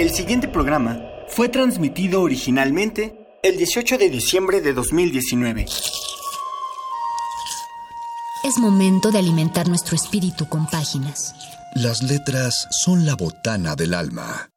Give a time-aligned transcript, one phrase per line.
[0.00, 5.66] El siguiente programa fue transmitido originalmente el 18 de diciembre de 2019.
[8.42, 11.34] Es momento de alimentar nuestro espíritu con páginas.
[11.74, 14.48] Las letras son la botana del alma.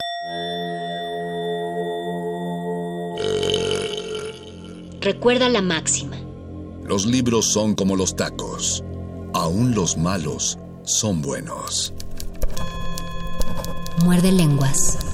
[5.02, 6.16] Recuerda la máxima.
[6.86, 8.82] Los libros son como los tacos.
[9.34, 11.94] Aún los malos son buenos.
[14.06, 15.13] Muerde lenguas.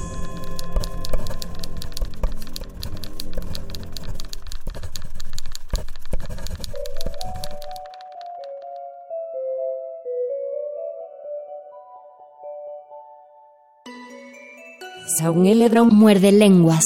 [15.20, 15.48] Saúl
[15.92, 16.86] muerde lenguas.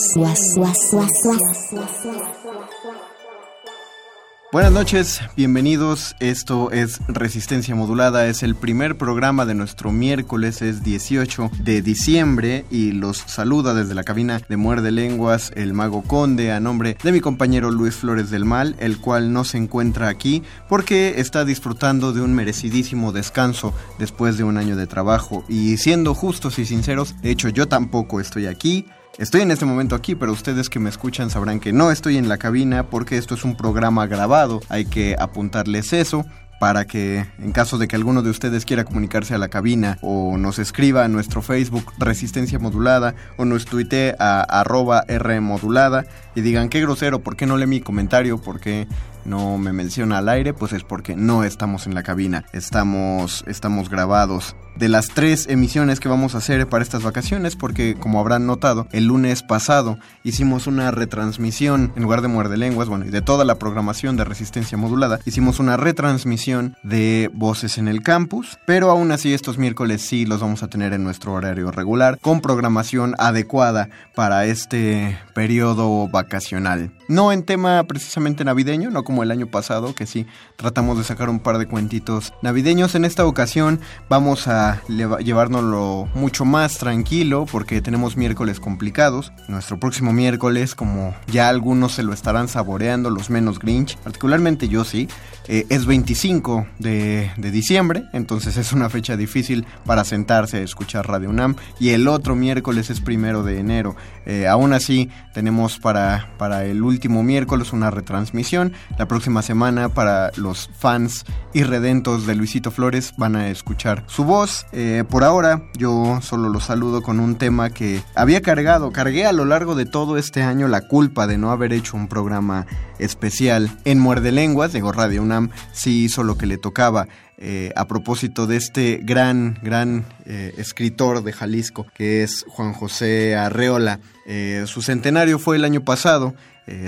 [4.54, 6.16] Buenas noches, bienvenidos.
[6.20, 8.28] Esto es Resistencia Modulada.
[8.28, 13.96] Es el primer programa de nuestro miércoles, es 18 de diciembre y los saluda desde
[13.96, 18.30] la cabina de Muerde Lenguas el Mago Conde a nombre de mi compañero Luis Flores
[18.30, 23.74] del Mal, el cual no se encuentra aquí porque está disfrutando de un merecidísimo descanso
[23.98, 25.44] después de un año de trabajo.
[25.50, 28.86] Y siendo justos y sinceros, de hecho yo tampoco estoy aquí.
[29.20, 32.28] Estoy en este momento aquí, pero ustedes que me escuchan sabrán que no estoy en
[32.28, 34.60] la cabina porque esto es un programa grabado.
[34.70, 36.26] Hay que apuntarles eso
[36.60, 40.38] para que en caso de que alguno de ustedes quiera comunicarse a la cabina o
[40.38, 46.42] nos escriba a nuestro Facebook Resistencia Modulada o nos tuitee a arroba R modulada y
[46.42, 48.42] digan qué grosero, ¿por qué no lee mi comentario?
[48.42, 48.88] ¿Por qué
[49.26, 50.54] no me menciona al aire?
[50.56, 54.56] Pues es porque no estamos en la cabina, estamos, estamos grabados.
[54.76, 58.88] De las tres emisiones que vamos a hacer para estas vacaciones, porque como habrán notado,
[58.92, 63.46] el lunes pasado hicimos una retransmisión en lugar de muerde lenguas, bueno, y de toda
[63.46, 69.12] la programación de resistencia modulada, hicimos una retransmisión de voces en el campus, pero aún
[69.12, 73.90] así estos miércoles sí los vamos a tener en nuestro horario regular, con programación adecuada
[74.16, 76.92] para este periodo vacacional.
[77.08, 81.30] No en tema precisamente navideño, no como el año pasado, que sí tratamos de sacar
[81.30, 82.96] un par de cuentitos navideños.
[82.96, 83.80] En esta ocasión
[84.10, 89.32] vamos a llevárnoslo mucho más tranquilo porque tenemos miércoles complicados.
[89.48, 94.84] Nuestro próximo miércoles, como ya algunos se lo estarán saboreando, los menos Grinch, particularmente yo
[94.84, 95.08] sí,
[95.48, 101.08] eh, es 25 de, de diciembre, entonces es una fecha difícil para sentarse a escuchar
[101.08, 101.56] Radio UNAM.
[101.80, 103.96] Y el otro miércoles es primero de enero.
[104.26, 108.74] Eh, aún así, tenemos para, para el último miércoles una retransmisión.
[108.98, 114.66] La próxima semana, para los fans irredentos de Luisito Flores, van a escuchar su voz.
[114.72, 118.92] Eh, por ahora, yo solo los saludo con un tema que había cargado.
[118.92, 122.08] Cargué a lo largo de todo este año la culpa de no haber hecho un
[122.08, 122.66] programa
[123.00, 124.74] especial en Muerde Lenguas.
[124.74, 127.08] Digo, Radio UNAM sí hizo lo que le tocaba.
[127.46, 134.00] Eh, a propósito de este gran, gran escritor de Jalisco, que es Juan José Arreola.
[134.26, 136.34] Eh, su centenario fue el año pasado,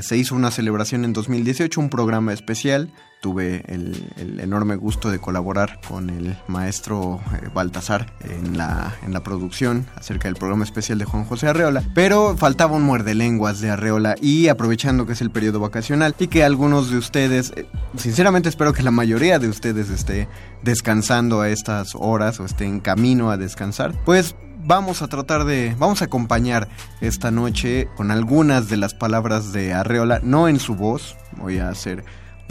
[0.01, 2.94] se hizo una celebración en 2018, un programa especial.
[3.25, 7.19] Tuve el, enorme gusto de colaborar con el maestro
[7.56, 12.38] Baltasar en la, en la producción acerca del programa especial de Juan José Arreola, pero
[12.38, 16.44] faltaba un muerde lenguas de Arreola y aprovechando que es el periodo vacacional y que
[16.44, 17.52] algunos de ustedes,
[17.97, 20.28] sinceramente espero que la mayoría de ustedes esté
[20.61, 25.76] descansando a estas horas o esté en camino a descansar, pues vamos a tratar de,
[25.79, 26.67] vamos a acompañar
[27.02, 31.70] esta noche con algunas de las palabras de Arreola, no en su voz, voy a
[31.70, 32.03] hacer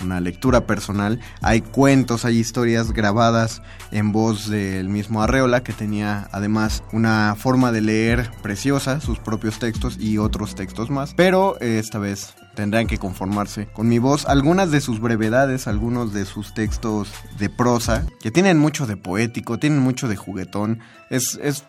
[0.02, 1.20] una lectura personal.
[1.40, 7.72] Hay cuentos, hay historias grabadas en voz del mismo Arreola, que tenía además una forma
[7.72, 11.14] de leer preciosa, sus propios textos y otros textos más.
[11.14, 14.26] Pero eh, esta vez tendrán que conformarse con mi voz.
[14.26, 19.58] Algunas de sus brevedades, algunos de sus textos de prosa, que tienen mucho de poético,
[19.58, 20.80] tienen mucho de juguetón.
[21.10, 21.64] Es, es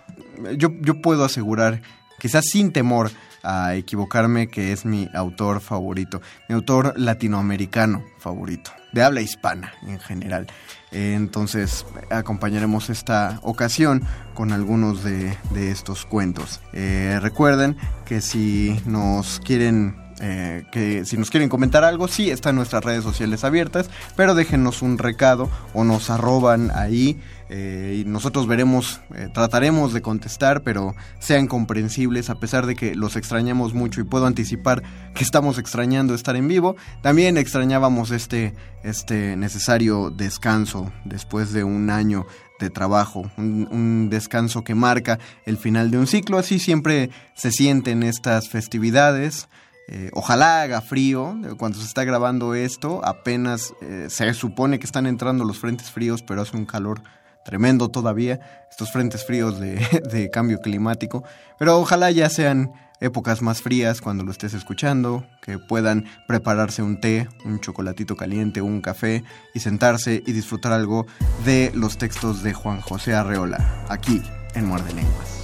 [0.58, 1.82] yo, yo puedo asegurar
[2.20, 3.12] quizás sin temor
[3.46, 10.00] a equivocarme, que es mi autor favorito, mi autor latinoamericano favorito, de habla hispana en
[10.00, 10.48] general.
[10.92, 14.04] Entonces acompañaremos esta ocasión
[14.34, 16.62] con algunos de, estos cuentos.
[16.74, 22.56] Eh, recuerden que si nos quieren eh, que si nos quieren comentar algo, sí, están
[22.56, 27.20] nuestras redes sociales abiertas, pero déjenos un recado o nos arroban ahí
[27.58, 32.96] eh, y nosotros veremos, eh, trataremos de contestar, pero sean comprensibles a pesar de que
[32.96, 36.76] los extrañamos mucho y puedo anticipar que estamos extrañando estar en vivo.
[37.02, 38.54] También extrañábamos este,
[38.84, 42.28] este necesario descanso después de un año
[42.60, 48.04] de trabajo, un, descanso que marca el final de un ciclo, así siempre se sienten
[48.04, 49.48] estas festividades.
[49.88, 51.38] Eh, ojalá haga frío.
[51.58, 53.74] Cuando se está grabando esto, apenas
[54.10, 57.02] se supone que están entrando los frentes fríos, pero hace un calor
[57.46, 61.24] tremendo todavía, estos frentes fríos de, cambio climático,
[61.58, 67.00] pero ojalá ya sean épocas más frías cuando lo estés escuchando, que puedan prepararse un
[67.00, 71.06] té, un chocolatito caliente, un café y sentarse y disfrutar algo
[71.46, 74.22] de los textos de Juan José Arreola, aquí
[74.56, 75.36] en Muerde Lenguas.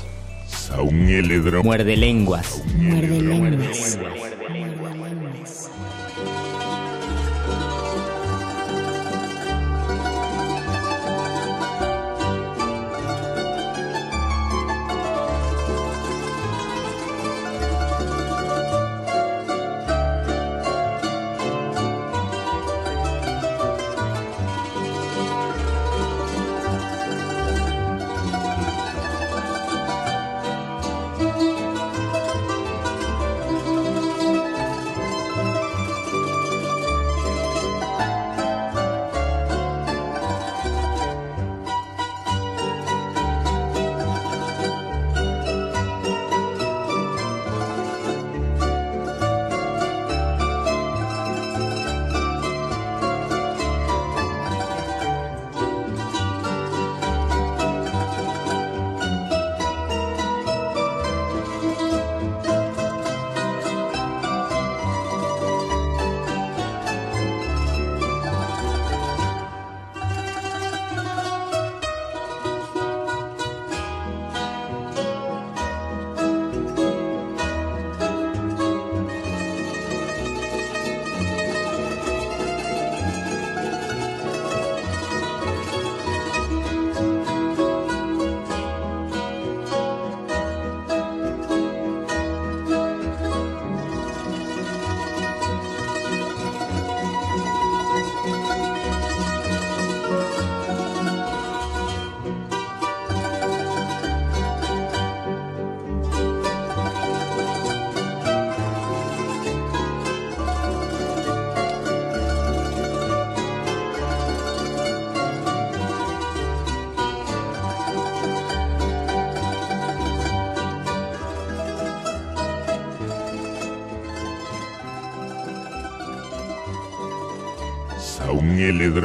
[0.91, 1.63] Muerde Lenguas.
[1.63, 2.61] Muerde Lenguas.
[2.77, 4.40] Muerde lenguas.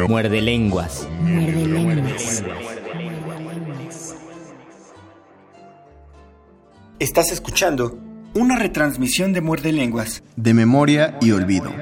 [0.08, 1.08] Muerde lenguas.
[7.00, 7.98] Estás escuchando
[8.34, 10.22] una retransmisión de Muerde lenguas.
[10.36, 11.72] De memoria y olvido.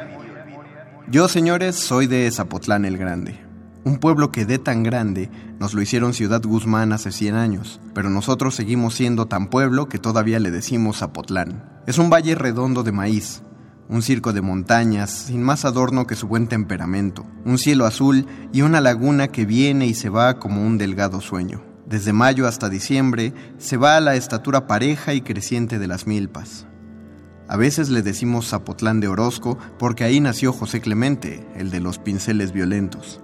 [1.10, 3.38] Yo, señores, soy de Zapotlán el Grande.
[3.84, 5.28] Un pueblo que de tan grande
[5.58, 9.98] nos lo hicieron Ciudad Guzmán hace 100 años, pero nosotros seguimos siendo tan pueblo que
[9.98, 11.82] todavía le decimos Zapotlán.
[11.86, 13.42] Es un valle redondo de maíz,
[13.88, 18.62] un circo de montañas sin más adorno que su buen temperamento, un cielo azul y
[18.62, 21.62] una laguna que viene y se va como un delgado sueño.
[21.86, 26.66] Desde mayo hasta diciembre se va a la estatura pareja y creciente de las milpas.
[27.46, 31.98] A veces le decimos Zapotlán de Orozco porque ahí nació José Clemente, el de los
[31.98, 33.20] pinceles violentos.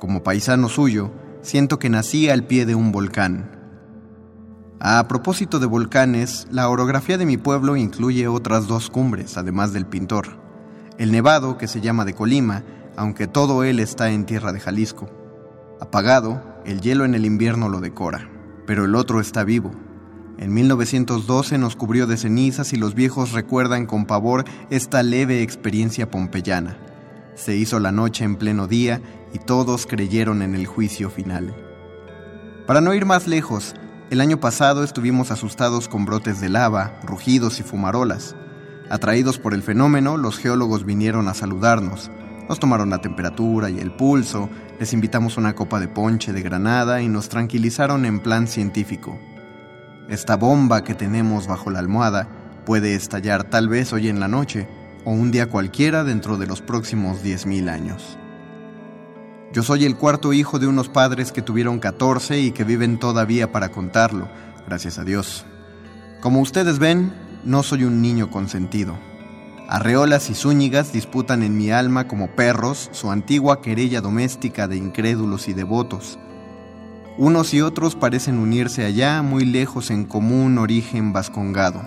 [0.00, 3.57] Como paisano suyo, siento que nací al pie de un volcán,
[4.80, 9.86] a propósito de volcanes, la orografía de mi pueblo incluye otras dos cumbres, además del
[9.86, 10.38] pintor.
[10.98, 12.62] El Nevado, que se llama de Colima,
[12.96, 15.10] aunque todo él está en tierra de Jalisco.
[15.80, 18.30] Apagado, el hielo en el invierno lo decora,
[18.68, 19.72] pero el otro está vivo.
[20.38, 26.08] En 1912 nos cubrió de cenizas y los viejos recuerdan con pavor esta leve experiencia
[26.08, 26.78] pompeyana.
[27.34, 29.00] Se hizo la noche en pleno día
[29.32, 31.52] y todos creyeron en el juicio final.
[32.68, 33.74] Para no ir más lejos,
[34.10, 38.34] el año pasado estuvimos asustados con brotes de lava, rugidos y fumarolas.
[38.88, 42.10] Atraídos por el fenómeno, los geólogos vinieron a saludarnos.
[42.48, 44.48] Nos tomaron la temperatura y el pulso,
[44.80, 49.18] les invitamos una copa de ponche de granada y nos tranquilizaron en plan científico.
[50.08, 52.28] Esta bomba que tenemos bajo la almohada
[52.64, 54.66] puede estallar tal vez hoy en la noche
[55.04, 58.18] o un día cualquiera dentro de los próximos 10.000 años.
[59.52, 63.50] Yo soy el cuarto hijo de unos padres que tuvieron 14 y que viven todavía
[63.50, 64.28] para contarlo,
[64.66, 65.46] gracias a Dios.
[66.20, 67.14] Como ustedes ven,
[67.44, 68.98] no soy un niño consentido.
[69.66, 75.48] Arreolas y zúñigas disputan en mi alma como perros su antigua querella doméstica de incrédulos
[75.48, 76.18] y devotos.
[77.16, 81.82] Unos y otros parecen unirse allá muy lejos en común origen vascongado.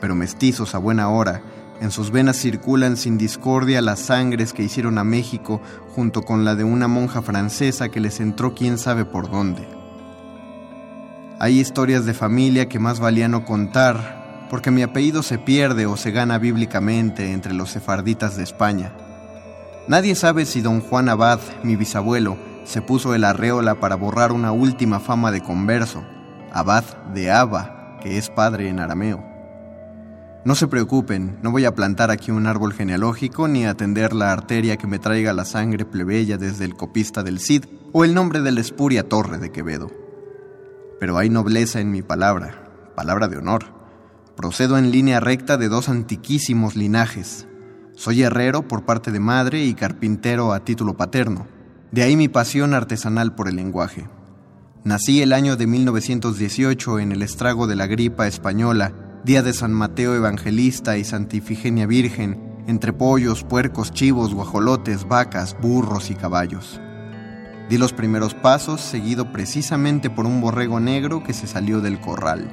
[0.00, 1.42] Pero mestizos a buena hora,
[1.82, 5.60] en sus venas circulan sin discordia las sangres que hicieron a México
[5.96, 9.66] junto con la de una monja francesa que les entró quién sabe por dónde.
[11.40, 15.96] Hay historias de familia que más valía no contar, porque mi apellido se pierde o
[15.96, 18.92] se gana bíblicamente entre los sefarditas de España.
[19.88, 24.52] Nadie sabe si don Juan Abad, mi bisabuelo, se puso el arreola para borrar una
[24.52, 26.04] última fama de converso,
[26.52, 29.31] Abad de Abba, que es padre en arameo.
[30.44, 34.76] No se preocupen, no voy a plantar aquí un árbol genealógico ni atender la arteria
[34.76, 38.50] que me traiga la sangre plebeya desde el copista del Cid o el nombre de
[38.50, 39.92] la espuria torre de Quevedo.
[40.98, 43.66] Pero hay nobleza en mi palabra, palabra de honor.
[44.36, 47.46] Procedo en línea recta de dos antiquísimos linajes.
[47.94, 51.46] Soy herrero por parte de madre y carpintero a título paterno.
[51.92, 54.08] De ahí mi pasión artesanal por el lenguaje.
[54.82, 58.92] Nací el año de 1918 en el estrago de la gripa española,
[59.24, 66.10] día de San Mateo Evangelista y Santifigenia Virgen, entre pollos, puercos, chivos, guajolotes, vacas, burros
[66.10, 66.80] y caballos.
[67.68, 72.50] Di los primeros pasos seguido precisamente por un borrego negro que se salió del corral.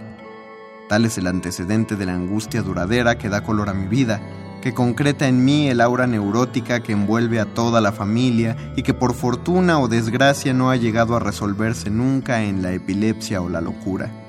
[0.87, 4.21] Tal es el antecedente de la angustia duradera que da color a mi vida,
[4.61, 8.93] que concreta en mí el aura neurótica que envuelve a toda la familia y que
[8.93, 13.61] por fortuna o desgracia no ha llegado a resolverse nunca en la epilepsia o la
[13.61, 14.28] locura.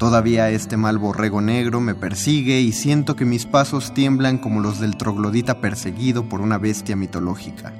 [0.00, 4.80] Todavía este mal borrego negro me persigue y siento que mis pasos tiemblan como los
[4.80, 7.74] del troglodita perseguido por una bestia mitológica.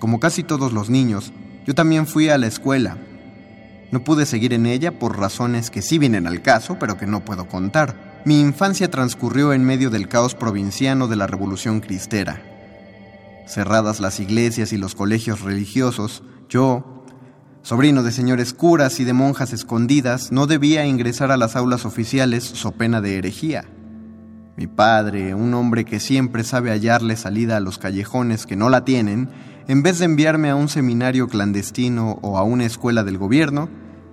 [0.00, 1.32] Como casi todos los niños,
[1.68, 2.98] yo también fui a la escuela,
[3.92, 7.24] no pude seguir en ella por razones que sí vienen al caso, pero que no
[7.24, 8.22] puedo contar.
[8.24, 12.42] Mi infancia transcurrió en medio del caos provinciano de la Revolución Cristera.
[13.46, 16.99] Cerradas las iglesias y los colegios religiosos, yo,
[17.62, 22.44] sobrino de señores curas y de monjas escondidas, no debía ingresar a las aulas oficiales
[22.44, 23.64] so pena de herejía.
[24.56, 28.84] Mi padre, un hombre que siempre sabe hallarle salida a los callejones que no la
[28.84, 29.30] tienen,
[29.68, 33.68] en vez de enviarme a un seminario clandestino o a una escuela del gobierno,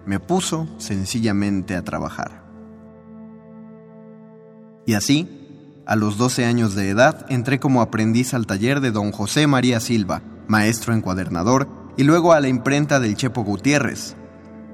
[0.06, 2.44] me puso sencillamente a trabajar.
[4.86, 5.27] Y así,
[5.86, 9.80] a los 12 años de edad, entré como aprendiz al taller de don José María
[9.80, 14.16] Silva, maestro encuadernador, y luego a la imprenta del Chepo Gutiérrez.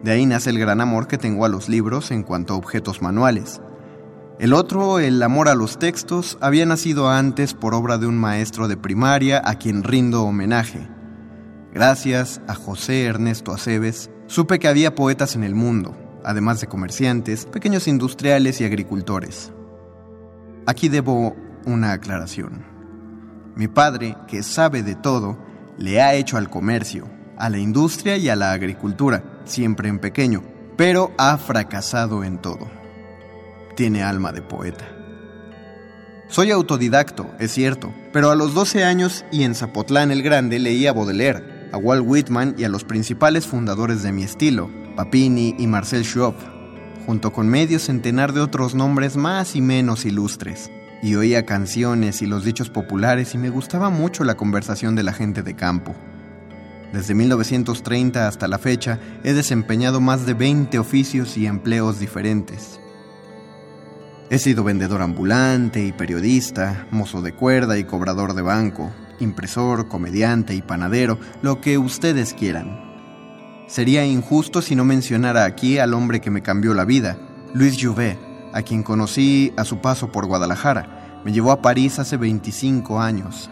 [0.04, 3.02] De ahí nace el gran amor que tengo a los libros en cuanto a objetos
[3.02, 3.62] manuales.
[4.40, 8.68] El otro, el amor a los textos, había nacido antes por obra de un maestro
[8.68, 10.90] de primaria a quien rindo homenaje.
[11.74, 17.46] Gracias a José Ernesto Aceves, supe que había poetas en el mundo, además de comerciantes,
[17.46, 19.54] pequeños industriales y agricultores.
[20.66, 22.66] Aquí debo una aclaración.
[23.56, 25.38] Mi padre, que sabe de todo,
[25.78, 30.44] le ha hecho al comercio, a la industria y a la agricultura, siempre en pequeño,
[30.78, 32.84] pero ha fracasado en todo
[33.76, 34.86] tiene alma de poeta.
[36.30, 40.88] Soy autodidacto, es cierto, pero a los 12 años y en Zapotlán el Grande leí
[40.88, 45.68] a Baudelaire, a Walt Whitman y a los principales fundadores de mi estilo, Papini y
[45.68, 46.36] Marcel Schwab,
[47.06, 50.72] junto con medio centenar de otros nombres más y menos ilustres.
[51.02, 55.12] Y oía canciones y los dichos populares y me gustaba mucho la conversación de la
[55.12, 55.94] gente de campo.
[56.94, 62.80] Desde 1930 hasta la fecha he desempeñado más de 20 oficios y empleos diferentes.
[64.30, 70.54] He sido vendedor ambulante y periodista, mozo de cuerda y cobrador de banco, impresor, comediante
[70.54, 73.66] y panadero, lo que ustedes quieran.
[73.68, 77.18] Sería injusto si no mencionara aquí al hombre que me cambió la vida,
[77.56, 78.20] Luis Jouvet,
[78.54, 81.22] a quien conocí a su paso por Guadalajara.
[81.26, 83.50] Me llevó a París hace 25 años.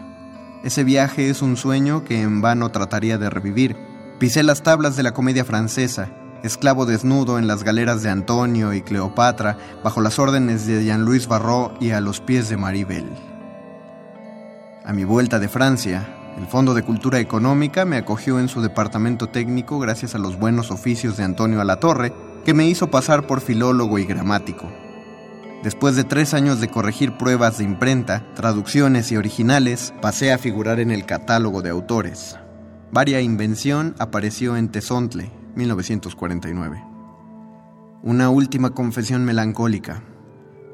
[0.62, 3.76] Ese viaje es un sueño que en vano trataría de revivir.
[4.20, 6.10] Pisé las tablas de la comedia francesa,
[6.44, 11.82] esclavo desnudo en las galeras de Antonio y Cleopatra, bajo las órdenes de Jean-Louis Barrault
[11.82, 13.10] y a los pies de Maribel.
[14.84, 19.28] A mi vuelta de Francia, el Fondo de Cultura Económica me acogió en su departamento
[19.28, 22.12] técnico gracias a los buenos oficios de Antonio Alatorre,
[22.44, 24.70] que me hizo pasar por filólogo y gramático.
[25.62, 30.80] Después de tres años de corregir pruebas de imprenta, traducciones y originales, pasé a figurar
[30.80, 32.36] en el catálogo de autores.
[32.90, 36.84] Varia Invención apareció en Tesontle, 1949.
[38.02, 40.02] Una última confesión melancólica.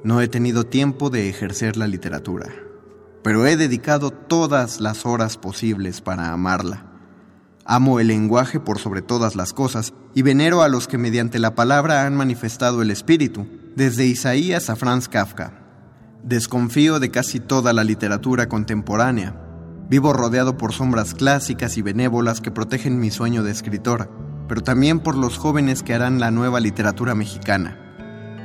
[0.04, 2.46] No he tenido tiempo de ejercer la literatura,
[3.22, 6.86] pero he dedicado todas las horas posibles para amarla.
[7.66, 11.54] Amo el lenguaje por sobre todas las cosas y venero a los que mediante la
[11.54, 13.46] palabra han manifestado el espíritu,
[13.78, 15.52] desde Isaías a Franz Kafka.
[16.24, 19.40] Desconfío de casi toda la literatura contemporánea.
[19.88, 24.10] Vivo rodeado por sombras clásicas y benévolas que protegen mi sueño de escritor,
[24.48, 27.78] pero también por los jóvenes que harán la nueva literatura mexicana.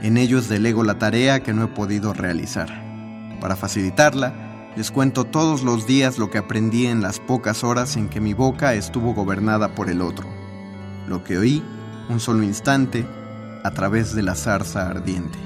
[0.03, 2.69] En ellos delego la tarea que no he podido realizar.
[3.41, 8.07] Para facilitarla, les cuento todos los días lo que aprendí en las pocas horas en
[8.07, 10.27] que mi boca estuvo gobernada por el otro.
[11.07, 11.63] Lo que oí,
[12.07, 13.07] un solo instante,
[13.63, 15.39] a través de la zarza ardiente.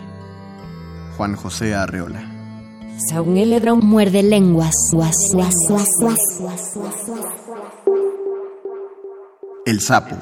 [1.16, 2.22] Juan José Arreola.
[3.82, 4.74] muerde lenguas.
[9.66, 10.16] El sapo.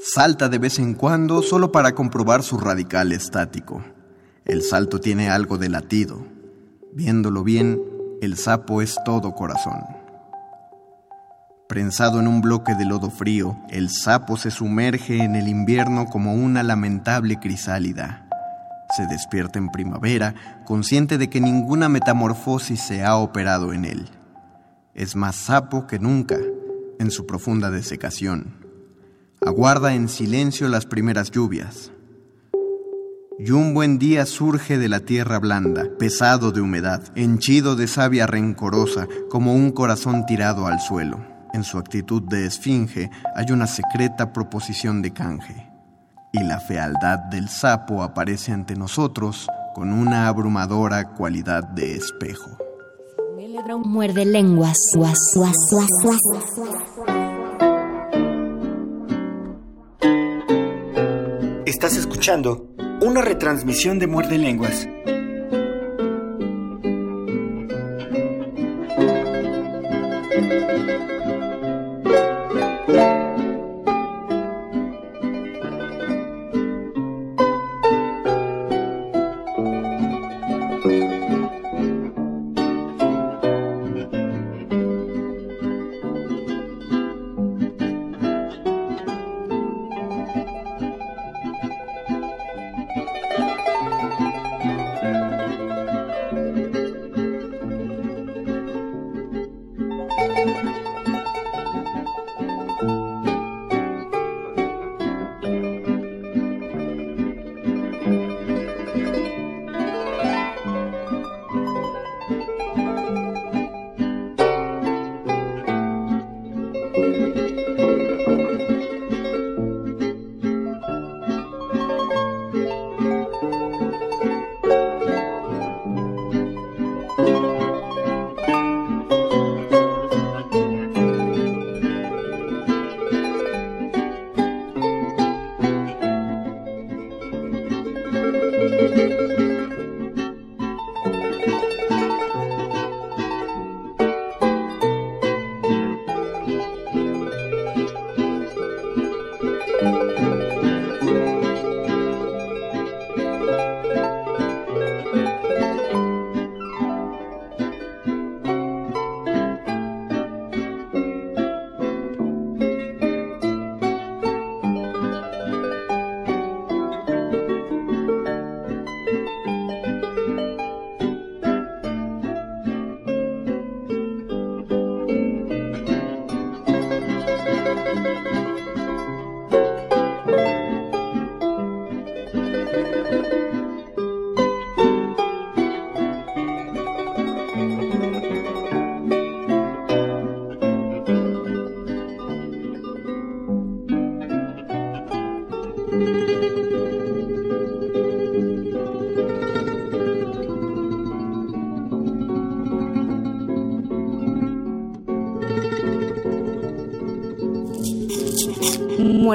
[0.00, 3.82] Salta de vez en cuando solo para comprobar su radical estático.
[4.44, 6.24] El salto tiene algo de latido.
[6.92, 7.80] Viéndolo bien,
[8.20, 10.01] el sapo es todo corazón.
[11.72, 16.34] Prensado en un bloque de lodo frío, el sapo se sumerge en el invierno como
[16.34, 18.28] una lamentable crisálida.
[18.94, 20.34] Se despierta en primavera,
[20.66, 24.10] consciente de que ninguna metamorfosis se ha operado en él.
[24.94, 26.36] Es más sapo que nunca
[26.98, 28.54] en su profunda desecación
[29.40, 31.90] aguarda en silencio las primeras lluvias.
[33.38, 38.26] Y un buen día surge de la tierra blanda, pesado de humedad, henchido de savia
[38.26, 41.31] rencorosa, como un corazón tirado al suelo.
[41.52, 45.70] En su actitud de esfinge hay una secreta proposición de canje.
[46.32, 52.56] Y la fealdad del sapo aparece ante nosotros con una abrumadora cualidad de espejo.
[53.84, 54.78] Muerde lenguas.
[61.66, 62.68] Estás escuchando
[63.02, 64.88] una retransmisión de Muerde Lenguas.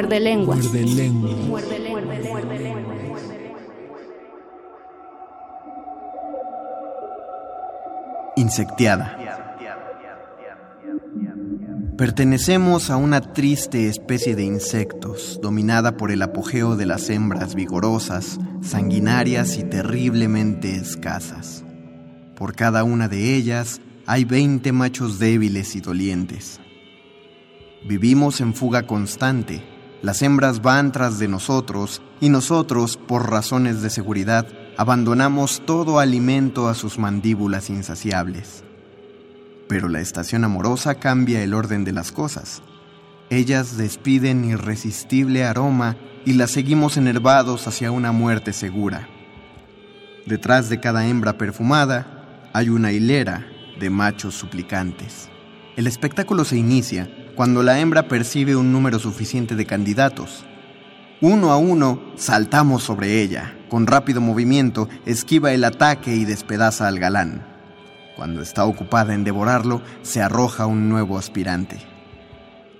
[0.07, 0.71] Muerde lenguas.
[0.71, 1.91] Muerde.
[8.37, 9.17] Insectiada.
[11.97, 18.39] Pertenecemos a una triste especie de insectos, dominada por el apogeo de las hembras vigorosas,
[18.61, 21.65] sanguinarias y terriblemente escasas.
[22.37, 26.61] Por cada una de ellas hay 20 machos débiles y dolientes.
[27.85, 29.76] Vivimos en fuga constante.
[30.01, 36.69] Las hembras van tras de nosotros y nosotros, por razones de seguridad, abandonamos todo alimento
[36.69, 38.63] a sus mandíbulas insaciables.
[39.67, 42.61] Pero la estación amorosa cambia el orden de las cosas.
[43.31, 49.09] Ellas despiden irresistible aroma y las seguimos enervados hacia una muerte segura.
[50.27, 53.47] Detrás de cada hembra perfumada hay una hilera
[53.79, 55.29] de machos suplicantes.
[55.75, 60.43] El espectáculo se inicia cuando la hembra percibe un número suficiente de candidatos.
[61.21, 63.55] Uno a uno saltamos sobre ella.
[63.69, 67.45] Con rápido movimiento esquiva el ataque y despedaza al galán.
[68.15, 71.77] Cuando está ocupada en devorarlo, se arroja un nuevo aspirante.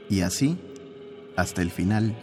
[0.09, 0.57] Y así,
[1.35, 2.15] hasta el final.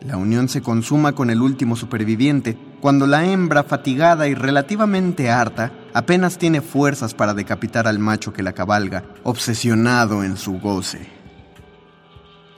[0.00, 5.72] La unión se consuma con el último superviviente, cuando la hembra, fatigada y relativamente harta,
[5.92, 11.06] apenas tiene fuerzas para decapitar al macho que la cabalga, obsesionado en su goce.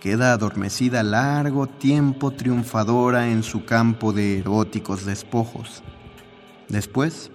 [0.01, 5.83] Queda adormecida largo tiempo triunfadora en su campo de eróticos despojos.
[6.69, 7.31] Después,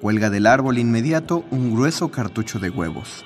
[0.00, 3.24] cuelga del árbol inmediato un grueso cartucho de huevos.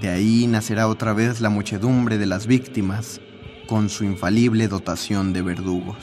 [0.00, 3.20] De ahí nacerá otra vez la muchedumbre de las víctimas,
[3.66, 5.96] con su infalible dotación de verdugos.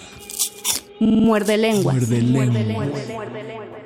[0.99, 1.95] Muerde lenguas.
[1.95, 3.76] Muerde lenguas.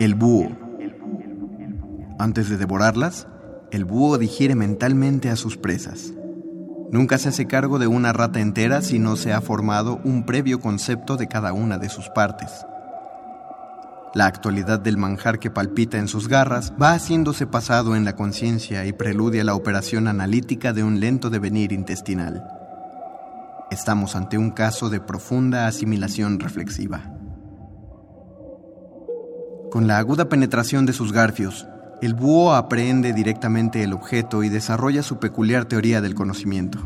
[0.00, 0.48] El búho.
[2.18, 3.28] Antes de devorarlas,
[3.70, 6.14] el búho digiere mentalmente a sus presas.
[6.90, 10.58] Nunca se hace cargo de una rata entera si no se ha formado un previo
[10.58, 12.64] concepto de cada una de sus partes.
[14.14, 18.86] La actualidad del manjar que palpita en sus garras va haciéndose pasado en la conciencia
[18.86, 22.42] y preludia la operación analítica de un lento devenir intestinal.
[23.70, 27.19] Estamos ante un caso de profunda asimilación reflexiva.
[29.70, 31.66] Con la aguda penetración de sus garfios,
[32.02, 36.80] el búho aprehende directamente el objeto y desarrolla su peculiar teoría del conocimiento.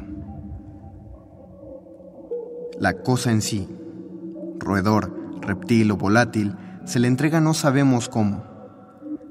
[2.79, 3.69] La cosa en sí,
[4.59, 8.45] roedor, reptil o volátil, se le entrega no sabemos cómo.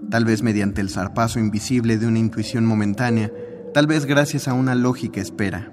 [0.10, 3.32] Tal vez mediante el zarpazo invisible de una intuición momentánea,
[3.74, 5.72] tal vez gracias a una lógica espera,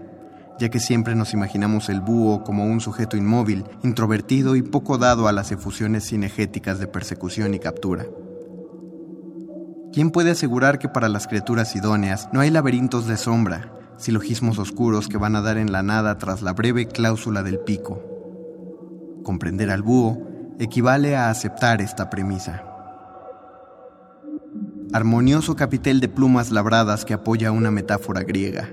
[0.61, 5.27] ya que siempre nos imaginamos el búho como un sujeto inmóvil, introvertido y poco dado
[5.27, 8.05] a las efusiones cinegéticas de persecución y captura.
[9.90, 15.09] ¿Quién puede asegurar que para las criaturas idóneas no hay laberintos de sombra, silogismos oscuros
[15.09, 18.03] que van a dar en la nada tras la breve cláusula del pico?
[19.25, 20.18] Comprender al búho
[20.59, 22.64] equivale a aceptar esta premisa.
[24.92, 28.68] Armonioso capitel de plumas labradas que apoya una metáfora griega.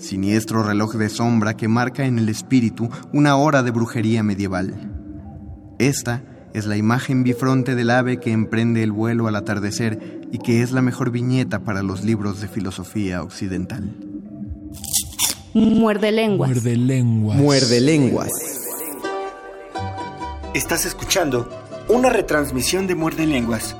[0.00, 4.90] Siniestro reloj de sombra que marca en el espíritu una hora de brujería medieval.
[5.78, 6.22] Esta
[6.54, 10.72] es la imagen bifronte del ave que emprende el vuelo al atardecer y que es
[10.72, 13.94] la mejor viñeta para los libros de filosofía occidental.
[15.52, 16.50] Muerde lenguas.
[16.50, 17.38] Muerde lenguas.
[17.38, 18.30] Muerde lenguas.
[20.54, 21.48] Estás escuchando
[21.88, 23.76] una retransmisión de Muerde Lenguas.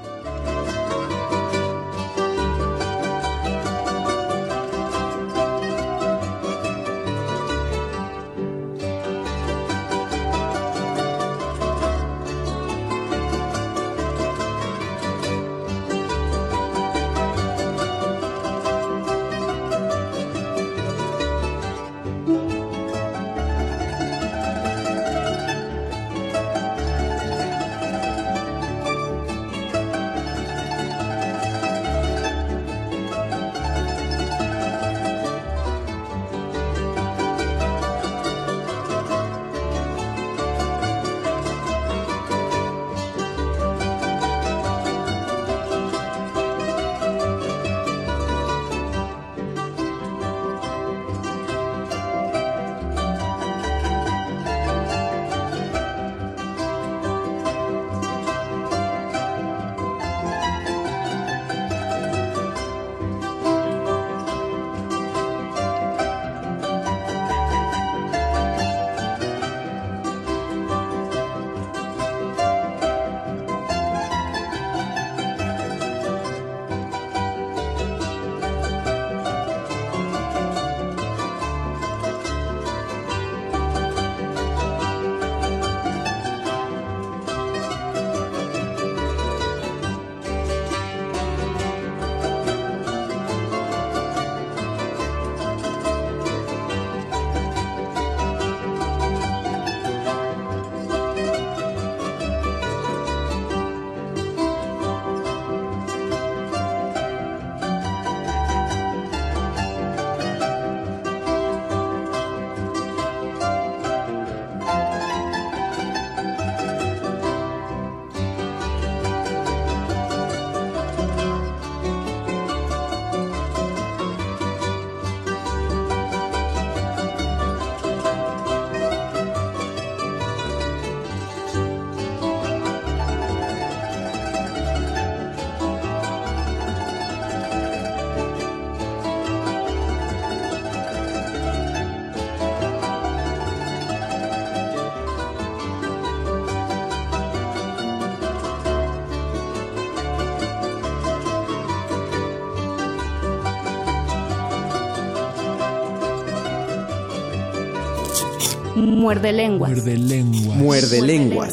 [159.10, 159.72] Muerde lenguas.
[159.72, 160.56] Muerde lenguas.
[160.56, 161.52] Muerde lenguas.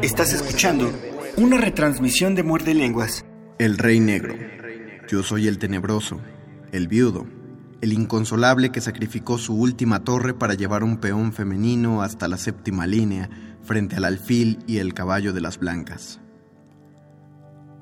[0.00, 0.90] Estás escuchando
[1.36, 3.26] una retransmisión de Muerde Lenguas.
[3.58, 4.34] El Rey Negro.
[5.06, 6.18] Yo soy el tenebroso,
[6.72, 7.26] el viudo,
[7.82, 12.86] el inconsolable que sacrificó su última torre para llevar un peón femenino hasta la séptima
[12.86, 13.28] línea
[13.62, 16.20] frente al alfil y el caballo de las blancas.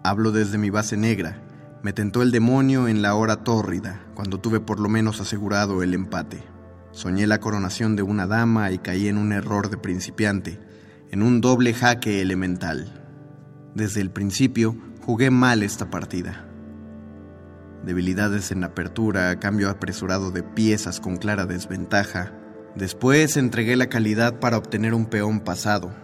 [0.03, 1.41] Hablo desde mi base negra.
[1.85, 5.95] Me tentó el demonio en la hora tórrida, cuando tuve por lo menos asegurado el
[5.95, 6.56] empate.
[6.93, 10.61] Soñé la coronación de una dama y caí en un error de principiante,
[11.11, 13.03] en un doble jaque elemental.
[13.75, 16.47] Desde el principio jugué mal esta partida.
[17.85, 22.33] Debilidades en apertura, cambio apresurado de piezas con clara desventaja.
[22.75, 25.95] Después entregué la calidad para obtener un peón pasado,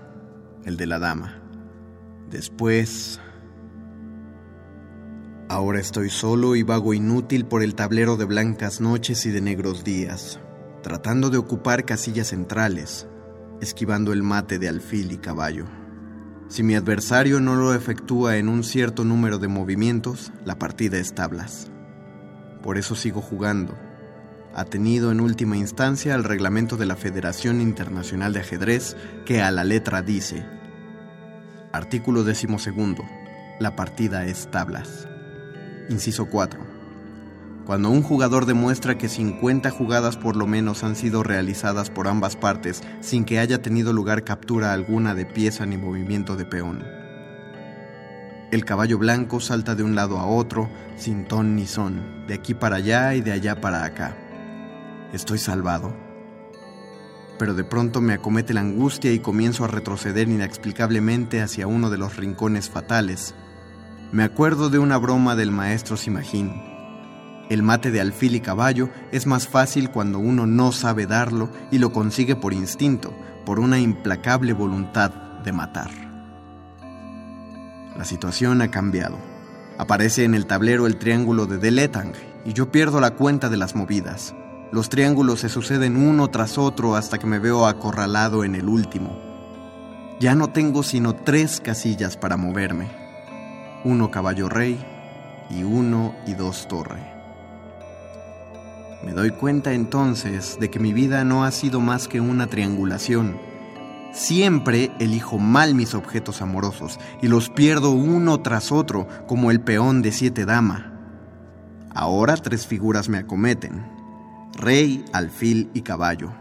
[0.65, 1.43] el de la dama.
[2.31, 3.21] Después...
[5.49, 9.85] Ahora estoy solo y vago inútil por el tablero de blancas noches y de negros
[9.85, 10.41] días,
[10.83, 13.07] tratando de ocupar casillas centrales,
[13.61, 15.67] esquivando el mate de alfil y caballo.
[16.49, 21.15] Si mi adversario no lo efectúa en un cierto número de movimientos, la partida es
[21.15, 21.71] tablas.
[22.63, 23.79] Por eso sigo jugando,
[24.55, 29.65] atenido en última instancia al reglamento de la Federación Internacional de Ajedrez que a la
[29.65, 30.45] letra dice,
[31.73, 33.05] artículo decimosegundo,
[33.59, 35.09] la partida es tablas.
[35.89, 36.72] Inciso 4.
[37.67, 42.35] Cuando un jugador demuestra que 50 jugadas por lo menos han sido realizadas por ambas
[42.35, 46.85] partes sin que haya tenido lugar captura alguna de pieza ni movimiento de peón.
[48.51, 52.53] El caballo blanco salta de un lado a otro, sin ton ni son, de aquí
[52.53, 54.15] para allá y de allá para acá.
[55.13, 55.95] Estoy salvado.
[57.39, 61.99] Pero de pronto me acomete la angustia y comienzo a retroceder inexplicablemente hacia uno de
[61.99, 63.35] los rincones fatales.
[64.11, 66.72] Me acuerdo de una broma del maestro Simajín.
[67.51, 71.79] El mate de alfil y caballo es más fácil cuando uno no sabe darlo y
[71.79, 73.13] lo consigue por instinto,
[73.45, 75.11] por una implacable voluntad
[75.45, 75.91] de matar.
[77.97, 79.19] La situación ha cambiado.
[79.79, 82.13] Aparece en el tablero el triángulo de Deletang
[82.45, 84.35] y yo pierdo la cuenta de las movidas.
[84.71, 89.19] Los triángulos se suceden uno tras otro hasta que me veo acorralado en el último.
[90.21, 92.89] Ya no tengo sino tres casillas para moverme.
[93.85, 94.83] Uno caballo rey
[95.51, 97.12] y uno y dos torre.
[99.05, 103.37] Me doy cuenta entonces de que mi vida no ha sido más que una triangulación.
[104.13, 110.03] Siempre elijo mal mis objetos amorosos y los pierdo uno tras otro como el peón
[110.03, 110.93] de siete dama.
[111.95, 113.85] Ahora tres figuras me acometen.
[114.57, 116.33] Rey, alfil y caballo.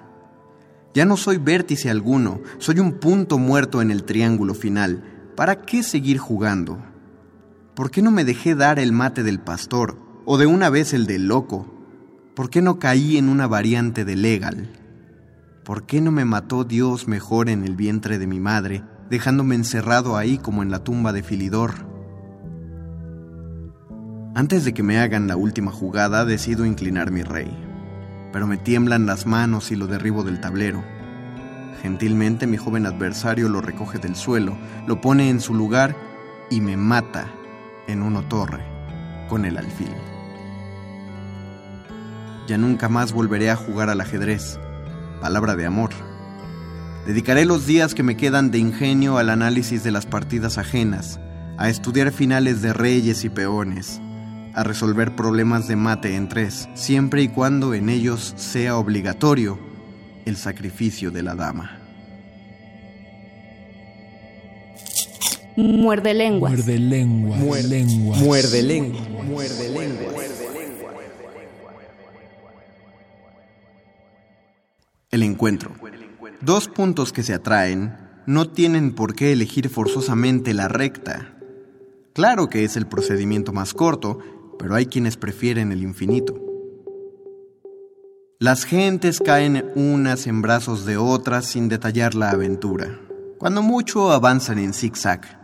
[0.94, 5.04] Ya no soy vértice alguno, soy un punto muerto en el triángulo final.
[5.36, 6.80] ¿Para qué seguir jugando?
[7.74, 11.08] ¿Por qué no me dejé dar el mate del pastor o de una vez el
[11.08, 11.81] del loco?
[12.42, 14.68] ¿Por qué no caí en una variante de legal?
[15.64, 20.18] ¿Por qué no me mató Dios mejor en el vientre de mi madre, dejándome encerrado
[20.18, 21.72] ahí como en la tumba de Filidor?
[24.34, 27.56] Antes de que me hagan la última jugada, decido inclinar mi rey,
[28.34, 30.84] pero me tiemblan las manos y lo derribo del tablero.
[31.84, 35.96] Gentilmente mi joven adversario lo recoge del suelo, lo pone en su lugar
[36.50, 37.28] y me mata
[37.88, 38.66] en una torre
[39.30, 39.94] con el alfil.
[42.52, 44.60] Ya nunca más volveré a jugar al ajedrez.
[45.22, 45.92] Palabra de amor.
[47.08, 51.18] Dedicaré los días que me quedan de ingenio al análisis de las partidas ajenas,
[51.58, 54.02] a estudiar finales de reyes y peones,
[54.54, 59.58] a resolver problemas de mate en tres, siempre y cuando en ellos sea obligatorio
[60.26, 61.80] el sacrificio de la dama.
[65.56, 66.52] Muerde lenguas.
[66.52, 67.40] Muerde lenguas.
[67.40, 68.20] Muerde lenguas.
[68.20, 69.02] Muerde lengua.
[69.24, 70.41] Muerde lenguas.
[75.12, 75.72] El encuentro.
[76.40, 81.34] Dos puntos que se atraen no tienen por qué elegir forzosamente la recta.
[82.14, 84.20] Claro que es el procedimiento más corto,
[84.58, 86.40] pero hay quienes prefieren el infinito.
[88.40, 92.98] Las gentes caen unas en brazos de otras sin detallar la aventura.
[93.38, 95.42] Cuando mucho avanzan en zigzag,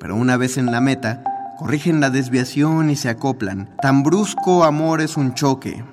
[0.00, 1.22] pero una vez en la meta,
[1.56, 3.76] corrigen la desviación y se acoplan.
[3.80, 5.84] Tan brusco amor es un choque,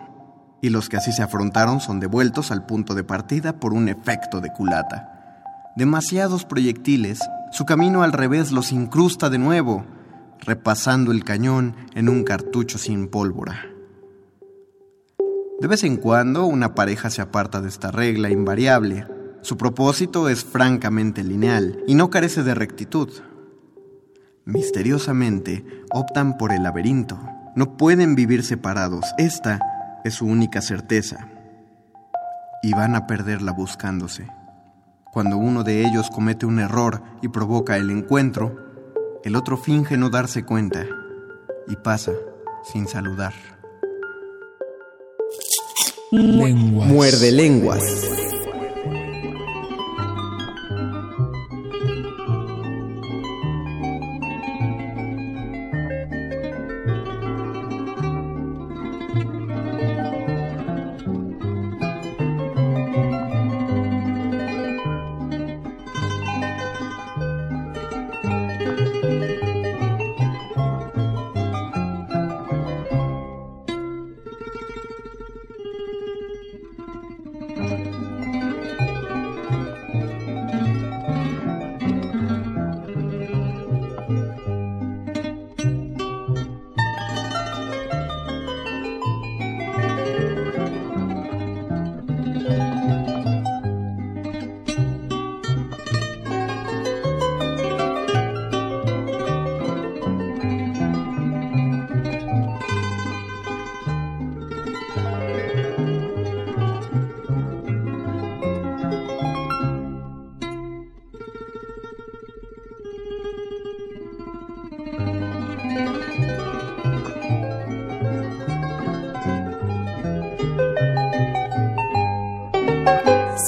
[0.65, 4.41] y los que así se afrontaron son devueltos al punto de partida por un efecto
[4.41, 5.43] de culata.
[5.75, 7.19] Demasiados proyectiles,
[7.51, 9.85] su camino al revés los incrusta de nuevo,
[10.39, 13.67] repasando el cañón en un cartucho sin pólvora.
[15.61, 19.05] De vez en cuando una pareja se aparta de esta regla invariable.
[19.43, 23.09] Su propósito es francamente lineal y no carece de rectitud.
[24.45, 27.19] Misteriosamente optan por el laberinto.
[27.55, 29.05] No pueden vivir separados.
[29.19, 29.59] Esta
[30.05, 31.27] es su única certeza.
[32.61, 34.25] y van a perderla buscándose.
[35.13, 38.55] Cuando uno de ellos comete un error y provoca el encuentro,
[39.23, 40.83] el otro finge no darse cuenta
[41.67, 42.11] y pasa
[42.63, 43.33] sin saludar.
[46.11, 47.83] Muerde lenguas.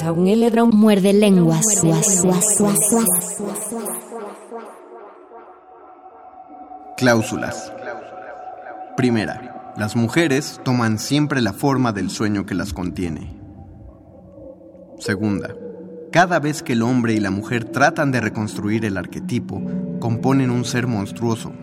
[0.06, 1.66] Un muerde lenguas.
[6.98, 7.74] Cláusulas.
[8.96, 9.74] Primera.
[9.78, 13.40] Las mujeres toman siempre la forma del sueño que las contiene.
[15.00, 15.56] Segunda.
[16.12, 19.62] Cada vez que el hombre y la mujer tratan de reconstruir el arquetipo,
[20.00, 21.54] componen un ser monstruoso,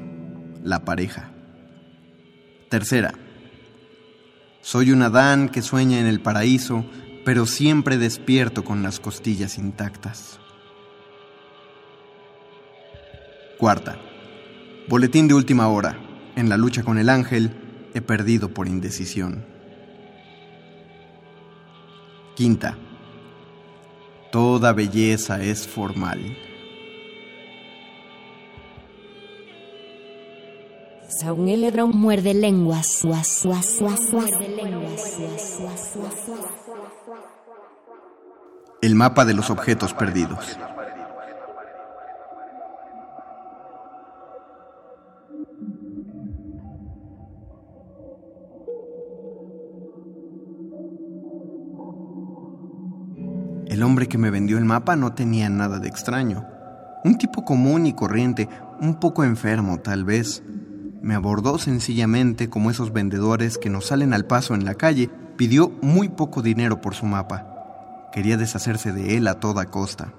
[0.62, 1.30] la pareja.
[2.68, 3.14] Tercera.
[4.60, 6.84] Soy un Adán que sueña en el paraíso
[7.24, 10.38] pero siempre despierto con las costillas intactas.
[13.58, 13.96] Cuarta.
[14.88, 15.98] Boletín de última hora.
[16.36, 17.52] En la lucha con el ángel,
[17.94, 19.46] he perdido por indecisión.
[22.34, 22.76] Quinta.
[24.30, 26.36] Toda belleza es formal.
[31.86, 33.04] muerde lenguas.
[38.84, 40.58] El mapa de los objetos perdidos.
[53.66, 56.44] El hombre que me vendió el mapa no tenía nada de extraño.
[57.04, 58.50] Un tipo común y corriente,
[58.82, 60.42] un poco enfermo tal vez.
[61.00, 65.70] Me abordó sencillamente como esos vendedores que nos salen al paso en la calle, pidió
[65.80, 67.53] muy poco dinero por su mapa.
[68.14, 70.14] Quería deshacerse de él a toda costa.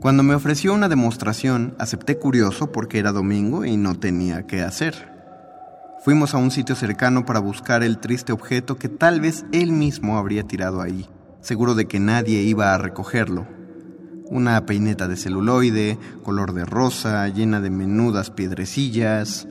[0.00, 5.10] Cuando me ofreció una demostración, acepté curioso porque era domingo y no tenía qué hacer.
[6.04, 10.18] Fuimos a un sitio cercano para buscar el triste objeto que tal vez él mismo
[10.18, 11.08] habría tirado ahí,
[11.40, 13.44] seguro de que nadie iba a recogerlo.
[14.30, 19.48] Una peineta de celuloide, color de rosa, llena de menudas piedrecillas.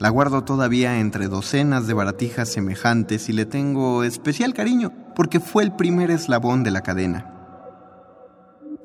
[0.00, 5.62] La guardo todavía entre docenas de baratijas semejantes y le tengo especial cariño porque fue
[5.62, 7.30] el primer eslabón de la cadena.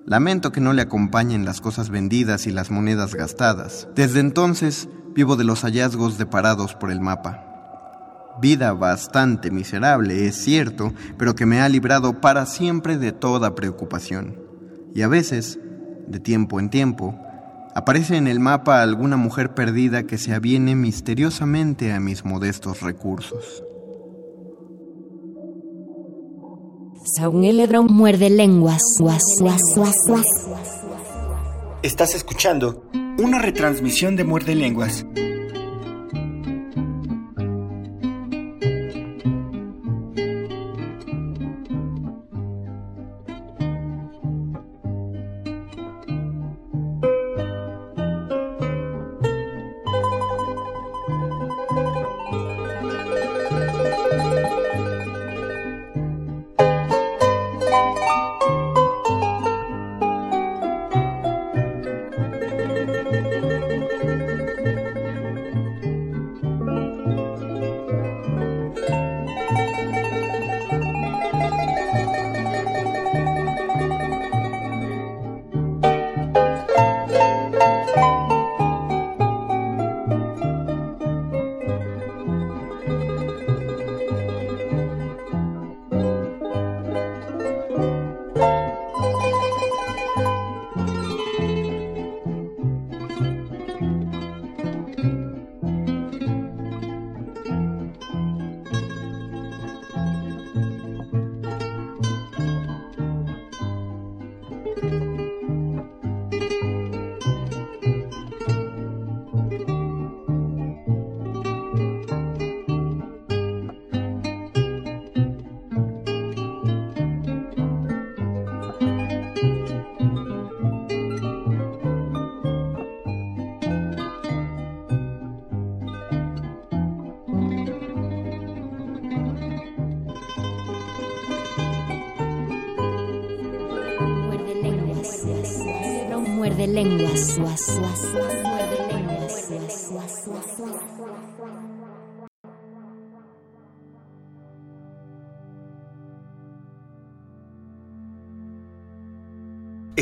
[0.05, 3.87] Lamento que no le acompañen las cosas vendidas y las monedas gastadas.
[3.95, 7.45] Desde entonces vivo de los hallazgos deparados por el mapa.
[8.41, 14.37] Vida bastante miserable, es cierto, pero que me ha librado para siempre de toda preocupación.
[14.95, 15.59] Y a veces,
[16.07, 17.19] de tiempo en tiempo,
[17.75, 23.63] aparece en el mapa alguna mujer perdida que se aviene misteriosamente a mis modestos recursos.
[27.83, 28.81] Muerde lenguas.
[31.81, 32.83] Estás escuchando
[33.17, 35.05] una retransmisión de Muerde Lenguas.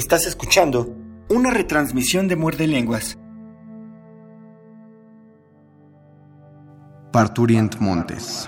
[0.07, 0.95] Estás escuchando
[1.27, 3.17] una retransmisión de Muerde Lenguas.
[7.11, 8.47] Parturient Montes.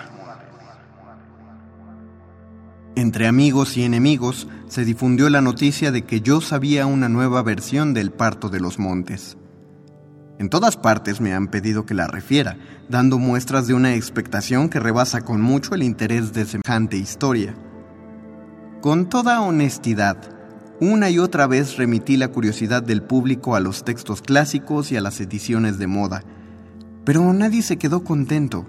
[2.95, 7.93] Entre amigos y enemigos se difundió la noticia de que yo sabía una nueva versión
[7.93, 9.38] del parto de los montes.
[10.38, 12.57] En todas partes me han pedido que la refiera,
[12.88, 17.53] dando muestras de una expectación que rebasa con mucho el interés de semejante historia.
[18.80, 20.38] Con toda honestidad,
[20.82, 25.01] una y otra vez remití la curiosidad del público a los textos clásicos y a
[25.01, 26.23] las ediciones de moda,
[27.03, 28.65] pero nadie se quedó contento.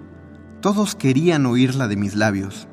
[0.61, 2.67] Todos querían oírla de mis labios.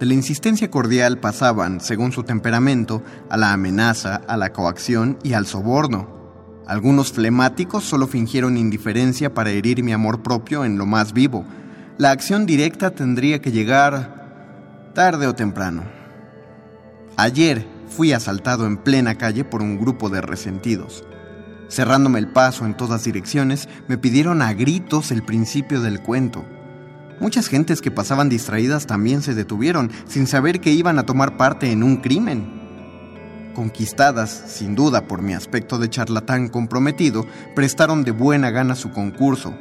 [0.00, 5.34] De la insistencia cordial pasaban, según su temperamento, a la amenaza, a la coacción y
[5.34, 6.08] al soborno.
[6.66, 11.44] Algunos flemáticos solo fingieron indiferencia para herir mi amor propio en lo más vivo.
[11.98, 15.82] La acción directa tendría que llegar tarde o temprano.
[17.16, 21.04] Ayer, fui asaltado en plena calle por un grupo de resentidos.
[21.68, 26.44] Cerrándome el paso en todas direcciones, me pidieron a gritos el principio del cuento.
[27.20, 31.70] Muchas gentes que pasaban distraídas también se detuvieron, sin saber que iban a tomar parte
[31.70, 33.52] en un crimen.
[33.54, 39.54] Conquistadas, sin duda por mi aspecto de charlatán comprometido, prestaron de buena gana su concurso.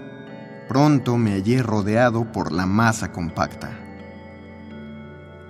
[0.70, 3.89] Pronto me hallé rodeado por la masa compacta.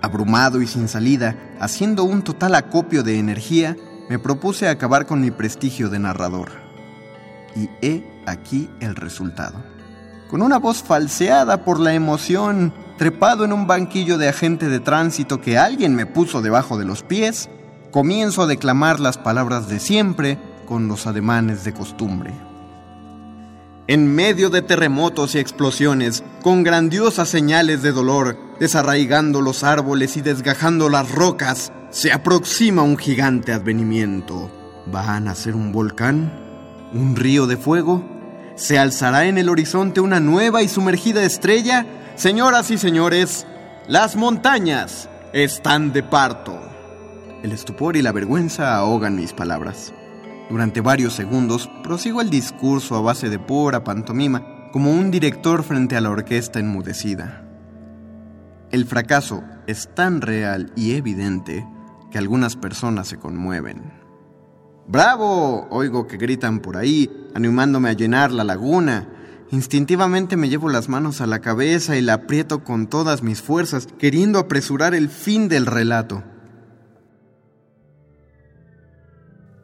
[0.02, 3.76] Abrumado y sin salida, haciendo un total acopio de energía,
[4.08, 6.50] me propuse acabar con mi prestigio de narrador.
[7.54, 9.62] Y he aquí el resultado.
[10.30, 15.40] Con una voz falseada por la emoción, trepado en un banquillo de agente de tránsito
[15.40, 17.48] que alguien me puso debajo de los pies,
[17.90, 22.49] comienzo a declamar las palabras de siempre con los ademanes de costumbre.
[23.90, 30.20] En medio de terremotos y explosiones, con grandiosas señales de dolor, desarraigando los árboles y
[30.20, 34.48] desgajando las rocas, se aproxima un gigante advenimiento.
[34.94, 36.32] ¿Va a nacer un volcán?
[36.92, 38.04] ¿Un río de fuego?
[38.54, 41.84] ¿Se alzará en el horizonte una nueva y sumergida estrella?
[42.14, 43.44] Señoras y señores,
[43.88, 46.56] las montañas están de parto.
[47.42, 49.92] El estupor y la vergüenza ahogan mis palabras.
[50.50, 55.96] Durante varios segundos prosigo el discurso a base de pura pantomima, como un director frente
[55.96, 57.44] a la orquesta enmudecida.
[58.72, 61.66] El fracaso es tan real y evidente
[62.10, 63.92] que algunas personas se conmueven.
[64.88, 65.68] ¡Bravo!
[65.70, 69.08] Oigo que gritan por ahí, animándome a llenar la laguna.
[69.52, 73.86] Instintivamente me llevo las manos a la cabeza y la aprieto con todas mis fuerzas,
[73.98, 76.24] queriendo apresurar el fin del relato.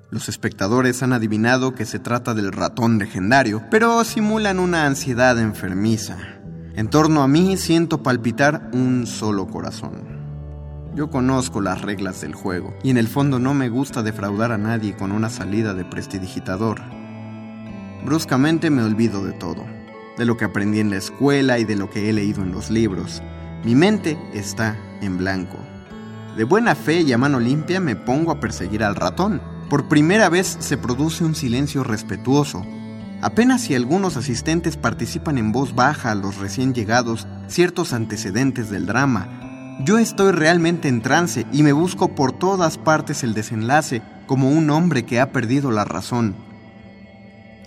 [0.09, 6.17] Los espectadores han adivinado que se trata del ratón legendario, pero simulan una ansiedad enfermiza.
[6.75, 10.07] En torno a mí siento palpitar un solo corazón.
[10.95, 14.59] Yo conozco las reglas del juego y en el fondo no me gusta defraudar a
[14.59, 16.81] nadie con una salida de prestidigitador.
[18.05, 19.65] Bruscamente me olvido de todo,
[20.17, 22.71] de lo que aprendí en la escuela y de lo que he leído en los
[22.71, 23.23] libros.
[23.65, 25.59] Mi mente está en blanco.
[26.37, 30.29] De buena fe y a mano limpia me pongo a perseguir al ratón, por primera
[30.29, 32.65] vez se produce un silencio respetuoso.
[33.21, 38.87] Apenas si algunos asistentes participan en voz baja a los recién llegados ciertos antecedentes del
[38.87, 39.77] drama.
[39.85, 44.71] Yo estoy realmente en trance y me busco por todas partes el desenlace como un
[44.71, 46.37] hombre que ha perdido la razón.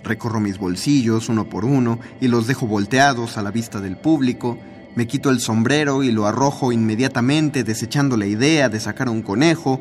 [0.02, 4.58] Recorro mis bolsillos uno por uno y los dejo volteados a la vista del público.
[4.96, 9.80] Me quito el sombrero y lo arrojo inmediatamente desechando la idea de sacar un conejo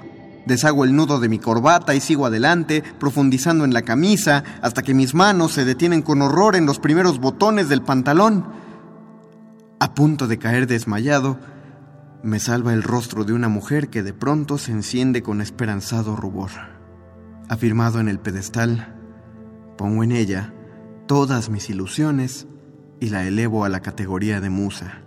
[0.50, 4.96] Deshago el nudo de mi corbata y sigo adelante, profundizando en la camisa, hasta que
[4.96, 8.48] mis manos se detienen con horror en los primeros botones del pantalón.
[9.80, 11.38] A punto de caer desmayado,
[12.24, 16.50] me salva el rostro de una mujer que de pronto se enciende con esperanzado rubor.
[17.48, 18.96] Afirmado en el pedestal,
[19.78, 20.52] pongo en ella
[21.06, 22.48] todas mis ilusiones
[23.00, 25.04] y la elevo a la categoría de musa,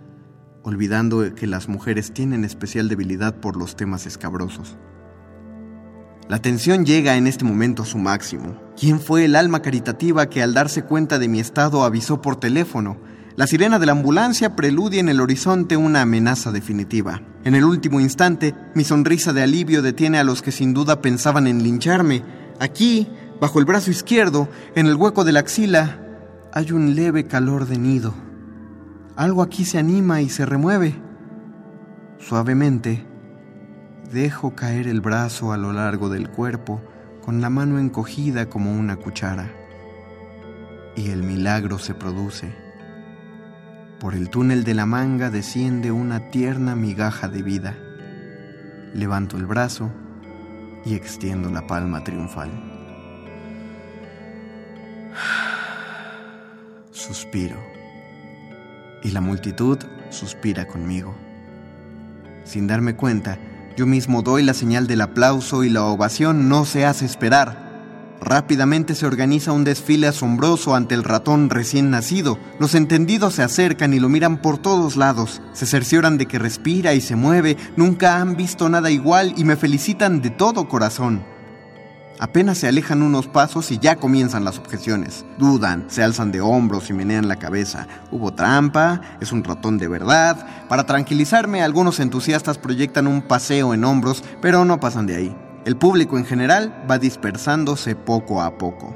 [0.63, 4.77] olvidando que las mujeres tienen especial debilidad por los temas escabrosos.
[6.29, 8.57] La tensión llega en este momento a su máximo.
[8.79, 12.97] ¿Quién fue el alma caritativa que al darse cuenta de mi estado avisó por teléfono?
[13.35, 17.21] La sirena de la ambulancia preludia en el horizonte una amenaza definitiva.
[17.43, 21.47] En el último instante, mi sonrisa de alivio detiene a los que sin duda pensaban
[21.47, 22.23] en lincharme.
[22.59, 23.09] Aquí,
[23.41, 25.99] bajo el brazo izquierdo, en el hueco de la axila,
[26.53, 28.13] hay un leve calor de nido.
[29.15, 30.95] Algo aquí se anima y se remueve.
[32.19, 33.05] Suavemente,
[34.13, 36.79] Dejo caer el brazo a lo largo del cuerpo,
[37.25, 39.51] con la mano encogida como una cuchara.
[40.95, 42.53] Y el milagro se produce.
[43.99, 47.75] Por el túnel de la manga desciende una tierna migaja de vida.
[48.93, 49.89] Levanto el brazo
[50.85, 52.51] y extiendo la palma triunfal.
[56.91, 57.57] Suspiro.
[59.01, 59.79] Y la multitud
[60.11, 61.15] suspira conmigo.
[62.43, 63.39] Sin darme cuenta,
[63.75, 67.63] yo mismo doy la señal del aplauso y la ovación no se hace esperar.
[68.21, 72.39] Rápidamente se organiza un desfile asombroso ante el ratón recién nacido.
[72.57, 75.41] Los entendidos se acercan y lo miran por todos lados.
[75.51, 77.57] Se cercioran de que respira y se mueve.
[77.75, 81.32] Nunca han visto nada igual y me felicitan de todo corazón.
[82.19, 85.25] Apenas se alejan unos pasos y ya comienzan las objeciones.
[85.39, 87.87] Dudan, se alzan de hombros y menean la cabeza.
[88.11, 90.45] Hubo trampa, es un ratón de verdad.
[90.69, 95.35] Para tranquilizarme, algunos entusiastas proyectan un paseo en hombros, pero no pasan de ahí.
[95.65, 98.93] El público en general va dispersándose poco a poco.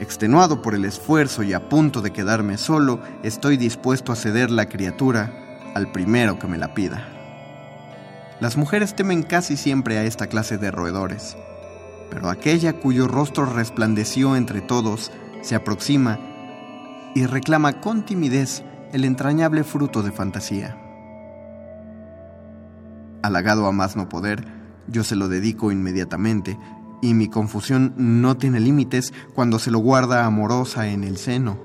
[0.00, 4.68] Extenuado por el esfuerzo y a punto de quedarme solo, estoy dispuesto a ceder la
[4.68, 5.32] criatura
[5.74, 7.06] al primero que me la pida.
[8.40, 11.36] Las mujeres temen casi siempre a esta clase de roedores
[12.12, 15.10] pero aquella cuyo rostro resplandeció entre todos
[15.40, 16.20] se aproxima
[17.14, 20.76] y reclama con timidez el entrañable fruto de fantasía.
[23.22, 24.44] Halagado a más no poder,
[24.88, 26.58] yo se lo dedico inmediatamente,
[27.00, 31.58] y mi confusión no tiene límites cuando se lo guarda amorosa en el seno.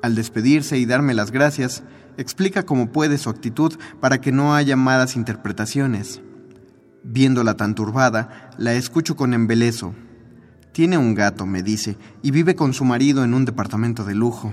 [0.00, 1.82] Al despedirse y darme las gracias,
[2.16, 6.22] explica como puede su actitud para que no haya malas interpretaciones.
[7.04, 9.94] Viéndola tan turbada, la escucho con embelezo.
[10.72, 14.52] Tiene un gato, me dice, y vive con su marido en un departamento de lujo.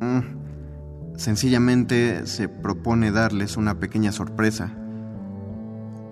[0.00, 1.16] Mm.
[1.16, 4.72] Sencillamente se propone darles una pequeña sorpresa.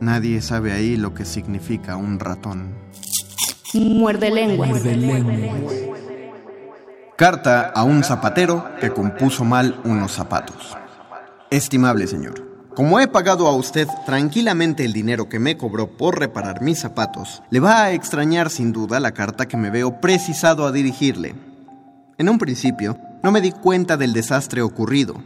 [0.00, 2.74] Nadie sabe ahí lo que significa un ratón.
[3.74, 4.68] Muerde lengua.
[7.16, 10.76] Carta a un zapatero que compuso mal unos zapatos.
[11.50, 12.49] Estimable señor.
[12.80, 17.42] Como he pagado a usted tranquilamente el dinero que me cobró por reparar mis zapatos,
[17.50, 21.34] le va a extrañar sin duda la carta que me veo precisado a dirigirle.
[22.16, 25.22] En un principio, no me di cuenta del desastre ocurrido.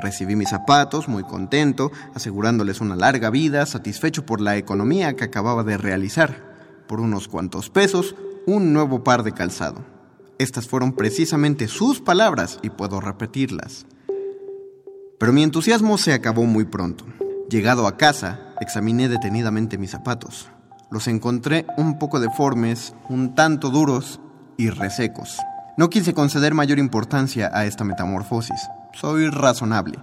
[0.00, 5.62] Recibí mis zapatos muy contento, asegurándoles una larga vida, satisfecho por la economía que acababa
[5.62, 6.42] de realizar.
[6.88, 8.16] Por unos cuantos pesos,
[8.48, 9.84] un nuevo par de calzado.
[10.40, 13.86] Estas fueron precisamente sus palabras y puedo repetirlas.
[15.20, 17.04] Pero mi entusiasmo se acabó muy pronto.
[17.50, 20.48] Llegado a casa, examiné detenidamente mis zapatos.
[20.90, 24.18] Los encontré un poco deformes, un tanto duros
[24.56, 25.36] y resecos.
[25.76, 28.62] No quise conceder mayor importancia a esta metamorfosis.
[28.94, 29.98] Soy razonable.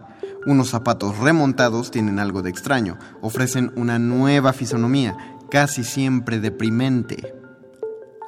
[0.46, 5.18] Unos zapatos remontados tienen algo de extraño, ofrecen una nueva fisonomía,
[5.50, 7.37] casi siempre deprimente.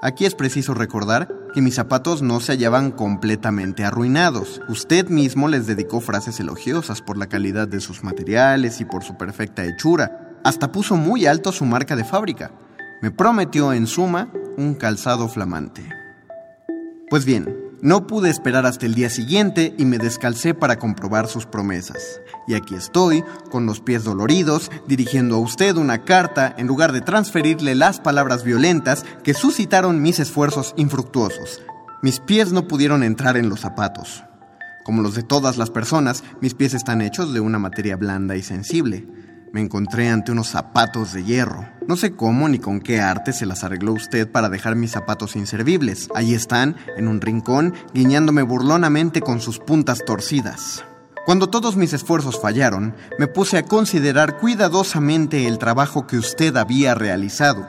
[0.01, 4.61] Aquí es preciso recordar que mis zapatos no se hallaban completamente arruinados.
[4.69, 9.17] Usted mismo les dedicó frases elogiosas por la calidad de sus materiales y por su
[9.17, 10.37] perfecta hechura.
[10.45, 12.51] Hasta puso muy alto su marca de fábrica.
[13.01, 15.83] Me prometió, en suma, un calzado flamante.
[17.09, 21.45] Pues bien, no pude esperar hasta el día siguiente y me descalcé para comprobar sus
[21.45, 22.21] promesas.
[22.47, 27.01] Y aquí estoy, con los pies doloridos, dirigiendo a usted una carta en lugar de
[27.01, 31.61] transferirle las palabras violentas que suscitaron mis esfuerzos infructuosos.
[32.01, 34.23] Mis pies no pudieron entrar en los zapatos.
[34.83, 38.41] Como los de todas las personas, mis pies están hechos de una materia blanda y
[38.41, 39.07] sensible
[39.51, 41.67] me encontré ante unos zapatos de hierro.
[41.87, 45.35] No sé cómo ni con qué arte se las arregló usted para dejar mis zapatos
[45.35, 46.07] inservibles.
[46.15, 50.83] Ahí están, en un rincón, guiñándome burlonamente con sus puntas torcidas.
[51.25, 56.95] Cuando todos mis esfuerzos fallaron, me puse a considerar cuidadosamente el trabajo que usted había
[56.95, 57.67] realizado.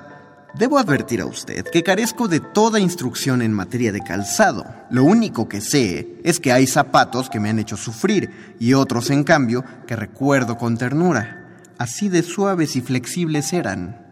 [0.55, 4.64] Debo advertir a usted que carezco de toda instrucción en materia de calzado.
[4.91, 9.11] Lo único que sé es que hay zapatos que me han hecho sufrir y otros,
[9.11, 11.39] en cambio, que recuerdo con ternura
[11.81, 14.07] así de suaves y flexibles eran.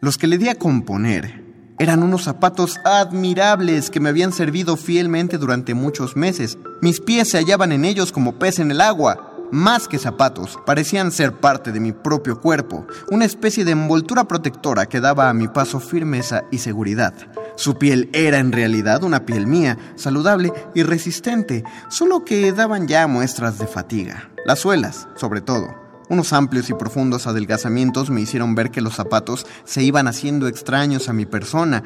[0.00, 1.44] Los que le di a componer
[1.78, 6.56] eran unos zapatos admirables que me habían servido fielmente durante muchos meses.
[6.80, 9.28] Mis pies se hallaban en ellos como pez en el agua.
[9.50, 14.86] Más que zapatos, parecían ser parte de mi propio cuerpo, una especie de envoltura protectora
[14.86, 17.12] que daba a mi paso firmeza y seguridad.
[17.56, 23.06] Su piel era en realidad una piel mía, saludable y resistente, solo que daban ya
[23.06, 24.30] muestras de fatiga.
[24.46, 25.81] Las suelas, sobre todo.
[26.08, 31.08] Unos amplios y profundos adelgazamientos me hicieron ver que los zapatos se iban haciendo extraños
[31.08, 31.82] a mi persona,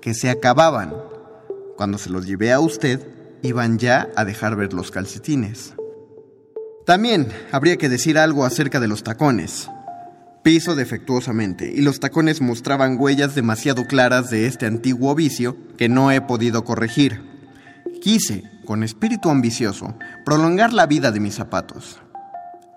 [0.00, 0.94] que se acababan.
[1.76, 3.06] Cuando se los llevé a usted,
[3.42, 5.74] iban ya a dejar ver los calcetines.
[6.86, 9.68] También habría que decir algo acerca de los tacones.
[10.42, 16.10] Piso defectuosamente y los tacones mostraban huellas demasiado claras de este antiguo vicio que no
[16.10, 17.22] he podido corregir.
[18.00, 22.00] Quise, con espíritu ambicioso, prolongar la vida de mis zapatos.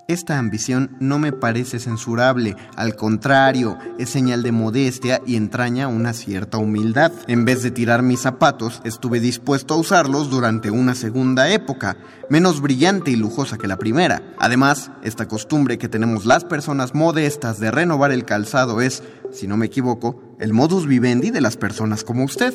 [0.10, 6.12] Esta ambición no me parece censurable, al contrario, es señal de modestia y entraña una
[6.12, 7.14] cierta humildad.
[7.28, 11.96] En vez de tirar mis zapatos, estuve dispuesto a usarlos durante una segunda época,
[12.30, 14.22] menos brillante y lujosa que la primera.
[14.40, 19.56] Además, esta costumbre que tenemos las personas modestas de renovar el calzado es, si no
[19.56, 22.54] me equivoco, el modus vivendi de las personas como usted.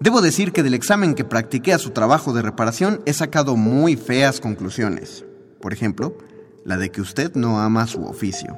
[0.00, 3.94] Debo decir que del examen que practiqué a su trabajo de reparación he sacado muy
[3.94, 5.24] feas conclusiones.
[5.66, 6.16] Por ejemplo,
[6.64, 8.56] la de que usted no ama su oficio.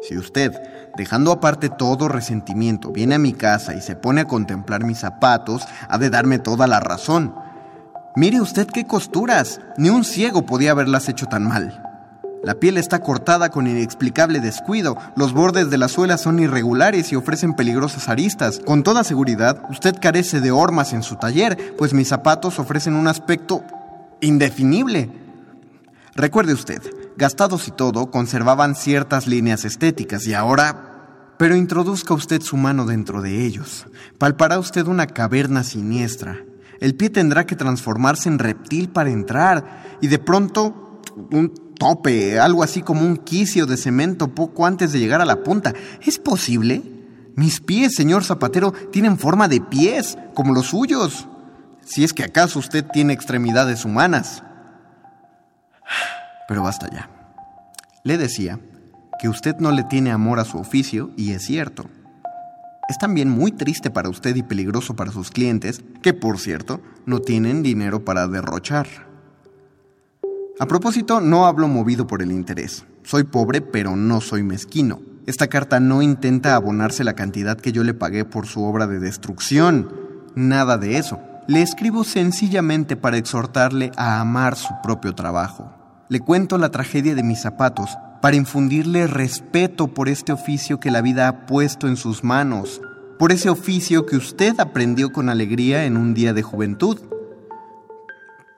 [0.00, 0.50] Si usted,
[0.96, 5.62] dejando aparte todo resentimiento, viene a mi casa y se pone a contemplar mis zapatos,
[5.90, 7.34] ha de darme toda la razón.
[8.16, 11.82] Mire usted qué costuras, ni un ciego podía haberlas hecho tan mal.
[12.42, 17.16] La piel está cortada con inexplicable descuido, los bordes de la suela son irregulares y
[17.16, 18.58] ofrecen peligrosas aristas.
[18.64, 23.06] Con toda seguridad, usted carece de hormas en su taller, pues mis zapatos ofrecen un
[23.06, 23.62] aspecto
[24.22, 25.21] indefinible.
[26.14, 26.82] Recuerde usted,
[27.16, 30.88] gastados y todo, conservaban ciertas líneas estéticas y ahora...
[31.38, 33.86] Pero introduzca usted su mano dentro de ellos.
[34.18, 36.38] Palpará usted una caverna siniestra.
[36.78, 41.00] El pie tendrá que transformarse en reptil para entrar y de pronto
[41.32, 45.42] un tope, algo así como un quicio de cemento poco antes de llegar a la
[45.42, 45.74] punta.
[46.00, 46.82] ¿Es posible?
[47.34, 51.26] Mis pies, señor zapatero, tienen forma de pies, como los suyos.
[51.84, 54.44] Si es que acaso usted tiene extremidades humanas.
[56.48, 57.08] Pero basta ya.
[58.04, 58.58] Le decía
[59.18, 61.86] que usted no le tiene amor a su oficio y es cierto.
[62.88, 67.20] Es también muy triste para usted y peligroso para sus clientes, que por cierto no
[67.20, 68.86] tienen dinero para derrochar.
[70.58, 72.84] A propósito, no hablo movido por el interés.
[73.04, 75.00] Soy pobre, pero no soy mezquino.
[75.26, 78.98] Esta carta no intenta abonarse la cantidad que yo le pagué por su obra de
[78.98, 79.92] destrucción.
[80.34, 81.20] Nada de eso.
[81.48, 85.72] Le escribo sencillamente para exhortarle a amar su propio trabajo.
[86.08, 91.00] Le cuento la tragedia de mis zapatos para infundirle respeto por este oficio que la
[91.00, 92.80] vida ha puesto en sus manos,
[93.18, 97.00] por ese oficio que usted aprendió con alegría en un día de juventud.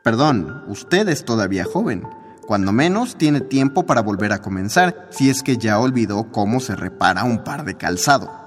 [0.02, 2.06] Perdón, usted es todavía joven.
[2.46, 6.76] Cuando menos tiene tiempo para volver a comenzar, si es que ya olvidó cómo se
[6.76, 8.43] repara un par de calzado.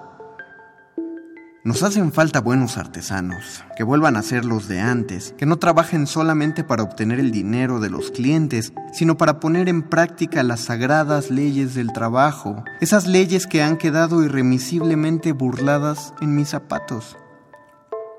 [1.68, 6.08] Nos hacen falta buenos artesanos, que vuelvan a ser los de antes, que no trabajen
[6.08, 11.30] solamente para obtener el dinero de los clientes, sino para poner en práctica las sagradas
[11.30, 17.18] leyes del trabajo, esas leyes que han quedado irremisiblemente burladas en mis zapatos.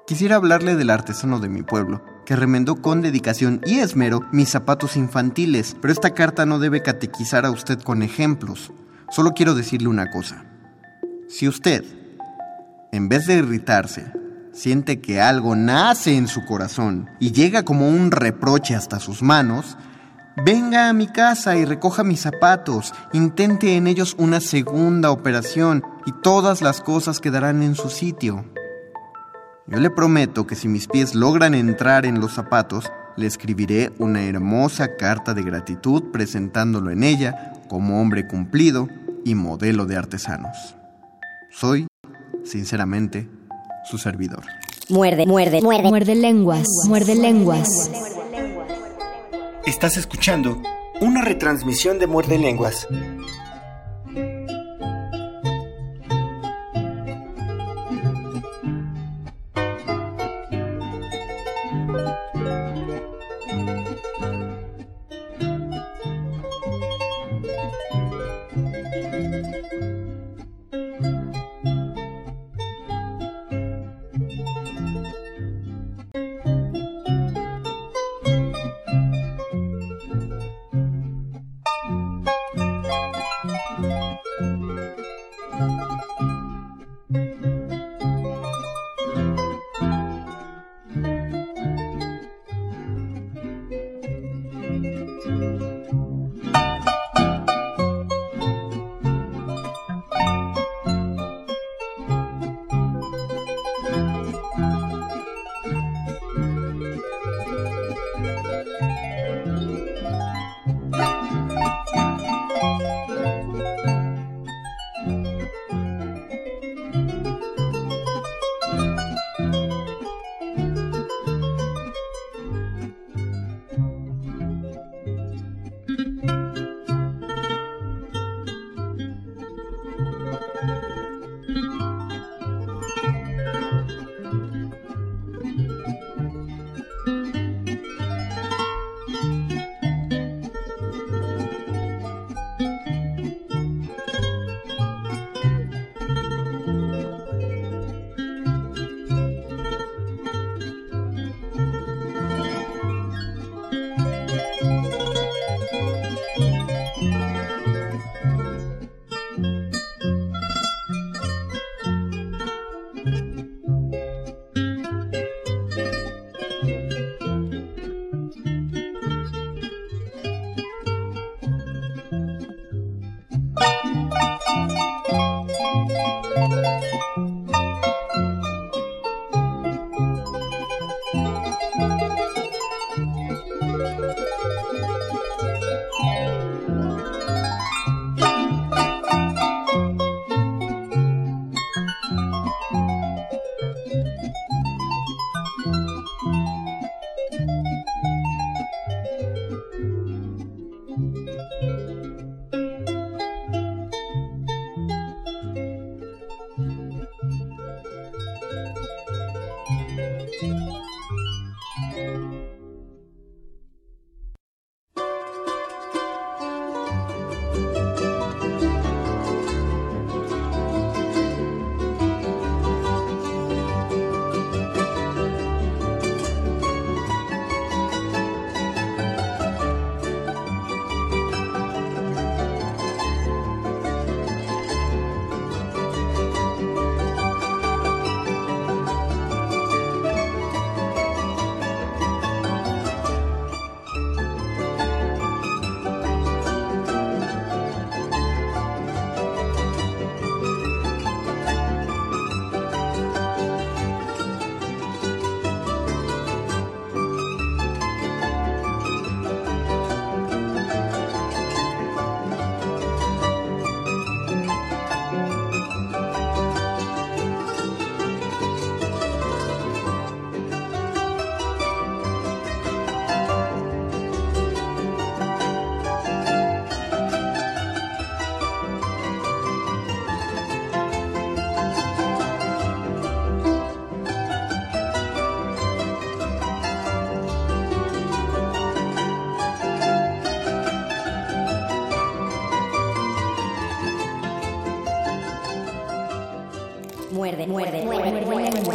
[0.06, 4.94] Quisiera hablarle del artesano de mi pueblo, que remendó con dedicación y esmero mis zapatos
[4.94, 8.74] infantiles, pero esta carta no debe catequizar a usted con ejemplos.
[9.08, 10.44] Solo quiero decirle una cosa.
[11.30, 11.97] Si usted,
[12.92, 14.12] en vez de irritarse,
[14.52, 19.76] siente que algo nace en su corazón y llega como un reproche hasta sus manos,
[20.44, 26.12] venga a mi casa y recoja mis zapatos, intente en ellos una segunda operación y
[26.22, 28.44] todas las cosas quedarán en su sitio.
[29.66, 34.22] Yo le prometo que si mis pies logran entrar en los zapatos, le escribiré una
[34.22, 38.88] hermosa carta de gratitud presentándolo en ella como hombre cumplido
[39.24, 40.76] y modelo de artesanos.
[41.50, 41.87] Soy
[42.48, 43.28] sinceramente,
[43.84, 44.44] su servidor.
[44.88, 45.88] Muerde, muerde, muerde.
[45.88, 47.90] Muerde lenguas, muerde lenguas.
[49.66, 50.62] Estás escuchando
[51.00, 52.88] una retransmisión de Muerde Lenguas.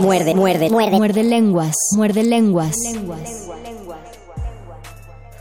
[0.04, 2.78] Muerde, muerde, muerde, muerde lenguas, muerde lenguas.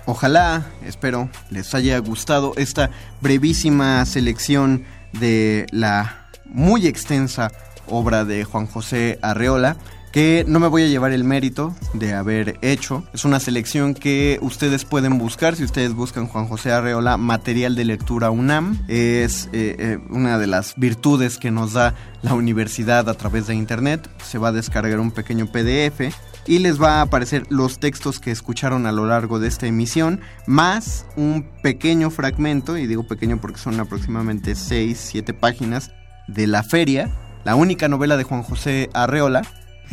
[0.07, 2.91] Ojalá, espero, les haya gustado esta
[3.21, 7.51] brevísima selección de la muy extensa
[7.89, 9.77] obra de Juan José Arreola
[10.13, 13.05] que no me voy a llevar el mérito de haber hecho.
[13.15, 17.87] Es una selección que ustedes pueden buscar si ustedes buscan Juan José Arreola, material de
[17.87, 18.85] lectura UNAM.
[18.89, 23.55] Es eh, eh, una de las virtudes que nos da la universidad a través de
[23.55, 24.09] Internet.
[24.23, 26.15] Se va a descargar un pequeño PDF
[26.47, 30.21] y les va a aparecer los textos que escucharon a lo largo de esta emisión,
[30.47, 35.93] más un pequeño fragmento, y digo pequeño porque son aproximadamente 6, 7 páginas,
[36.27, 37.11] de La Feria,
[37.45, 39.43] la única novela de Juan José Arreola,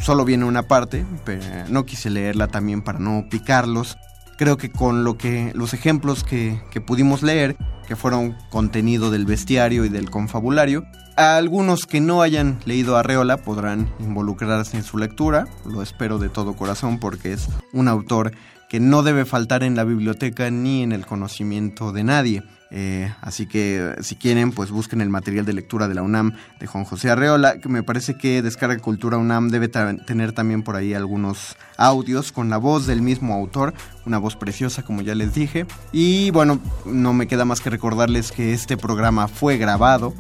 [0.02, 3.97] solo viene una parte, pero no quise leerla también para no picarlos.
[4.38, 9.26] Creo que con lo que los ejemplos que, que pudimos leer, que fueron contenido del
[9.26, 10.86] bestiario y del confabulario,
[11.18, 16.30] a algunos que no hayan leído Arreola podrán involucrarse en su lectura, lo espero de
[16.30, 18.32] todo corazón porque es un autor
[18.70, 22.43] que no debe faltar en la biblioteca ni en el conocimiento de nadie.
[22.72, 26.68] Eh, así que si quieren, pues busquen el material de lectura de la UNAM de
[26.68, 30.94] Juan José Arreola, que me parece que Descarga Cultura UNAM debe tener también por ahí
[30.94, 33.74] algunos audios con la voz del mismo autor,
[34.06, 35.66] una voz preciosa como ya les dije.
[35.92, 40.14] Y bueno, no me queda más que recordarles que este programa fue grabado.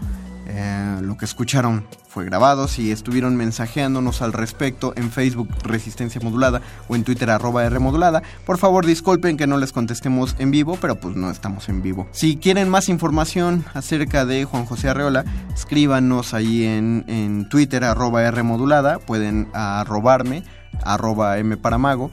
[0.51, 2.67] Eh, lo que escucharon fue grabado.
[2.67, 8.23] Si estuvieron mensajeándonos al respecto en Facebook Resistencia Modulada o en Twitter arroba R Modulada,
[8.45, 12.07] por favor disculpen que no les contestemos en vivo, pero pues no estamos en vivo.
[12.11, 15.23] Si quieren más información acerca de Juan José Arreola,
[15.53, 20.43] escríbanos ahí en, en Twitter arroba R Modulada, pueden arrobarme
[20.83, 22.09] arroba M Paramago,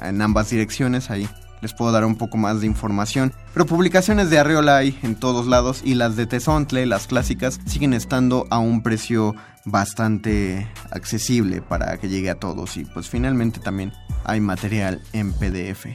[0.00, 1.28] en ambas direcciones ahí
[1.66, 3.32] les puedo dar un poco más de información.
[3.52, 7.92] Pero publicaciones de Arreola hay en todos lados y las de Tezontle, las clásicas, siguen
[7.92, 13.92] estando a un precio bastante accesible para que llegue a todos y pues finalmente también
[14.24, 15.86] hay material en PDF.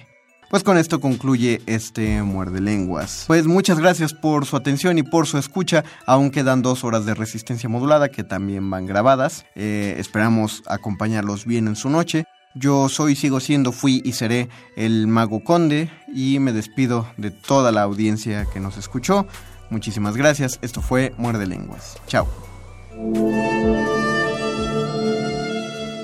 [0.50, 3.24] Pues con esto concluye este Muerde Lenguas.
[3.28, 5.86] Pues muchas gracias por su atención y por su escucha.
[6.06, 9.46] Aún quedan dos horas de resistencia modulada que también van grabadas.
[9.56, 12.26] Eh, esperamos acompañarlos bien en su noche.
[12.54, 17.72] Yo soy, sigo siendo, fui y seré el Mago Conde y me despido de toda
[17.72, 19.26] la audiencia que nos escuchó.
[19.70, 20.60] Muchísimas gracias.
[20.62, 21.98] Esto fue Muerde Lenguas.
[22.08, 22.28] Chao.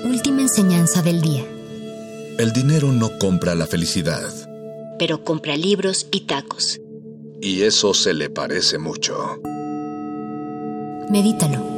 [0.04, 1.44] Última enseñanza del día.
[2.38, 4.30] El dinero no compra la felicidad.
[4.98, 6.80] Pero compra libros y tacos.
[7.42, 9.40] Y eso se le parece mucho.
[11.10, 11.77] Medítalo.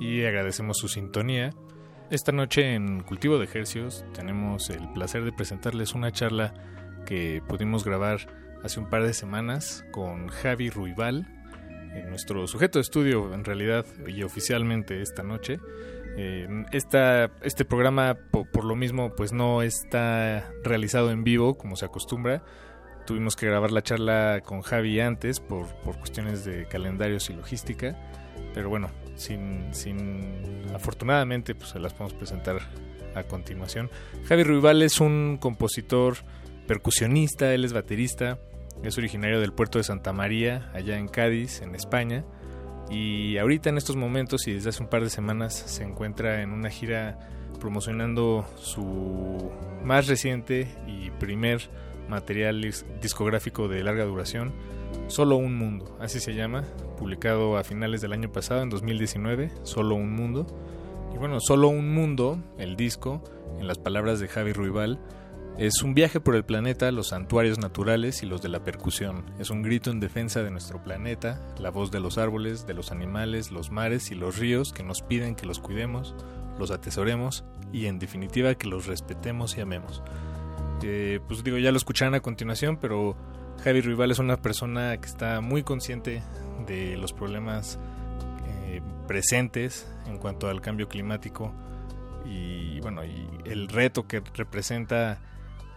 [0.00, 1.54] y agradecemos su sintonía.
[2.10, 6.52] Esta noche en Cultivo de Ejercios tenemos el placer de presentarles una charla
[7.06, 8.18] que pudimos grabar
[8.62, 11.33] hace un par de semanas con Javi Ruibal,
[12.02, 15.58] nuestro sujeto de estudio en realidad y oficialmente esta noche.
[16.16, 22.42] Eh, este programa por, lo mismo pues no está realizado en vivo como se acostumbra.
[23.06, 27.98] Tuvimos que grabar la charla con Javi antes por, por cuestiones de calendarios y logística.
[28.54, 32.58] Pero bueno, sin, sin afortunadamente pues se las podemos presentar
[33.14, 33.90] a continuación.
[34.26, 36.16] Javi Ruibal es un compositor
[36.66, 38.38] percusionista, él es baterista,
[38.82, 42.24] es originario del puerto de Santa María, allá en Cádiz, en España.
[42.90, 46.50] Y ahorita en estos momentos y desde hace un par de semanas se encuentra en
[46.50, 47.18] una gira
[47.58, 49.50] promocionando su
[49.82, 51.62] más reciente y primer
[52.08, 52.60] material
[53.00, 54.52] discográfico de larga duración,
[55.06, 56.64] Solo un Mundo, así se llama,
[56.98, 60.46] publicado a finales del año pasado, en 2019, Solo un Mundo.
[61.14, 63.22] Y bueno, Solo un Mundo, el disco,
[63.58, 65.00] en las palabras de Javi Ruibal,
[65.58, 69.24] es un viaje por el planeta, los santuarios naturales y los de la percusión.
[69.38, 72.90] Es un grito en defensa de nuestro planeta, la voz de los árboles, de los
[72.90, 76.16] animales, los mares y los ríos que nos piden que los cuidemos,
[76.58, 80.02] los atesoremos y en definitiva que los respetemos y amemos.
[80.82, 83.16] Eh, pues digo, ya lo escucharán a continuación, pero
[83.62, 86.22] Javi Rival es una persona que está muy consciente
[86.66, 87.78] de los problemas
[88.66, 91.54] eh, presentes en cuanto al cambio climático
[92.24, 95.20] y bueno, y el reto que representa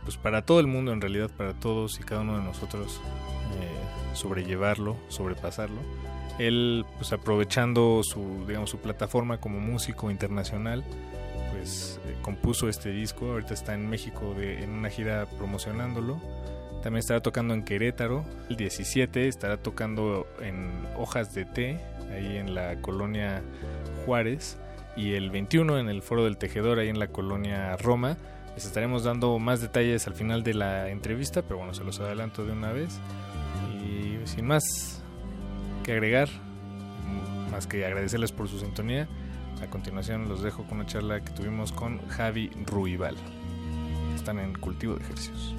[0.08, 3.02] pues para todo el mundo en realidad, para todos y cada uno de nosotros
[3.60, 5.82] eh, sobrellevarlo, sobrepasarlo.
[6.40, 10.86] Él pues aprovechando su digamos su plataforma como músico internacional,
[11.52, 16.22] pues eh, compuso este disco, ahorita está en México de, en una gira promocionándolo
[16.82, 18.24] también estará tocando en Querétaro.
[18.50, 21.80] El 17 estará tocando en Hojas de Té,
[22.14, 23.42] ahí en la colonia
[24.06, 24.58] Juárez.
[24.96, 28.18] Y el 21 en el Foro del Tejedor, ahí en la colonia Roma.
[28.58, 32.44] Les estaremos dando más detalles al final de la entrevista, pero bueno, se los adelanto
[32.44, 33.00] de una vez.
[33.86, 35.04] Y sin más
[35.84, 36.28] que agregar,
[37.52, 39.08] más que agradecerles por su sintonía,
[39.62, 43.16] a continuación los dejo con una charla que tuvimos con Javi Ruibal.
[44.16, 45.54] Están en cultivo de ejercicios.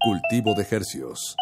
[0.00, 1.36] Cultivo de Hercios.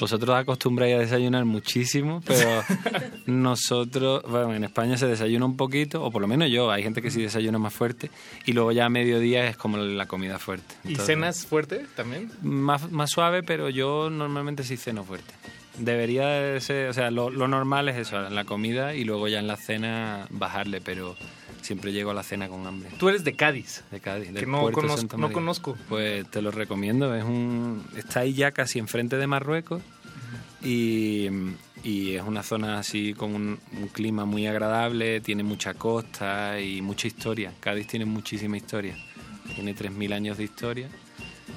[0.00, 2.64] Vosotros acostumbráis a desayunar muchísimo, pero
[3.26, 7.02] nosotros, bueno, en España se desayuna un poquito, o por lo menos yo, hay gente
[7.02, 8.10] que sí desayuna más fuerte,
[8.46, 10.74] y luego ya a mediodía es como la comida fuerte.
[10.84, 12.32] ¿Y cenas fuerte también?
[12.40, 15.34] Más, más suave, pero yo normalmente sí ceno fuerte.
[15.78, 19.46] Debería ser, o sea, lo, normal es eso, en la comida y luego ya en
[19.46, 21.16] la cena bajarle, pero
[21.62, 22.90] siempre llego a la cena con hambre.
[22.98, 23.84] Tú eres de Cádiz.
[23.90, 25.76] De Cádiz, que no, conozco, no conozco.
[25.88, 29.82] Pues te lo recomiendo, es un está ahí ya casi enfrente de Marruecos
[30.62, 31.28] y,
[31.82, 33.58] es una zona así con un,
[33.92, 37.52] clima muy agradable, tiene mucha costa y mucha historia.
[37.60, 38.96] Cádiz tiene muchísima historia,
[39.54, 40.88] tiene 3.000 años de historia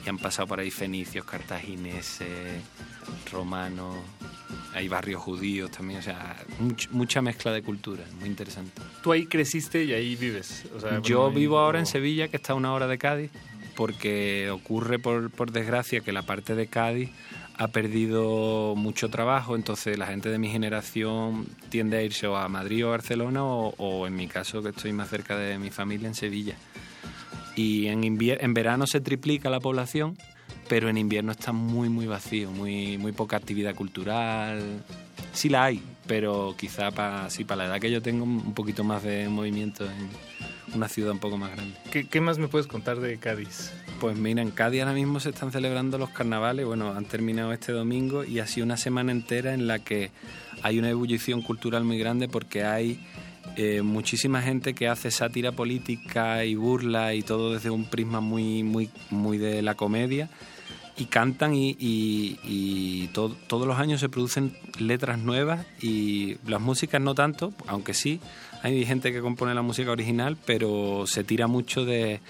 [0.05, 2.61] y han pasado por ahí fenicios, cartagineses,
[3.31, 3.97] romanos,
[4.73, 6.35] hay barrios judíos también, o sea,
[6.91, 8.81] mucha mezcla de culturas, muy interesante.
[9.01, 10.65] ¿Tú ahí creciste y ahí vives?
[11.03, 13.31] Yo vivo ahora en Sevilla, que está a una hora de Cádiz,
[13.75, 17.09] porque ocurre por, por desgracia que la parte de Cádiz
[17.55, 22.47] ha perdido mucho trabajo, entonces la gente de mi generación tiende a irse o a
[22.49, 26.07] Madrid o Barcelona o, o en mi caso que estoy más cerca de mi familia
[26.07, 26.55] en Sevilla
[27.55, 30.17] y en, en verano se triplica la población,
[30.67, 34.83] pero en invierno está muy, muy vacío, muy, muy poca actividad cultural.
[35.33, 38.83] Sí la hay, pero quizá para sí, para la edad que yo tengo un poquito
[38.83, 40.09] más de movimiento en
[40.75, 41.75] una ciudad un poco más grande.
[41.91, 43.71] ¿Qué, ¿Qué, más me puedes contar de Cádiz?
[43.99, 47.71] Pues mira, en Cádiz ahora mismo se están celebrando los carnavales, bueno, han terminado este
[47.71, 50.11] domingo y ha sido una semana entera en la que
[50.61, 52.99] hay una ebullición cultural muy grande porque hay
[53.55, 58.63] eh, muchísima gente que hace sátira política y burla y todo desde un prisma muy,
[58.63, 60.29] muy, muy de la comedia
[60.97, 67.53] y cantan y, todos los años se producen letras nuevas y las músicas no tanto,
[67.67, 68.19] aunque sí,
[68.61, 72.21] hay gente que compone la música original, pero se tira mucho de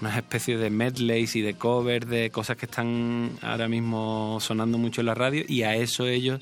[0.00, 5.00] unas especies de medleys y de covers de cosas que están ahora mismo sonando mucho
[5.00, 6.40] en la radio y a eso ellos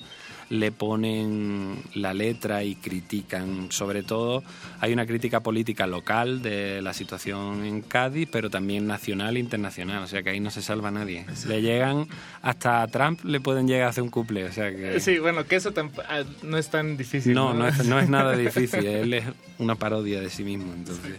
[0.50, 3.70] le ponen la letra y critican.
[3.70, 4.42] Sobre todo
[4.80, 10.02] hay una crítica política local de la situación en Cádiz, pero también nacional e internacional.
[10.02, 11.24] O sea que ahí no se salva nadie.
[11.46, 12.08] Le llegan
[12.42, 14.44] hasta a Trump le pueden llegar a hacer un couple.
[14.44, 14.98] O sea que...
[14.98, 15.72] Sí, bueno, que eso
[16.08, 17.32] ah, no es tan difícil.
[17.32, 18.84] No, no, es, no es nada difícil.
[18.84, 19.24] Él es
[19.58, 20.72] una parodia de sí mismo.
[20.74, 21.14] Entonces,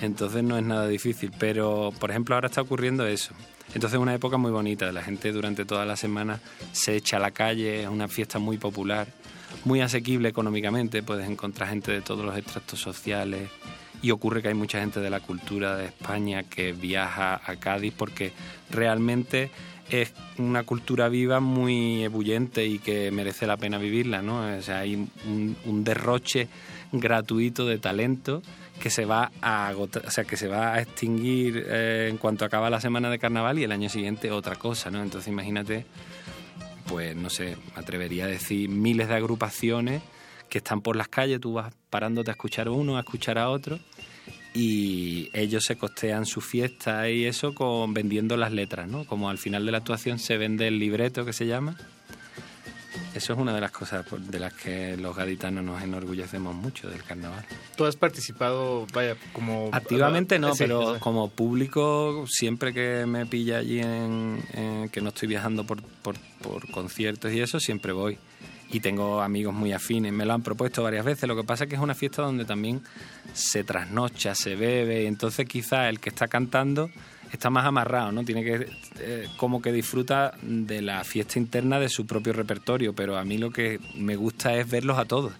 [0.00, 1.32] entonces no es nada difícil.
[1.36, 3.34] Pero, por ejemplo, ahora está ocurriendo eso.
[3.74, 6.40] Entonces es una época muy bonita, la gente durante toda la semana
[6.72, 9.06] se echa a la calle, es una fiesta muy popular,
[9.64, 13.48] muy asequible económicamente, puedes encontrar gente de todos los extractos sociales.
[14.02, 17.94] Y ocurre que hay mucha gente de la cultura de España que viaja a Cádiz
[17.96, 18.32] porque
[18.68, 19.50] realmente
[19.88, 24.40] es una cultura viva muy ebulliente y que merece la pena vivirla, ¿no?
[24.40, 26.48] O hay un, un derroche
[26.90, 28.42] gratuito de talento
[28.82, 32.68] que se va a o sea, que se va a extinguir eh, en cuanto acaba
[32.68, 35.00] la semana de carnaval y el año siguiente otra cosa, ¿no?
[35.00, 35.86] Entonces imagínate,
[36.88, 40.02] pues no sé, me atrevería a decir miles de agrupaciones
[40.48, 43.50] que están por las calles, tú vas parándote a escuchar a uno, a escuchar a
[43.50, 43.78] otro,
[44.52, 49.04] y ellos se costean su fiesta y eso con vendiendo las letras, ¿no?
[49.06, 51.76] Como al final de la actuación se vende el libreto que se llama.
[53.14, 57.02] Eso es una de las cosas de las que los gaditanos nos enorgullecemos mucho del
[57.02, 57.44] carnaval.
[57.76, 59.68] ¿Tú has participado, vaya, como...
[59.72, 65.64] Activamente no, pero como público, siempre que me pilla allí en, que no estoy viajando
[65.64, 68.18] por, por, por conciertos y eso, siempre voy
[68.72, 71.28] y tengo amigos muy afines, me lo han propuesto varias veces.
[71.28, 72.82] Lo que pasa es que es una fiesta donde también
[73.34, 76.90] se trasnocha, se bebe, y entonces quizá el que está cantando
[77.32, 78.24] está más amarrado, ¿no?
[78.24, 78.68] Tiene que
[79.00, 83.38] eh, como que disfruta de la fiesta interna de su propio repertorio, pero a mí
[83.38, 85.32] lo que me gusta es verlos a todos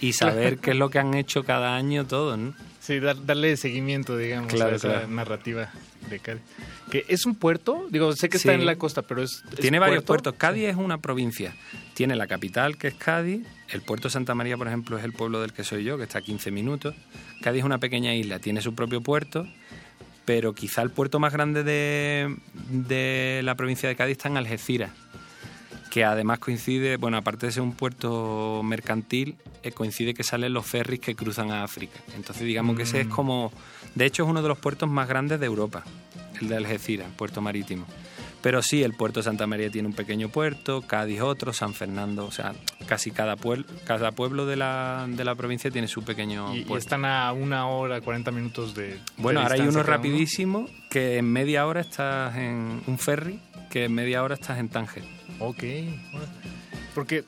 [0.00, 2.54] y saber qué es lo que han hecho cada año todos, ¿no?
[2.80, 5.70] Sí, darle seguimiento, digamos, a esa narrativa
[6.08, 6.42] de Cádiz.
[6.90, 9.44] Que es un puerto, digo, sé que está en la costa, pero es...
[9.60, 10.34] Tiene varios puertos.
[10.36, 11.54] Cádiz es una provincia.
[11.94, 13.46] Tiene la capital, que es Cádiz.
[13.68, 16.04] El puerto de Santa María, por ejemplo, es el pueblo del que soy yo, que
[16.04, 16.94] está a 15 minutos.
[17.42, 19.46] Cádiz es una pequeña isla, tiene su propio puerto,
[20.24, 22.36] pero quizá el puerto más grande de,
[22.70, 24.90] de la provincia de Cádiz está en Algeciras
[25.90, 30.64] que además coincide, bueno, aparte de ser un puerto mercantil, eh, coincide que salen los
[30.64, 31.98] ferries que cruzan a África.
[32.14, 33.10] Entonces digamos que ese es mm.
[33.10, 33.52] como,
[33.94, 35.82] de hecho es uno de los puertos más grandes de Europa,
[36.40, 37.86] el de Algeciras, puerto marítimo.
[38.42, 42.24] Pero sí, el puerto de Santa María tiene un pequeño puerto, Cádiz otro, San Fernando,
[42.24, 42.54] o sea,
[42.86, 46.74] casi cada, pueblo, cada pueblo de la, de la provincia tiene su pequeño y, puerto.
[46.74, 48.98] Y están a una hora, 40 minutos de...
[49.18, 53.92] Bueno, ahora hay uno rapidísimo que en media hora estás en un ferry, que en
[53.92, 55.04] media hora estás en Tánger.
[55.38, 55.64] Ok.
[56.94, 57.24] Porque,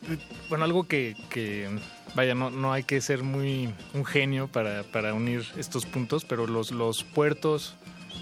[0.48, 1.68] bueno, algo que, que
[2.14, 6.46] vaya, no, no hay que ser muy un genio para, para unir estos puntos, pero
[6.46, 7.76] los, los puertos,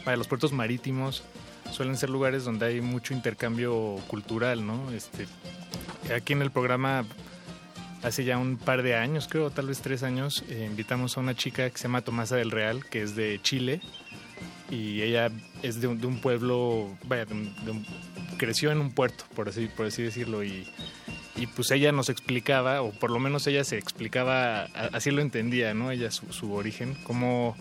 [0.04, 1.22] vaya, los puertos marítimos
[1.70, 4.90] suelen ser lugares donde hay mucho intercambio cultural, ¿no?
[4.92, 5.26] Este,
[6.14, 7.04] aquí en el programa,
[8.02, 11.34] hace ya un par de años, creo, tal vez tres años, eh, invitamos a una
[11.34, 13.80] chica que se llama Tomasa del Real, que es de Chile,
[14.70, 15.30] y ella
[15.62, 17.86] es de un, de un pueblo, vaya, de un,
[18.38, 20.66] creció en un puerto, por así, por así decirlo, y,
[21.36, 25.74] y, pues ella nos explicaba, o por lo menos ella se explicaba, así lo entendía,
[25.74, 25.90] ¿no?
[25.90, 27.56] Ella su, su origen, cómo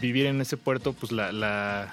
[0.00, 1.92] vivir en ese puerto, pues la, la,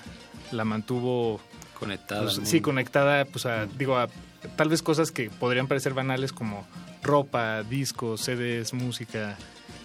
[0.51, 1.41] la mantuvo
[1.79, 2.23] conectada.
[2.23, 4.09] Pues, sí, conectada, pues a, digo, a
[4.55, 6.67] tal vez cosas que podrían parecer banales como
[7.01, 9.37] ropa, discos, CDs, música,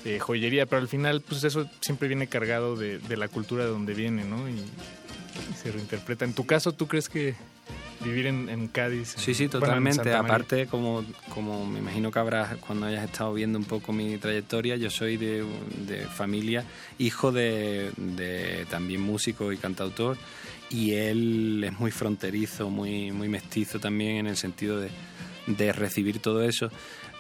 [0.05, 3.71] eh, joyería, pero al final, pues eso siempre viene cargado de, de la cultura de
[3.71, 4.49] donde viene, ¿no?
[4.49, 4.63] Y,
[5.61, 6.25] se reinterpreta.
[6.25, 7.35] En tu caso, ¿tú crees que
[8.05, 9.15] vivir en, Cádiz.
[9.17, 10.13] Sí, sí, totalmente.
[10.13, 14.77] Aparte, como, como me imagino que habrás, cuando hayas estado viendo un poco mi trayectoria,
[14.77, 15.45] yo soy de,
[16.13, 16.65] familia,
[16.99, 20.17] hijo de, de, también músico y cantautor,
[20.71, 24.91] y él es muy fronterizo, muy, muy mestizo también en el sentido de,
[25.47, 26.71] de recibir todo eso.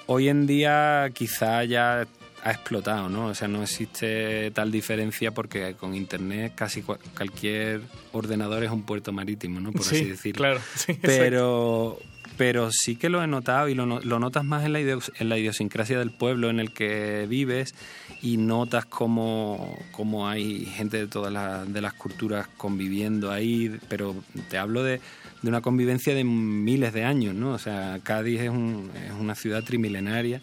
[0.06, 2.06] Hoy en día quizá ya
[2.44, 3.28] ha explotado, ¿no?
[3.28, 7.80] O sea, no existe tal diferencia porque con Internet casi cualquier
[8.12, 9.72] ordenador es un puerto marítimo, ¿no?
[9.72, 10.38] Por así decirlo.
[10.38, 10.60] Claro,
[11.00, 11.98] pero,
[12.36, 15.38] pero sí que lo he notado y lo, lo notas más en la, en la
[15.38, 17.74] idiosincrasia del pueblo en el que vives
[18.22, 24.16] y notas cómo, cómo hay gente de todas las, de las culturas conviviendo ahí, pero
[24.48, 25.00] te hablo de,
[25.42, 27.52] de una convivencia de miles de años, ¿no?
[27.52, 30.40] O sea, Cádiz es, un, es una ciudad trimilenaria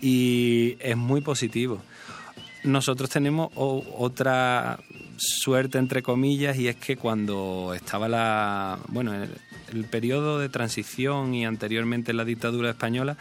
[0.00, 1.80] y es muy positivo.
[2.64, 4.78] Nosotros tenemos otra
[5.16, 9.12] suerte, entre comillas, y es que cuando estaba la, bueno,
[9.72, 13.16] el, periodo de transición y anteriormente la dictadura española,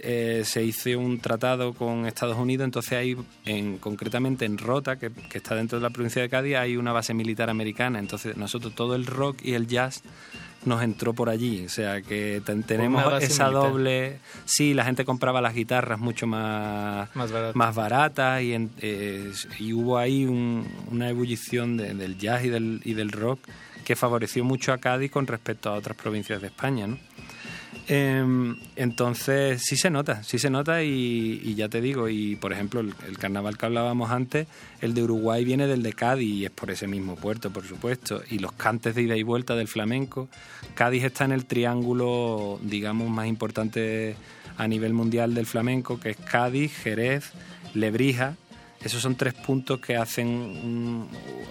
[0.00, 5.10] eh, se hizo un tratado con Estados Unidos, entonces hay, en, concretamente en Rota, que,
[5.10, 8.74] que, está dentro de la provincia de Cádiz, hay una base militar americana, entonces nosotros
[8.74, 10.02] todo el rock y el jazz
[10.64, 11.64] nos entró por allí.
[11.64, 14.18] O sea que tenemos esa doble.
[14.44, 17.08] Sí, la gente compraba las guitarras mucho más,
[17.54, 23.10] más, baratas y, eh, y hubo ahí una ebullición del jazz y del, y del
[23.10, 23.40] rock
[23.88, 26.88] que favoreció mucho a Cádiz con respecto a otras provincias de España.
[27.86, 32.80] Em, entonces sí se nota, sí se nota y, ya te digo, y por ejemplo
[32.80, 34.46] el, carnaval que hablábamos antes,
[34.82, 38.20] el de Uruguay viene del de Cádiz y es por ese mismo puerto, por supuesto,
[38.28, 40.28] y los cantes de ida y vuelta del flamenco.
[40.74, 44.16] Cádiz está en el triángulo, digamos, más importante
[44.58, 47.32] a nivel mundial del flamenco, que es Cádiz, Jerez,
[47.72, 48.36] Lebrija,
[48.82, 51.08] esos son tres puntos que hacen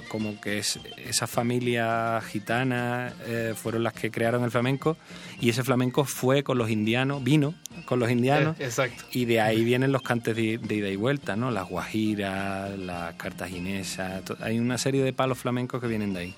[0.08, 4.96] como que es, esa familia gitana eh, fueron las que crearon el flamenco
[5.42, 7.54] y ese flamenco fue con los indianos, vino
[7.86, 8.58] con los indianos.
[8.60, 9.04] Eh, exacto.
[9.12, 11.52] Y de ahí vienen los cantes de, ida y vuelta, ¿no?
[11.52, 16.36] Las guajiras, las cartaginesas, hay una serie de palos flamencos que vienen de ahí,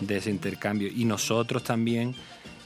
[0.00, 0.88] de ese intercambio.
[0.94, 2.14] Y nosotros también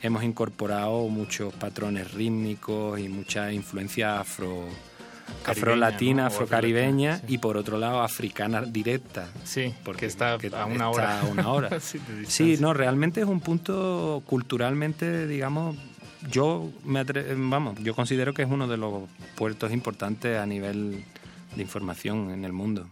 [0.03, 4.67] hemos incorporado muchos patrones rítmicos y mucha influencia afro
[5.45, 9.29] afrolatina, afrocaribeña y por otro lado africana directa.
[9.45, 11.21] Sí, porque está a una hora.
[11.21, 11.81] A una hora.
[11.81, 15.77] sí, no, realmente es un punto culturalmente, digamos,
[16.31, 19.05] yo me vamos, yo considero que es uno de los
[19.37, 21.05] puertos importantes a nivel
[21.55, 22.87] de información en el mundo.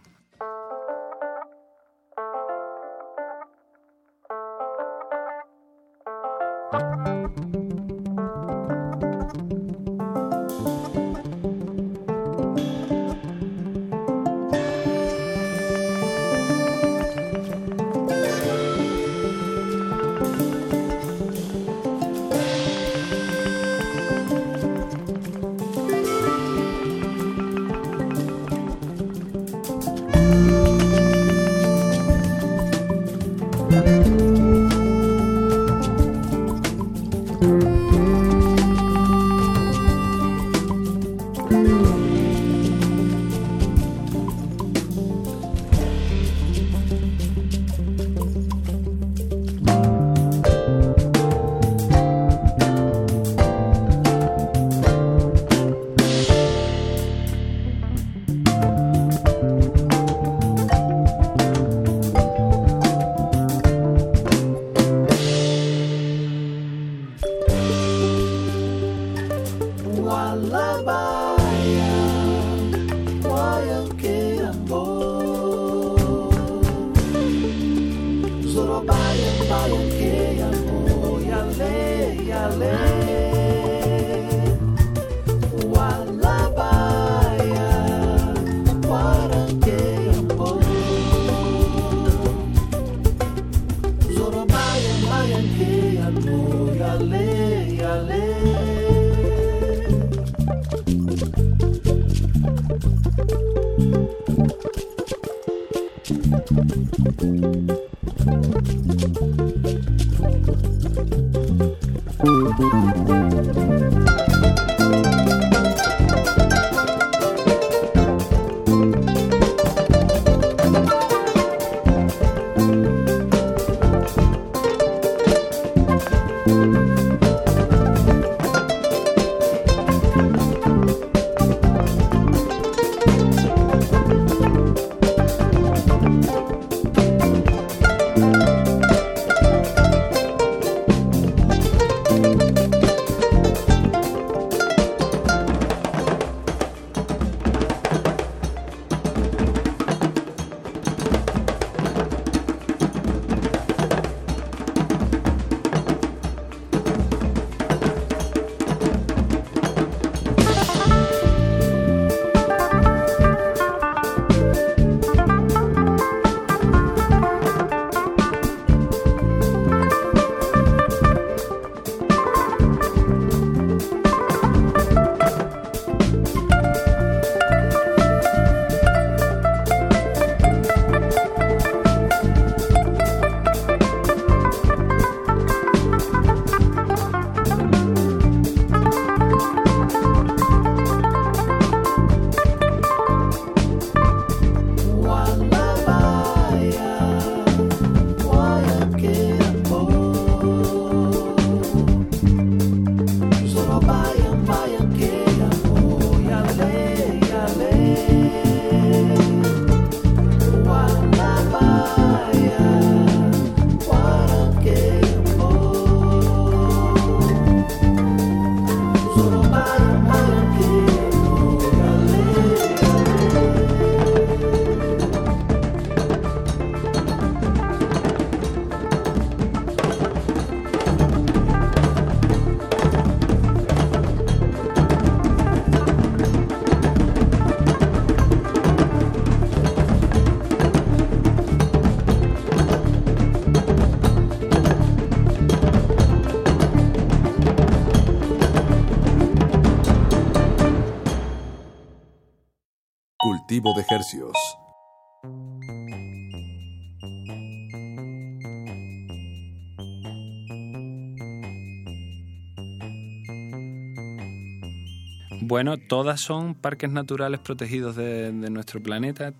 [265.41, 269.33] Bueno, todas son parques naturales protegidos de, nuestro planeta.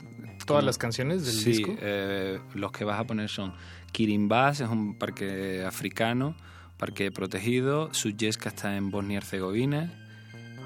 [0.45, 1.71] ¿Todas las canciones del disco?
[1.71, 3.53] Sí, eh, los que vas a poner son
[3.91, 6.35] Kirimbas, es un parque africano,
[6.77, 7.91] parque protegido.
[7.95, 9.91] Sujeska está en Bosnia y Herzegovina.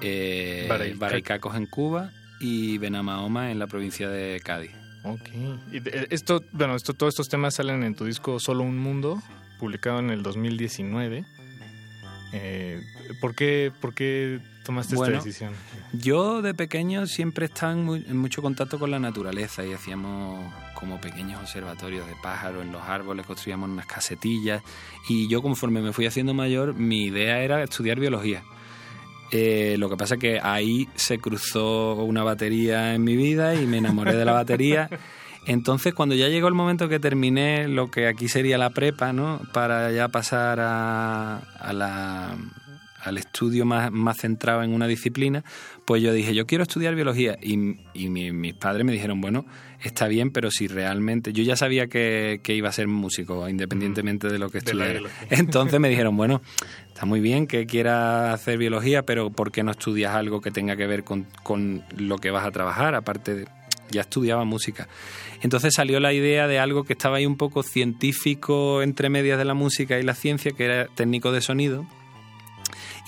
[0.02, 4.72] Eh, Baraicacos en Cuba y Benamahoma en la provincia de Cádiz.
[5.04, 5.28] Ok.
[5.72, 9.22] Y esto, bueno, esto, todos estos temas salen en tu disco Solo un Mundo,
[9.58, 11.24] publicado en el 2019.
[12.32, 12.80] Eh,
[13.20, 15.52] ¿por, qué, ¿Por qué tomaste esta decisión?
[15.92, 21.40] Yo de pequeño siempre estaba en, mucho contacto con la naturaleza y hacíamos como pequeños
[21.40, 24.62] observatorios de pájaros en los árboles, construíamos unas casetillas
[25.08, 28.44] y yo conforme me fui haciendo mayor mi idea era estudiar biología.
[29.32, 33.66] Eh, lo que pasa es que ahí se cruzó una batería en mi vida y
[33.66, 34.88] me enamoré de la batería.
[35.46, 39.40] Entonces, cuando ya llegó el momento que terminé lo que aquí sería la prepa, ¿no?
[39.52, 42.36] Para ya pasar a, la,
[43.02, 45.42] al estudio más, más, centrado en una disciplina,
[45.86, 47.38] pues yo dije, yo quiero estudiar biología.
[47.42, 49.46] Y, y mis padres me dijeron, bueno,
[49.82, 51.32] está bien, pero si realmente...
[51.32, 55.00] Yo ya sabía que, iba a ser músico, independientemente de lo que estudiara.
[55.30, 56.42] Entonces me dijeron, bueno,
[57.00, 60.76] está muy bien que quieras hacer biología, pero ¿por qué no estudias algo que tenga
[60.76, 61.26] que ver con,
[61.96, 62.94] lo que vas a trabajar?
[62.94, 63.48] Aparte, de,
[63.90, 64.86] ya estudiaba música.
[65.40, 69.46] Entonces salió la idea de algo que estaba ahí un poco científico entre medias de
[69.46, 71.86] la música y la ciencia, que era técnico de sonido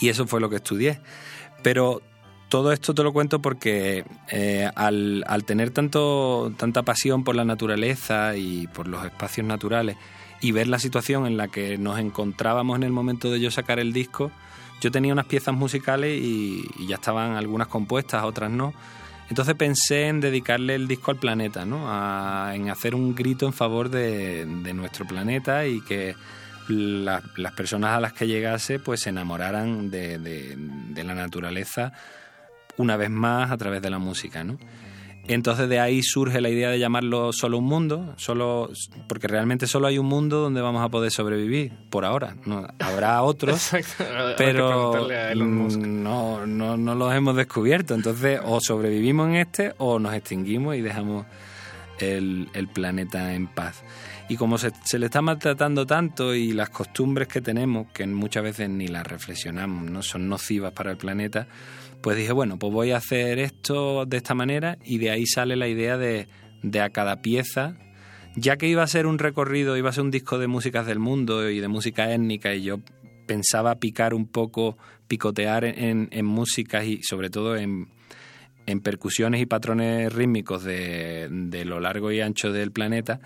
[0.01, 0.99] y eso fue lo que estudié.
[1.63, 2.01] Pero
[2.49, 8.39] todo esto te lo cuento porque eh, al, tener tanto, tanta pasión por la naturaleza
[8.39, 9.99] y por los espacios naturales
[10.43, 13.79] y ver la situación en la que nos encontrábamos en el momento de yo sacar
[13.79, 14.31] el disco,
[14.81, 18.75] yo tenía unas piezas musicales y, ya estaban algunas compuestas, otras no.
[19.31, 21.87] Entonces pensé en dedicarle el disco al planeta, ¿no?
[22.53, 26.15] en hacer un grito en favor de, de nuestro planeta y que
[26.69, 31.93] las personas a las que llegase pues se enamoraran de, de, la naturaleza
[32.77, 34.59] una vez más a través de la música, ¿no?
[35.29, 38.71] Entonces de ahí surge la idea de llamarlo solo un mundo, solo
[39.09, 42.37] porque realmente solo hay un mundo donde vamos a poder sobrevivir por ahora.
[42.45, 43.71] No, habrá otros,
[44.37, 47.95] pero mm, no, no, no los hemos descubierto.
[47.95, 51.27] Entonces o sobrevivimos en este o nos extinguimos y dejamos
[52.01, 53.85] el, el planeta en paz.
[54.33, 58.71] Y como se, le está maltratando tanto y las costumbres que tenemos, que muchas veces
[58.71, 61.47] ni las reflexionamos, no son nocivas para el planeta,
[62.03, 65.57] pues dije, bueno, pues voy a hacer esto de esta manera y de ahí sale
[65.57, 66.29] la idea de,
[66.63, 67.77] de a cada pieza,
[68.37, 70.99] ya que iba a ser un recorrido, iba a ser un disco de músicas del
[70.99, 72.81] mundo y de música étnica y yo
[73.27, 74.77] pensaba picar un poco,
[75.09, 77.89] picotear en, en músicas y sobre todo en,
[78.67, 83.21] en percusiones y patrones rítmicos de, de, lo largo y ancho del planeta,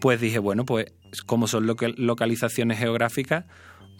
[0.00, 0.92] pues dije, bueno, pues
[1.26, 3.44] como son localizaciones geográficas,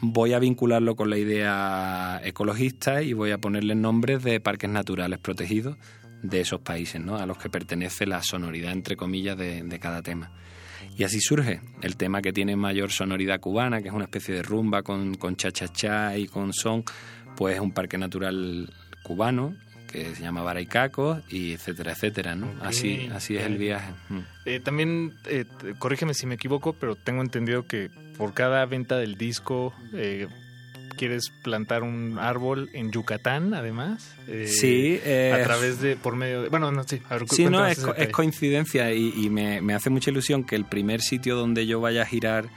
[0.01, 5.19] voy a vincularlo con la idea ecologista y voy a ponerle nombres de parques naturales
[5.19, 5.77] protegidos
[6.23, 7.17] de esos países, ¿no?
[7.17, 10.33] A los que pertenece la sonoridad, entre comillas, de, de cada tema.
[10.97, 14.43] Y así surge el tema que tiene mayor sonoridad cubana, que es una especie de
[14.43, 16.85] rumba con, con cha-cha-cha y con son,
[17.37, 19.55] pues es un parque natural cubano
[19.87, 22.53] que se llama Baraicaco y etcétera, etcétera, ¿no?
[22.61, 23.93] Así, así es el viaje.
[24.09, 24.19] Mm.
[24.47, 25.45] Eh, también, eh,
[25.79, 30.29] corrígeme si me equivoco, pero tengo entendido que por cada venta del disco eh,
[30.97, 34.15] quieres plantar un árbol en Yucatán, además.
[34.47, 34.99] sí.
[34.99, 36.49] a través de, por medio de...
[36.49, 37.01] Bueno, no, sí.
[37.31, 41.67] sí, no, es, coincidencia y, me, me, hace mucha ilusión que el primer sitio donde
[41.67, 42.49] yo vaya a girar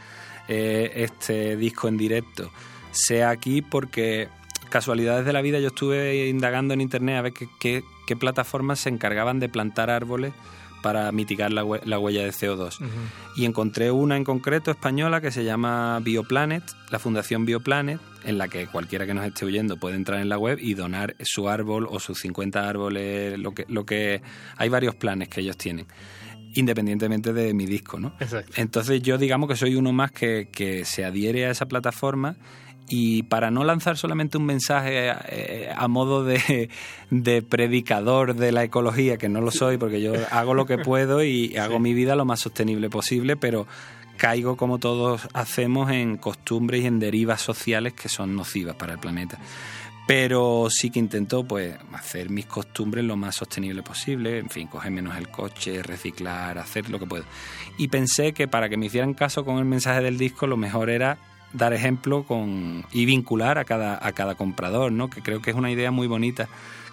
[0.47, 2.51] este disco en directo
[2.91, 4.29] sea aquí porque
[4.69, 8.89] casualidades de la vida, yo estuve indagando en internet a ver qué, qué, plataformas se
[8.89, 10.33] encargaban de plantar árboles
[10.81, 12.77] para mitigar la, huella de CO2.
[13.35, 18.47] Y encontré una en concreto española que se llama Bioplanet, la Fundación Bioplanet, en la
[18.47, 21.87] que cualquiera que nos esté oyendo puede entrar en la web y donar su árbol
[21.89, 24.21] o sus 50 árboles, lo que, lo que
[24.57, 25.87] hay varios planes que ellos tienen
[26.55, 28.13] independientemente de mi disco, ¿no?
[28.55, 32.37] Entonces yo digamos que soy uno más que, que se adhiere a esa plataforma
[32.89, 36.69] y para no lanzar solamente un mensaje eh, a modo de,
[37.47, 41.55] predicador de la ecología, que no lo soy porque yo hago lo que puedo y
[41.57, 43.67] hago mi vida lo más sostenible posible, pero
[44.17, 48.99] caigo como todos hacemos en costumbres y en derivas sociales que son nocivas para el
[48.99, 49.37] planeta.
[50.07, 54.91] Pero sí que intento pues hacer mis costumbres lo más sostenible posible, en fin, coger
[54.91, 57.25] menos el coche, reciclar, hacer lo que puedo.
[57.77, 60.89] Y pensé que para que me hicieran caso con el mensaje del disco, lo mejor
[60.89, 61.19] era
[61.53, 65.09] dar ejemplo con, y vincular a cada, a cada comprador, ¿no?
[65.09, 66.47] que creo que es una idea muy bonita,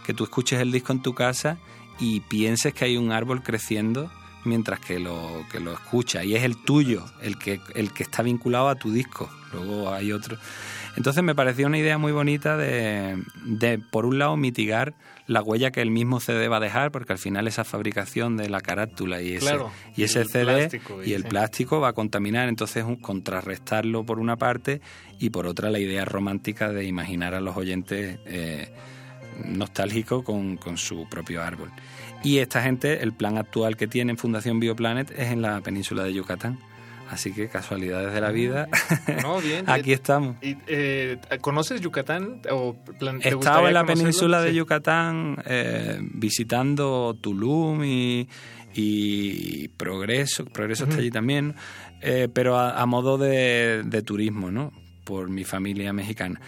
[0.05, 1.59] que tú escuches el disco en tu casa
[1.99, 4.11] y pienses que hay un árbol creciendo
[4.45, 8.23] mientras que lo, que lo escucha y es el tuyo, el que, el que está
[8.23, 9.29] vinculado a tu disco.
[9.53, 10.39] Luego hay otro.
[10.97, 14.95] Entonces me pareció una idea muy bonita de, de por un lado, mitigar
[15.27, 18.49] la huella que el mismo CD va a dejar, porque al final esa fabricación de
[18.49, 19.59] la carátula y ese,
[19.97, 24.81] y ese CD y, el plástico va a contaminar, entonces contrarrestarlo por una parte
[25.19, 28.73] y por otra la idea romántica de imaginar a los oyentes eh,
[29.45, 31.71] nostálgico con, con su propio árbol.
[32.23, 36.05] Y esta gente, el plan actual que tiene en Fundación Bioplanet es en la península
[36.05, 36.59] de Yucatán.
[37.11, 38.69] Así que casualidades de la vida.
[39.23, 39.65] No, bien.
[39.71, 40.37] Aquí estamos.
[40.43, 42.43] ¿Y, eh, ¿Conoces Yucatán?
[42.51, 44.03] O plan- te He estado gustaría en la conocerlo?
[44.03, 44.55] península de.
[44.55, 48.29] Yucatán eh, visitando Tulum y,
[48.75, 50.45] y Progreso.
[50.47, 51.55] Progreso está allí también.
[52.03, 54.73] eh, pero a, a modo de, de turismo, ¿no?
[55.05, 56.41] Por mi familia mexicana.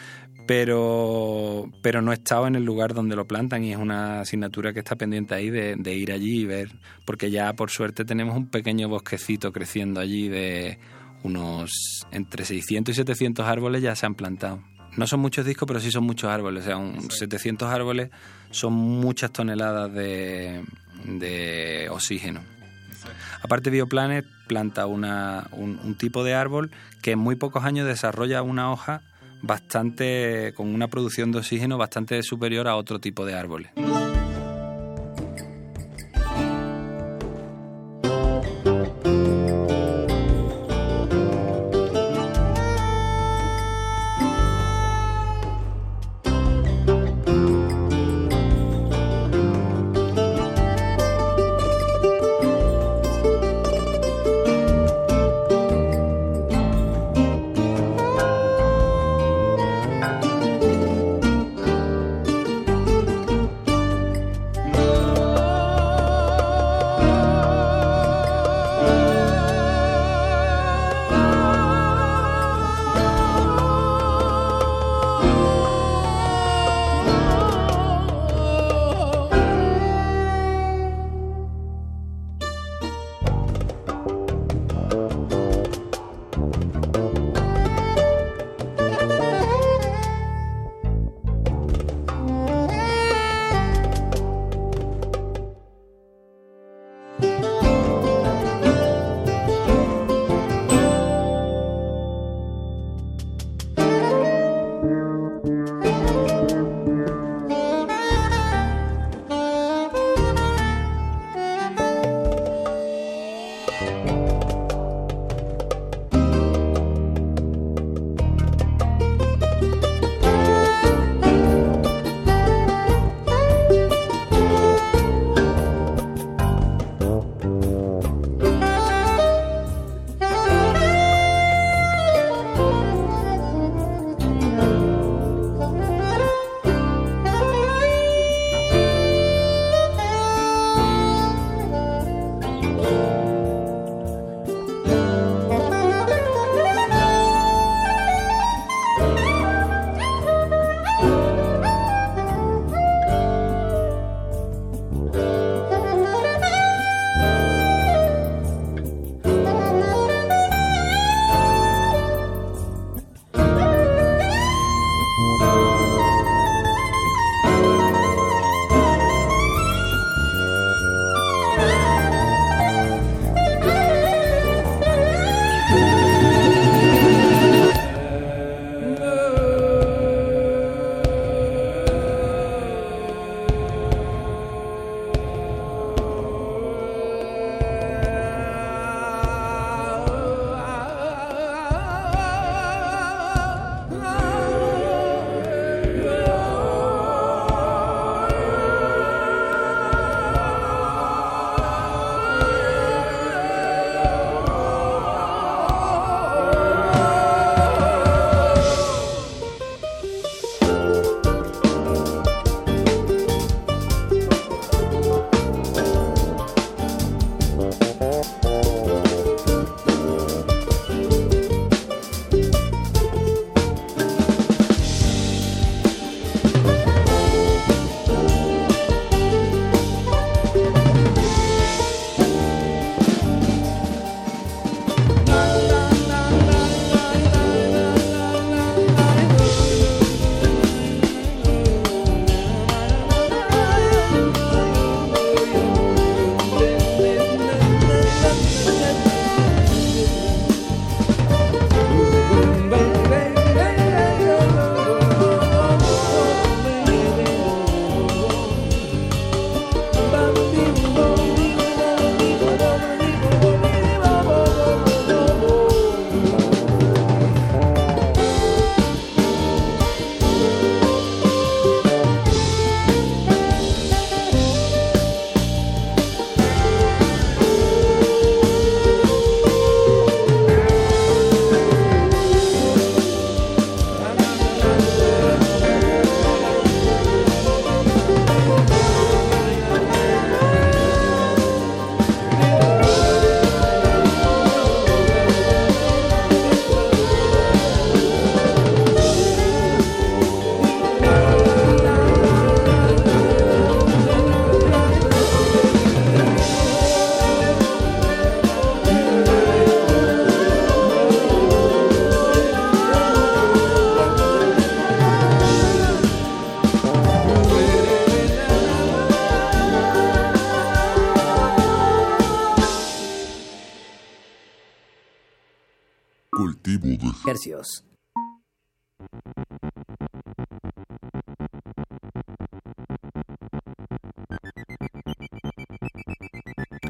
[0.49, 4.73] Pero, pero no he estado en el lugar donde lo plantan y es una asignatura
[4.73, 6.71] que está pendiente ahí de, de ir allí y ver,
[7.05, 10.79] porque ya por suerte tenemos un pequeño bosquecito creciendo allí de
[11.23, 14.63] unos entre 600 y 700 árboles ya se han plantado.
[14.97, 16.63] No son muchos discos, pero sí son muchos árboles.
[16.63, 18.09] O sea, un 700 árboles
[18.51, 20.65] son muchas toneladas de,
[21.05, 22.41] de oxígeno.
[23.43, 26.71] Aparte, Bioplanet planta una, un, un tipo de árbol
[27.03, 29.03] que en muy pocos años desarrolla una hoja
[29.43, 33.71] bastante con una producción de oxígeno bastante superior a otro tipo de árboles.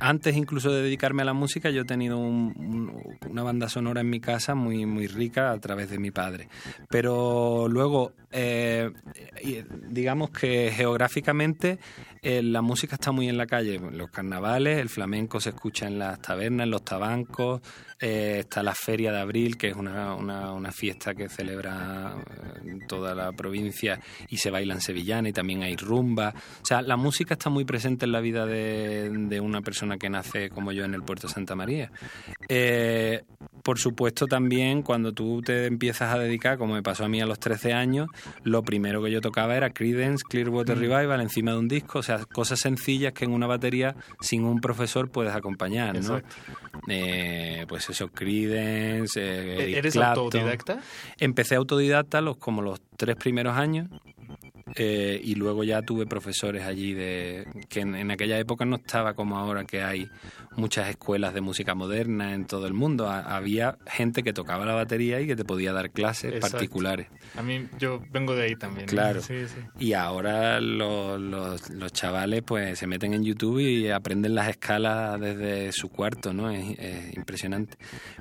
[0.08, 4.20] Antes incluso de dedicarme a la música, yo he tenido una banda sonora en mi
[4.20, 6.48] casa muy, muy rica a través de mi padre.
[6.88, 8.90] Pero luego, eh,
[9.90, 11.78] digamos que geográficamente
[12.22, 13.78] eh, la música está muy en la calle.
[13.78, 17.60] Los carnavales, el flamenco se escucha en las tabernas, en los tabancos,
[18.00, 22.14] eh, está la Feria de Abril, que es una, una, fiesta que celebra
[22.64, 23.98] eh, toda la provincia
[24.28, 26.32] y se baila en sevillana y también hay rumba.
[26.62, 30.08] O sea, la música está muy presente en la vida de, de una persona que
[30.08, 31.90] nace como yo en el puerto de Santa María.
[32.48, 33.24] Eh,
[33.68, 37.26] por supuesto también cuando tú te empiezas a dedicar, como me pasó a mí a
[37.26, 38.08] los 13 años,
[38.42, 40.80] lo primero que yo tocaba era Creedence, Clearwater mm.
[40.80, 44.62] Revival encima de un disco, o sea, cosas sencillas que en una batería sin un
[44.62, 46.22] profesor puedes acompañar, ¿no?
[46.88, 50.80] Eh, pues eso, Creedence, eh, ¿E-, ¿Eres autodidacta?
[51.18, 53.90] Empecé autodidacta los, como los tres primeros años
[54.76, 59.38] eh, y luego ya tuve profesores allí de que en, aquella época no estaba como
[59.38, 60.08] ahora que hay
[60.56, 63.08] muchas escuelas de música moderna en todo el mundo.
[63.08, 67.08] Había gente que tocaba la batería y que te podía dar clases particulares.
[67.36, 69.20] A mí yo vengo de ahí también claro.
[69.78, 75.72] Y ahora los, los, chavales pues se meten en YouTube y aprenden las escalas desde
[75.72, 77.76] su cuarto no es, es impresionante.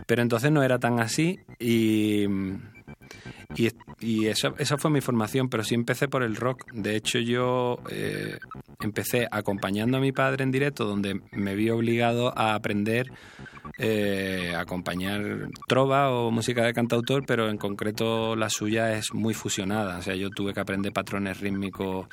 [0.05, 2.27] Pero entonces no era tan así y
[3.55, 3.69] y,
[3.99, 6.71] y esa, esa, fue mi formación, pero sí empecé por el rock.
[6.73, 8.37] De hecho, yo eh,
[8.81, 13.11] empecé acompañando a mi padre en directo, donde me vi obligado a aprender
[13.79, 19.97] eh, acompañar trova o música de cantautor, pero en concreto la suya es muy fusionada.
[19.97, 22.07] O sea, yo tuve que aprender patrones rítmicos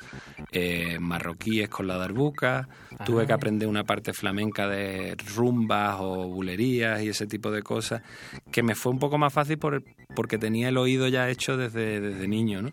[0.51, 2.67] eh, marroquíes con la darbuca,
[3.05, 8.03] tuve que aprender una parte flamenca de rumbas o bulerías y ese tipo de cosas,
[8.51, 9.83] que me fue un poco más fácil por,
[10.15, 12.71] porque tenía el oído ya hecho desde, desde niño, ¿no?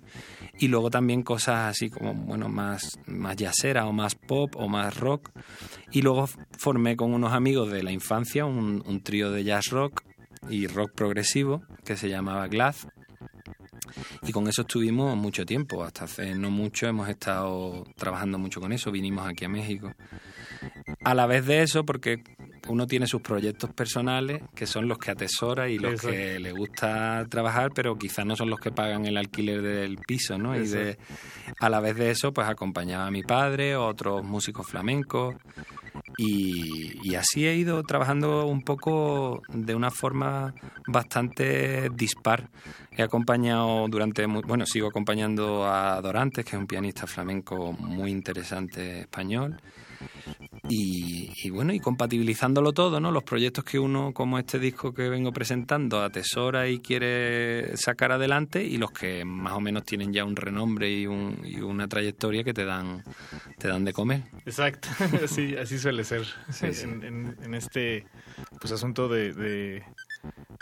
[0.58, 4.96] Y luego también cosas así como, bueno, más, más yacera o más pop o más
[4.98, 5.30] rock.
[5.90, 6.28] Y luego
[6.58, 10.02] formé con unos amigos de la infancia un, un trío de jazz rock
[10.48, 12.86] y rock progresivo que se llamaba Glass
[14.22, 18.72] y con eso estuvimos mucho tiempo, hasta hace no mucho hemos estado trabajando mucho con
[18.72, 19.92] eso, vinimos aquí a México.
[21.04, 22.22] A la vez de eso, porque
[22.68, 27.26] uno tiene sus proyectos personales que son los que atesora y los que le gusta
[27.28, 30.56] trabajar, pero quizás no son los que pagan el alquiler del piso, ¿no?
[30.56, 30.98] Y de,
[31.58, 35.36] a la vez de eso, pues acompañaba a mi padre, otros músicos flamencos,
[36.18, 40.54] y, así he ido trabajando un poco de una forma
[40.86, 42.48] bastante dispar.
[42.96, 49.00] He acompañado durante, bueno, sigo acompañando a Dorantes, que es un pianista flamenco muy interesante
[49.00, 49.60] español.
[50.74, 53.10] Y, bueno, y compatibilizándolo todo, ¿no?
[53.10, 58.64] Los proyectos que uno, como este disco que vengo presentando, atesora y quiere sacar adelante,
[58.64, 62.64] y los que más o menos tienen ya un renombre y, una trayectoria que te
[62.64, 63.04] dan,
[63.58, 64.22] te dan de comer.
[64.46, 64.88] Exacto,
[65.24, 66.26] así, así suele ser
[66.62, 68.06] En, este
[68.58, 69.82] pues asunto de,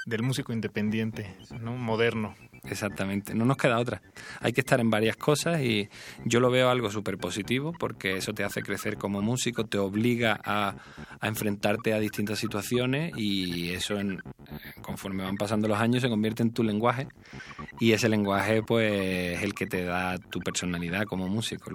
[0.06, 1.76] del músico independiente, ¿no?
[1.76, 2.34] Moderno.
[2.64, 4.02] Exactamente, no nos queda otra.
[4.40, 5.88] Hay que estar en varias cosas y
[6.24, 10.38] yo lo veo algo súper positivo porque eso te hace crecer como músico, te obliga
[10.44, 10.74] a,
[11.22, 14.22] enfrentarte a distintas situaciones y eso en,
[14.82, 17.08] conforme van pasando los años se convierte en tu lenguaje
[17.78, 21.70] y ese lenguaje pues es el que te da tu personalidad como músico.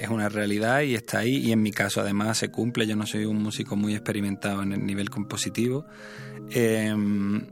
[0.00, 2.86] Es una realidad y está ahí y en mi caso además se cumple.
[2.86, 5.86] Yo no soy un músico muy experimentado en el nivel compositivo.
[6.50, 7.46] Em,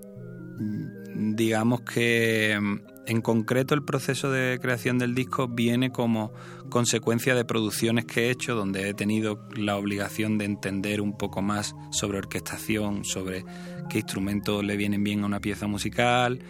[1.14, 6.32] digamos que em, en concreto el proceso de creación del disco viene como
[6.70, 11.42] consecuencia de producciones que he hecho donde he tenido la obligación de entender un poco
[11.42, 13.44] más sobre orquestación, sobre
[13.88, 16.40] qué instrumentos le vienen bien a una pieza musical,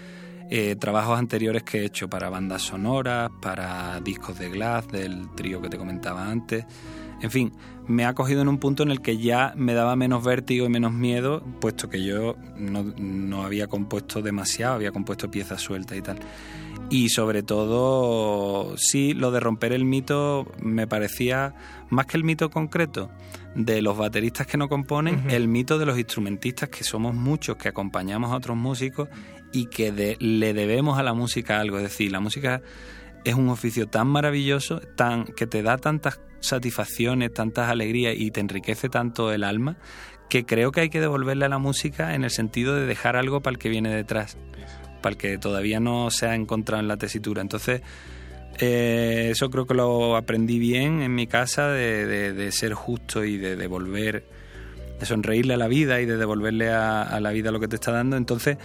[0.51, 5.61] eh, trabajos anteriores que he hecho para bandas sonoras, para discos de Glass, del trío
[5.61, 6.65] que te comentaba antes.
[7.21, 7.53] En fin,
[7.87, 10.69] me ha cogido en un punto en el que ya me daba menos vértigo y
[10.69, 16.03] menos miedo, puesto que yo no, no había compuesto demasiado, había compuesto piezas sueltas y
[16.03, 16.19] tal.
[16.91, 21.55] Y sobre todo, sí, lo de romper el mito me parecía,
[21.89, 23.11] más que el mito concreto
[23.55, 27.69] de los bateristas que no componen, el mito de los instrumentistas, que somos muchos, que
[27.69, 29.09] acompañamos a otros músicos
[29.55, 31.79] y que le debemos a la música algo.
[31.79, 32.61] Es decir, la música
[33.25, 38.41] es un oficio tan maravilloso, tan que te da tantas satisfacciones, tantas alegrías y te
[38.41, 39.77] enriquece tanto el alma,
[40.29, 43.41] que creo que hay que devolverle a la música en el sentido de dejar algo
[43.41, 44.37] para el que viene detrás,
[45.01, 47.41] para el que todavía no se ha encontrado en la tesitura.
[47.41, 47.81] Entonces,
[48.59, 53.57] eh, eso creo que lo aprendí bien en mi casa, de, ser justo y de
[53.57, 54.27] devolver,
[55.01, 57.77] de sonreírle a la vida y de devolverle a, a la vida lo que te
[57.77, 58.17] está dando.
[58.17, 58.59] Entonces,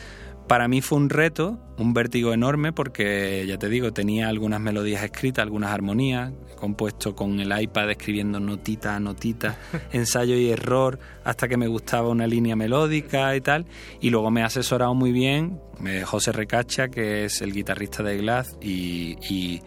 [0.50, 5.04] para mí fue un reto, un vértigo enorme, porque ya te digo, tenía algunas melodías
[5.04, 9.60] escritas, algunas armonías, compuesto con el iPad escribiendo notita a notita,
[9.94, 13.68] ensayo y error, hasta que me gustaba una línea melódica y tal.
[14.02, 18.18] Y luego me ha asesorado muy bien eh, José Recacha, que es el guitarrista de
[18.18, 19.62] Glass y,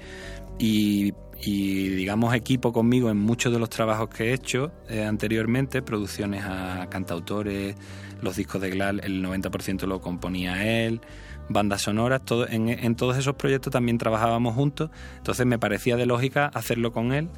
[0.59, 1.15] y,
[1.95, 6.89] digamos equipo conmigo en muchos de los trabajos que he hecho eh, anteriormente, producciones a
[6.91, 7.77] cantautores,
[8.23, 11.01] los discos de Glal el 90% lo componía él,
[11.49, 16.47] bandas sonoras, todo, en, todos esos proyectos también trabajábamos juntos, entonces me parecía de lógica
[16.47, 17.29] hacerlo con él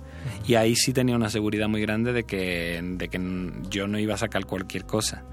[0.46, 3.20] y ahí sí tenía una seguridad muy grande de que, de que
[3.70, 5.24] yo no iba a sacar cualquier cosa.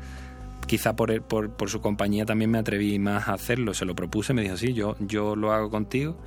[0.67, 4.33] Quizá por, por, por, su compañía también me atreví más a hacerlo, se lo propuse,
[4.33, 6.17] me dijo, sí, yo, yo lo hago contigo.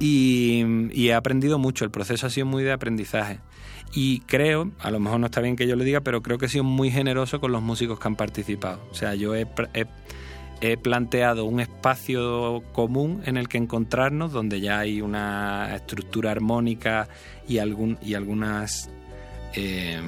[0.00, 3.38] Y, y he aprendido mucho, el proceso ha sido muy de aprendizaje.
[3.94, 6.46] Y creo, a lo mejor no está bien que yo lo diga, pero creo que
[6.46, 8.80] he sido muy generoso con los músicos que han participado.
[8.90, 9.46] O sea, yo he,
[10.82, 17.08] planteado un espacio común en el que encontrarnos, donde ya hay una estructura armónica
[17.46, 18.90] y, algún, y algunas...
[19.54, 20.00] Eh,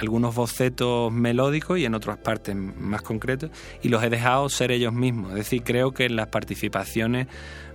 [0.00, 3.50] algunos bocetos melódicos y en otras partes más concretos
[3.82, 5.30] y los he dejado ser ellos mismos.
[5.32, 7.26] Es decir, creo que en las participaciones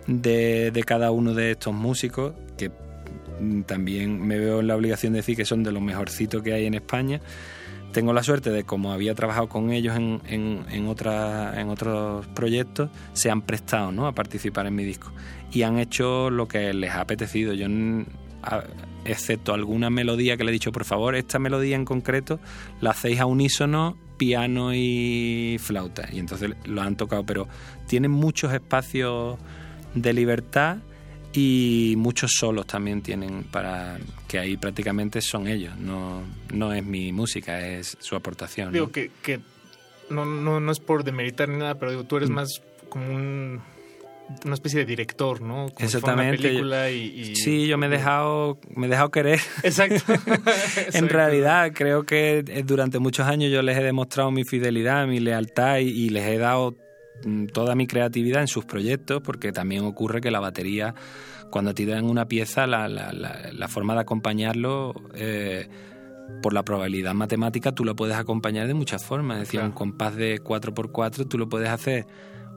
[0.08, 2.72] de, de cada uno de estos músicos, que
[3.66, 6.66] también me veo en la obligación de decir que son de los mejorcitos que hay
[6.66, 7.22] en España.
[7.92, 12.90] Tengo la suerte de, como había trabajado con ellos en, en, en, en otros proyectos,
[13.14, 14.08] se han prestado ¿no?
[14.08, 15.12] a participar en mi disco.
[15.52, 17.54] Y han hecho lo que les ha apetecido.
[17.54, 17.68] Yo,
[19.06, 22.40] excepto alguna melodía que le he dicho, por favor, esta melodía en concreto
[22.82, 26.10] la hacéis a unísono, piano y flauta.
[26.12, 27.48] Y entonces lo han tocado, pero
[27.88, 29.38] tienen muchos espacios
[29.94, 30.78] de libertad
[31.34, 33.98] y muchos solos también tienen para
[34.28, 36.22] que ahí prácticamente son ellos no
[36.54, 39.40] no es mi música es su aportación digo que, que
[40.10, 42.34] no, no, no es por demeritar ni nada pero digo tú eres mm.
[42.34, 43.62] más como un
[44.46, 45.68] una especie de director, ¿no?
[45.74, 46.42] Como Exactamente.
[46.42, 49.40] película y, Sí, yo me he dejado, me he dejado querer.
[49.64, 50.02] Exacto.
[50.94, 55.80] en realidad, creo que durante muchos años yo les he demostrado mi fidelidad, mi lealtad
[55.80, 56.76] y les he dado
[57.54, 60.96] toda mi creatividad en sus proyectos, porque también ocurre que la batería,
[61.50, 65.68] cuando te dan una pieza, la, la, la, forma de acompañarlo, eh,
[66.42, 69.38] por la probabilidad matemática, tú lo puedes acompañar de muchas formas.
[69.38, 72.06] Es decir, un compás de 4x4, tú lo puedes hacer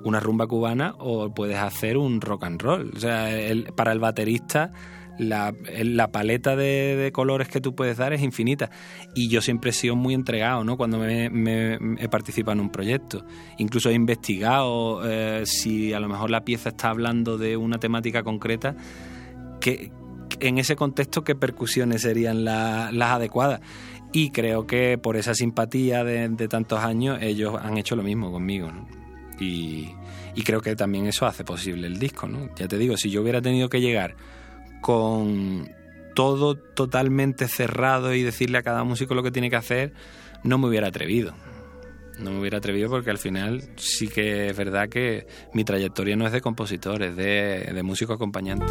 [0.04, 2.92] una rumba cubana o puedes hacer un rock and roll.
[2.94, 3.28] O sea,
[3.74, 4.72] para el baterista
[5.18, 8.70] la, paleta de, colores que tú puedes dar es infinita.
[9.14, 10.76] Y yo siempre he sido muy entregado, ¿no?
[10.76, 13.24] Cuando me, he participado en un proyecto.
[13.58, 18.22] Incluso he investigado eh, si a lo mejor la pieza está hablando de una temática
[18.22, 18.76] concreta,
[19.60, 19.90] que
[20.40, 23.60] en ese contexto qué percusiones serían las adecuadas.
[24.12, 28.70] Y creo que por esa simpatía de, tantos años ellos han hecho lo mismo conmigo,
[29.38, 29.90] Y,
[30.34, 32.48] y creo que también eso hace posible el disco, ¿no?
[32.56, 34.16] Ya te digo, si yo hubiera tenido que llegar
[34.86, 35.68] con
[36.14, 39.92] todo totalmente cerrado y decirle a cada músico lo que tiene que hacer,
[40.44, 41.34] no me hubiera atrevido.
[42.20, 46.24] No me hubiera atrevido porque al final sí que es verdad que mi trayectoria no
[46.24, 48.66] es de compositor, es de, de músico acompañante.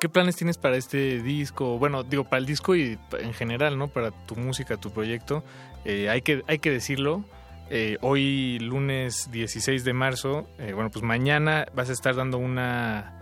[0.00, 1.78] ¿Qué planes tienes para este disco?
[1.78, 3.86] Bueno, digo, para el disco y en general, ¿no?
[3.86, 5.44] Para tu música, tu proyecto.
[5.84, 7.24] Eh, hay, que, hay que decirlo.
[7.70, 13.14] Eh, hoy, lunes 16 de marzo, eh, bueno, pues mañana vas a estar dando una,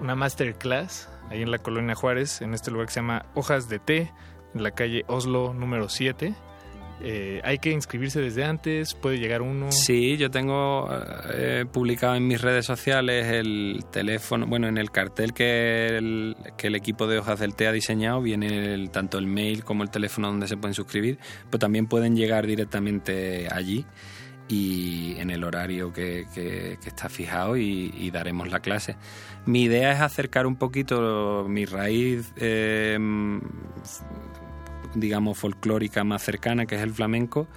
[0.00, 3.78] una masterclass ahí en la colonia Juárez, en este lugar que se llama Hojas de
[3.80, 4.12] Té,
[4.54, 6.34] en la calle Oslo número 7.
[7.06, 9.70] Eh, hay que inscribirse desde antes, puede llegar uno.
[9.70, 10.88] Sí, yo tengo
[11.34, 16.68] eh, publicado en mis redes sociales el teléfono, bueno, en el cartel que el, que
[16.68, 19.90] el equipo de Hojas del Té ha diseñado, viene el, tanto el mail como el
[19.90, 21.18] teléfono donde se pueden suscribir,
[21.50, 23.84] pero también pueden llegar directamente allí
[24.48, 28.96] y en el horario que, que, está fijado y, daremos la clase.
[29.46, 32.98] Mi idea es acercar un poquito mi raíz eh,
[34.94, 37.48] digamos, folclórica más cercana, que es el flamenco,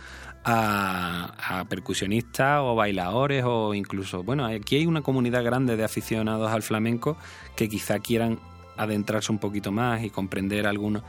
[0.44, 6.64] a, percusionistas o bailadores o incluso, bueno, aquí hay una comunidad grande de aficionados al
[6.64, 7.18] flamenco
[7.56, 8.40] que quizá quieran
[8.78, 11.04] adentrarse un poquito más y comprender algunos,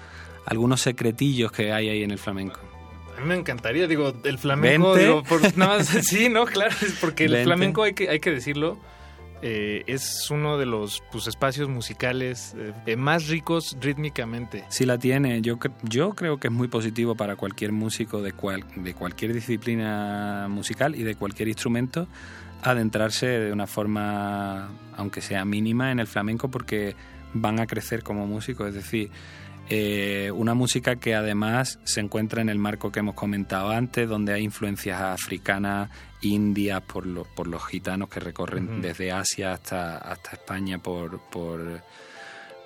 [0.44, 2.59] algunos secretillos que hay ahí en el flamenco.
[3.16, 4.94] A mí me encantaría, digo, el flamenco,
[5.56, 8.78] más, sí, no, claro, porque el flamenco hay que, hay que decirlo,
[9.43, 12.56] eh, es uno de los pues, espacios musicales
[12.86, 14.65] eh, más ricos rítmicamente.
[14.69, 15.40] Sí la tiene.
[15.43, 20.47] Yo, yo creo que es muy positivo para cualquier músico de, cual, de cualquier disciplina
[20.51, 22.09] musical y de cualquier instrumento
[22.62, 26.97] adentrarse de una forma, aunque sea mínima, en el flamenco porque
[27.32, 28.69] van a crecer como músicos.
[28.69, 29.10] Es decir,
[29.70, 34.32] eh, una música que además se encuentra en el marco que hemos comentado antes, donde
[34.32, 35.90] hay influencias africanas,
[36.22, 37.04] indias, por,
[37.34, 41.82] por los gitanos que recorren desde Asia hasta, hasta España por, por,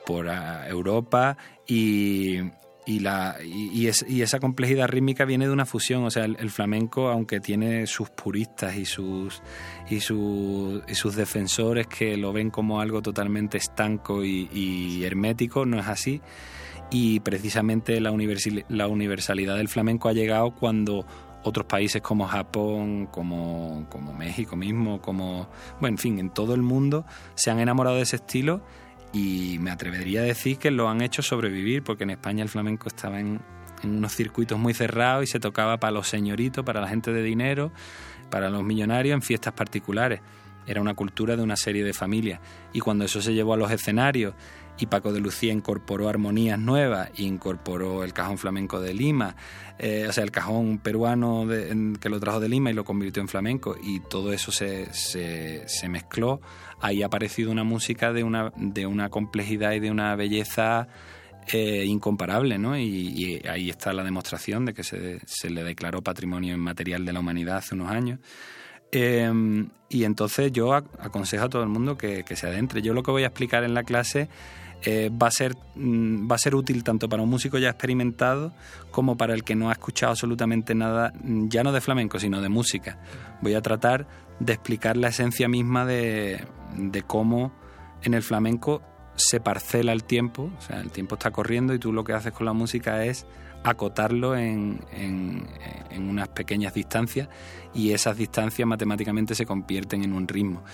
[0.07, 1.37] por ah, Europa.
[1.67, 2.39] Y,
[2.87, 6.05] y, la, y, esa complejidad rítmica viene de una fusión.
[6.05, 9.43] O sea, el, flamenco, aunque tiene sus puristas y sus,
[9.91, 15.81] y, sus, y sus defensores que lo ven como algo totalmente estanco y hermético, no
[15.81, 16.21] es así
[16.93, 18.11] y precisamente la,
[18.69, 21.07] la universalidad del flamenco ha llegado cuando
[21.43, 25.49] otros países como Japón, como, como México mismo, como,
[25.81, 28.61] bueno, en fin, en todo el mundo se han enamorado de ese estilo
[29.13, 32.89] y me atrevería a decir que lo han hecho sobrevivir porque en España el flamenco
[32.89, 33.41] estaba en,
[33.83, 37.23] en unos circuitos muy cerrados y se tocaba para los señoritos, para la gente de
[37.23, 37.73] dinero,
[38.31, 40.21] para los millonarios en fiestas particulares.
[40.67, 42.41] Era una cultura de una serie de familias.
[42.73, 44.35] Y cuando eso se llevó a los escenarios
[44.79, 49.37] y Paco de Lucía incorporó armonías nuevas, incorporó el cajón flamenco de Lima,
[49.79, 51.47] eh, o sea, el cajón peruano
[52.01, 55.89] que lo trajo de Lima y lo convirtió en flamenco, y todo eso se, se,
[55.89, 56.41] mezcló,
[56.81, 60.89] ahí ha aparecido una música de una, de una complejidad y de una belleza
[61.53, 62.77] eh, incomparable, ¿no?
[62.79, 67.21] Y, ahí está la demostración de que se, se le declaró patrimonio inmaterial de la
[67.21, 68.21] humanidad hace unos años.
[68.95, 72.83] Em, y entonces yo aconsejo a todo el mundo que, que, se adentre.
[72.83, 74.29] Yo lo que voy a explicar en la clase
[74.85, 78.53] eh, va, a ser, mm, va a ser útil tanto para un músico ya experimentado
[78.91, 82.41] como para el que no ha escuchado absolutamente nada, mm, ya no de flamenco, sino
[82.41, 82.99] de música.
[83.41, 84.09] Voy a tratar
[84.41, 86.45] de explicar la esencia misma de,
[87.07, 87.53] cómo
[88.03, 88.83] en el flamenco
[89.15, 92.33] se parcela el tiempo, o sea, el tiempo está corriendo y tú lo que haces
[92.33, 93.27] con la música es
[93.63, 95.47] acotarlo en, en,
[95.91, 97.29] en, unas pequeñas distancias
[97.73, 100.65] y esas distancias matemáticamente se convierten en un ritmo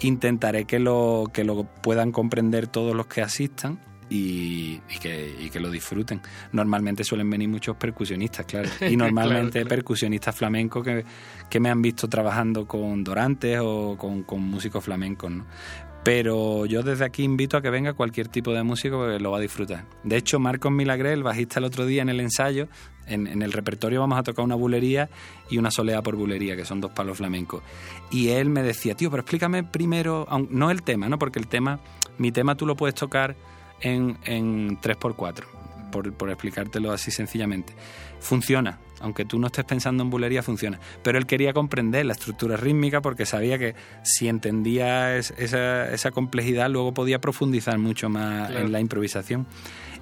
[0.00, 3.78] intentaré que lo, que lo puedan comprender todos los que asistan
[4.10, 6.20] y, que, que, lo disfruten.
[6.52, 8.68] Normalmente suelen venir muchos percusionistas, claro.
[8.88, 11.04] Y normalmente percusionistas flamencos que,
[11.48, 15.46] que, me han visto trabajando con Dorantes o con, con músicos flamencos, ¿no?
[16.04, 19.38] Pero yo desde aquí invito a que venga cualquier tipo de músico que lo va
[19.38, 19.86] a disfrutar.
[20.02, 22.68] De hecho, Marcos Milagre, el bajista el otro día en el ensayo,
[23.06, 25.08] en, el repertorio vamos a tocar una bulería
[25.48, 27.62] y una soleá por bulería, que son dos palos flamencos.
[28.10, 31.18] Y él me decía, tío, pero explícame primero, no el tema, ¿no?
[31.18, 31.80] Porque el tema,
[32.18, 33.34] mi tema tú lo puedes tocar
[33.80, 35.44] en, en 3x4,
[35.90, 37.72] por, por explicártelo así sencillamente.
[38.20, 40.80] Funciona, aunque tú no estés pensando en bulería, funciona.
[41.02, 46.70] Pero él quería comprender la estructura rítmica porque sabía que si entendía esa, esa complejidad,
[46.70, 49.46] luego podía profundizar mucho más en la improvisación.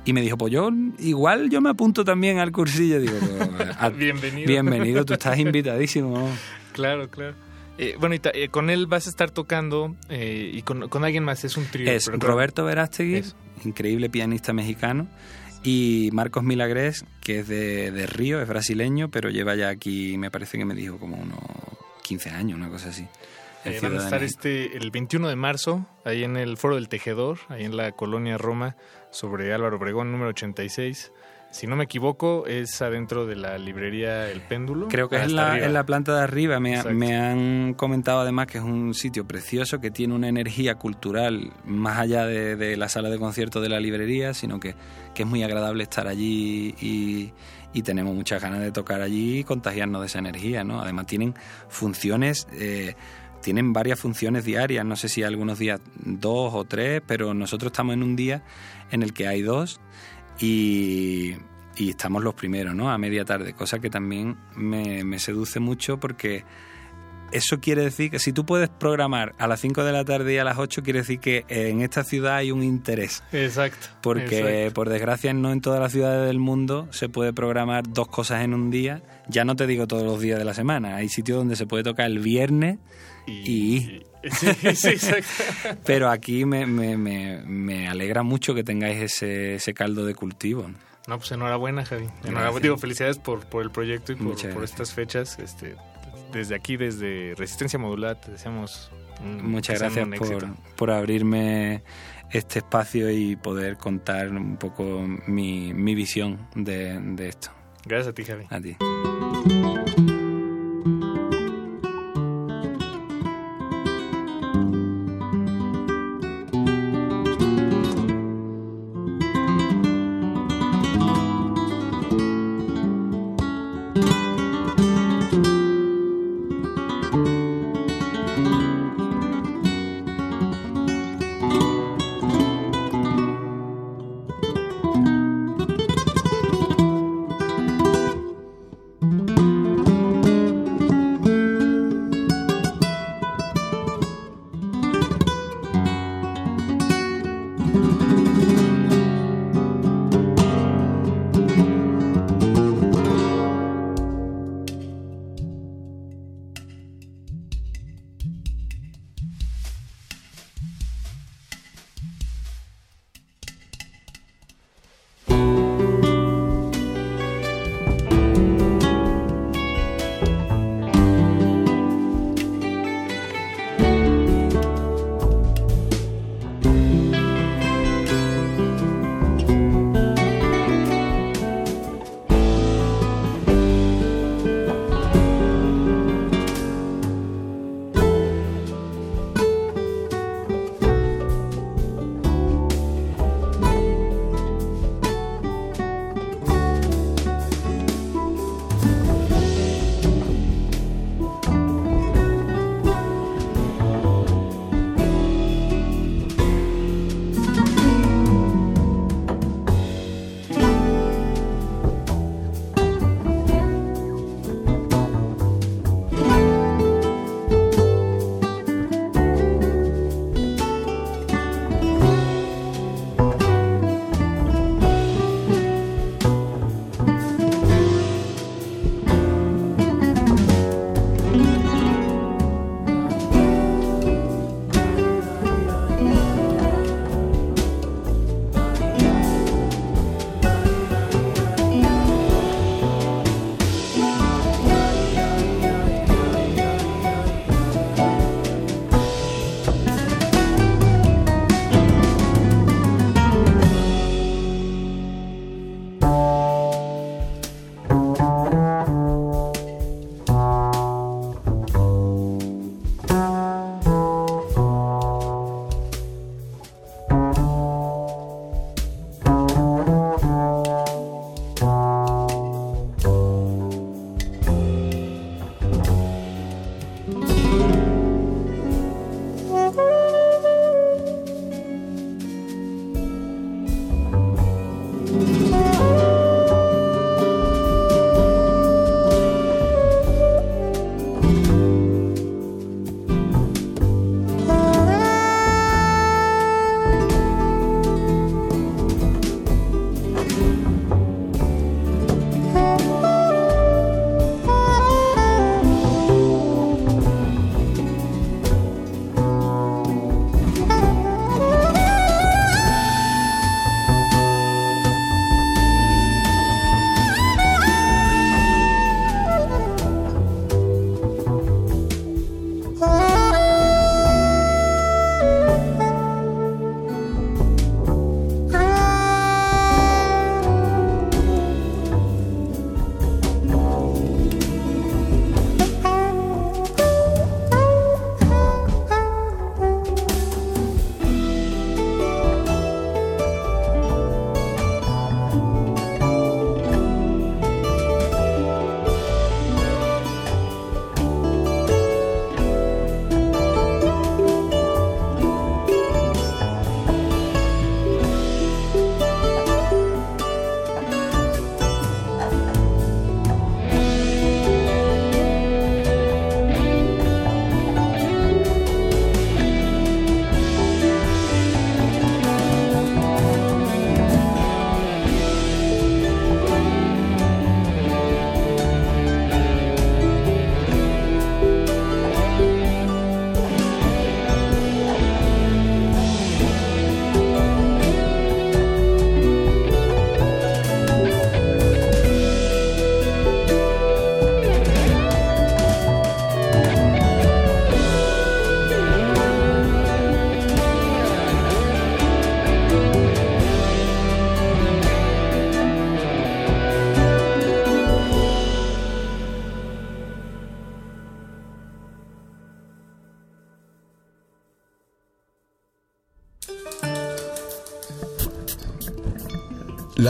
[0.04, 0.70] Y me dijo, pues yo
[1.00, 3.00] igual yo me apunto también al cursillo.
[3.00, 3.18] Digo,
[3.56, 4.46] pues, bienvenido.
[4.46, 6.28] Bienvenido, tú estás invitadísimo.
[6.72, 7.34] claro, claro.
[7.78, 11.24] Eh, bueno, y eh, con él vas a estar tocando eh, y con, con, alguien
[11.24, 11.90] más, es un trío.
[11.90, 13.22] Es Roberto Verástegui,
[13.64, 15.08] increíble pianista mexicano,
[15.62, 20.30] y Marcos Milagres, que es de, de, Río, es brasileño, pero lleva ya aquí, me
[20.30, 21.40] parece que me dijo como unos
[22.02, 23.06] 15 años, una cosa así.
[23.64, 27.38] Eh, van a estar este, el 21 de marzo, ahí en el Foro del Tejedor,
[27.48, 28.76] ahí en la colonia Roma,
[29.10, 31.12] sobre Álvaro Obregón, número 86.
[31.52, 34.88] Si no me equivoco, es adentro de la librería El Péndulo.
[34.88, 36.58] Creo que es en la, en la, planta de arriba.
[36.60, 41.52] Me, me, han comentado además que es un sitio precioso, que tiene una energía cultural
[41.66, 44.74] más allá de, de la sala de conciertos de la librería, sino que,
[45.14, 47.34] que, es muy agradable estar allí y,
[47.74, 50.64] y, tenemos muchas ganas de tocar allí y contagiarnos de esa energía.
[50.64, 50.80] ¿no?
[50.80, 51.34] Además tienen
[51.68, 52.48] funciones...
[52.54, 52.94] Eh,
[53.42, 57.94] tienen varias funciones diarias, no sé si algunos días dos o tres, pero nosotros estamos
[57.94, 58.44] en un día
[58.92, 59.80] en el que hay dos
[60.42, 61.36] y,
[61.78, 62.90] estamos los primeros, ¿no?
[62.90, 66.44] A media tarde, cosa que también me, seduce mucho porque
[67.32, 70.38] eso quiere decir que si tú puedes programar a las 5 de la tarde y
[70.38, 73.22] a las 8, quiere decir que en esta ciudad hay un interés.
[73.32, 73.88] Exacto.
[74.02, 78.42] Porque, por desgracia, no en todas las ciudades del mundo se puede programar dos cosas
[78.42, 79.02] en un día.
[79.28, 80.96] Ya no te digo todos los días de la semana.
[80.96, 82.78] Hay sitios donde se puede tocar el viernes
[83.26, 84.02] y...
[85.84, 90.70] Pero aquí me, me, me, alegra mucho que tengáis ese, ese caldo de cultivo.
[91.08, 92.06] No, pues enhorabuena, Javi.
[92.24, 92.62] Enhorabuena.
[92.62, 95.38] Digo, felicidades por, por el proyecto y por, por estas fechas.
[95.38, 95.76] Este,
[96.32, 98.90] desde aquí, desde Resistencia Modular, te deseamos
[99.20, 101.82] un, Muchas gracias por, por, abrirme
[102.30, 107.50] este espacio y poder contar un poco mi, mi visión de, de esto.
[107.84, 108.46] Gracias a ti, Javi.
[108.50, 108.76] A ti.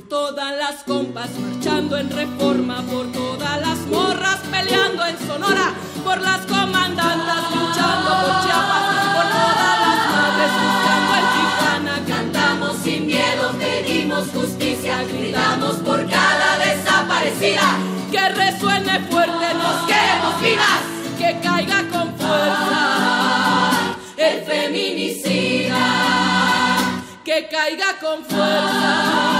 [0.00, 6.18] Por todas las compas marchando en reforma, por todas las morras peleando en Sonora, por
[6.22, 11.94] las comandantas luchando por Chiapas, por todas las madres buscando en Tijuana.
[12.08, 17.76] Cantamos sin miedo, pedimos justicia, gritamos por cada desaparecida.
[18.10, 20.80] Que resuene fuerte, nos queremos vivas,
[21.18, 25.50] que caiga con fuerza el feminicida
[27.24, 29.39] que caiga con fuerza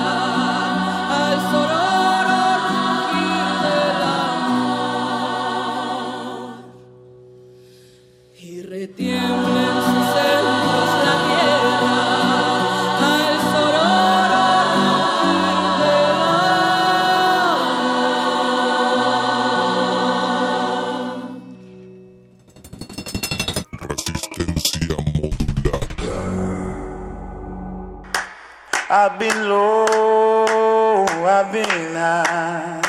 [29.03, 32.79] I've been low, I've been high,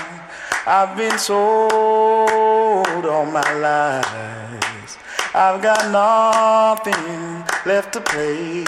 [0.67, 4.99] I've been sold all my life.
[5.35, 8.63] I've got nothing left to play.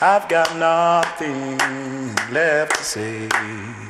[0.00, 1.58] I've got nothing
[2.32, 3.85] left to say.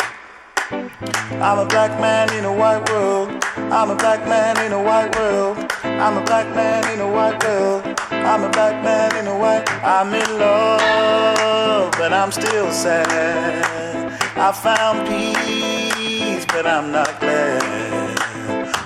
[0.70, 3.44] I'm a black man in a white world.
[3.56, 5.59] I'm a black man in a white world.
[5.84, 7.84] I'm a black man in a white world.
[8.10, 9.64] I'm a black man in a white.
[9.84, 14.12] I'm in love, but I'm still sad.
[14.36, 18.18] I found peace, but I'm not glad.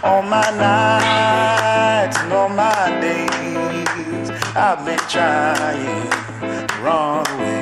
[0.05, 7.60] All my nights and all my days, I've been trying the wrong way.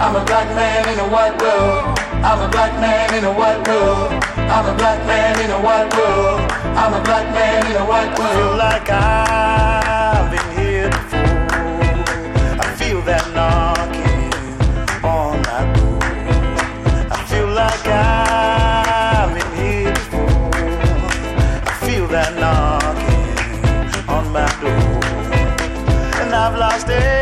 [0.00, 1.98] I'm a black man in a white world.
[2.24, 4.10] I'm a black man in a white world.
[4.48, 6.40] I'm a black man in a white world.
[6.74, 8.32] I'm a black man in a white world.
[8.32, 11.20] I feel like I've been here before.
[12.64, 14.32] I feel that knocking
[15.04, 16.00] on my door.
[17.12, 20.50] I feel like I've been here before.
[21.68, 25.04] I feel that knocking on my door.
[26.22, 27.19] And I've lost everything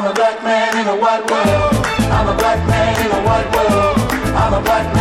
[0.00, 1.86] I'm a black man in a white world.
[2.10, 3.98] I'm a black man in a white world.
[4.34, 4.99] I'm a black man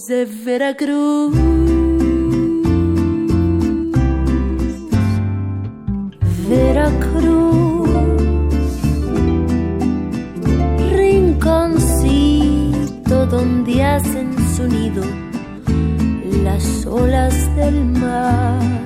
[0.00, 1.34] ojos de Veracruz.
[6.48, 7.88] Veracruz,
[10.92, 12.06] rinconcito
[13.26, 15.02] donde hacen su nido
[16.44, 18.79] las olas del mar.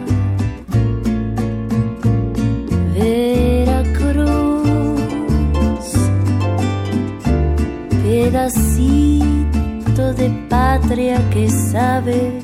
[10.16, 12.40] de patria que sabe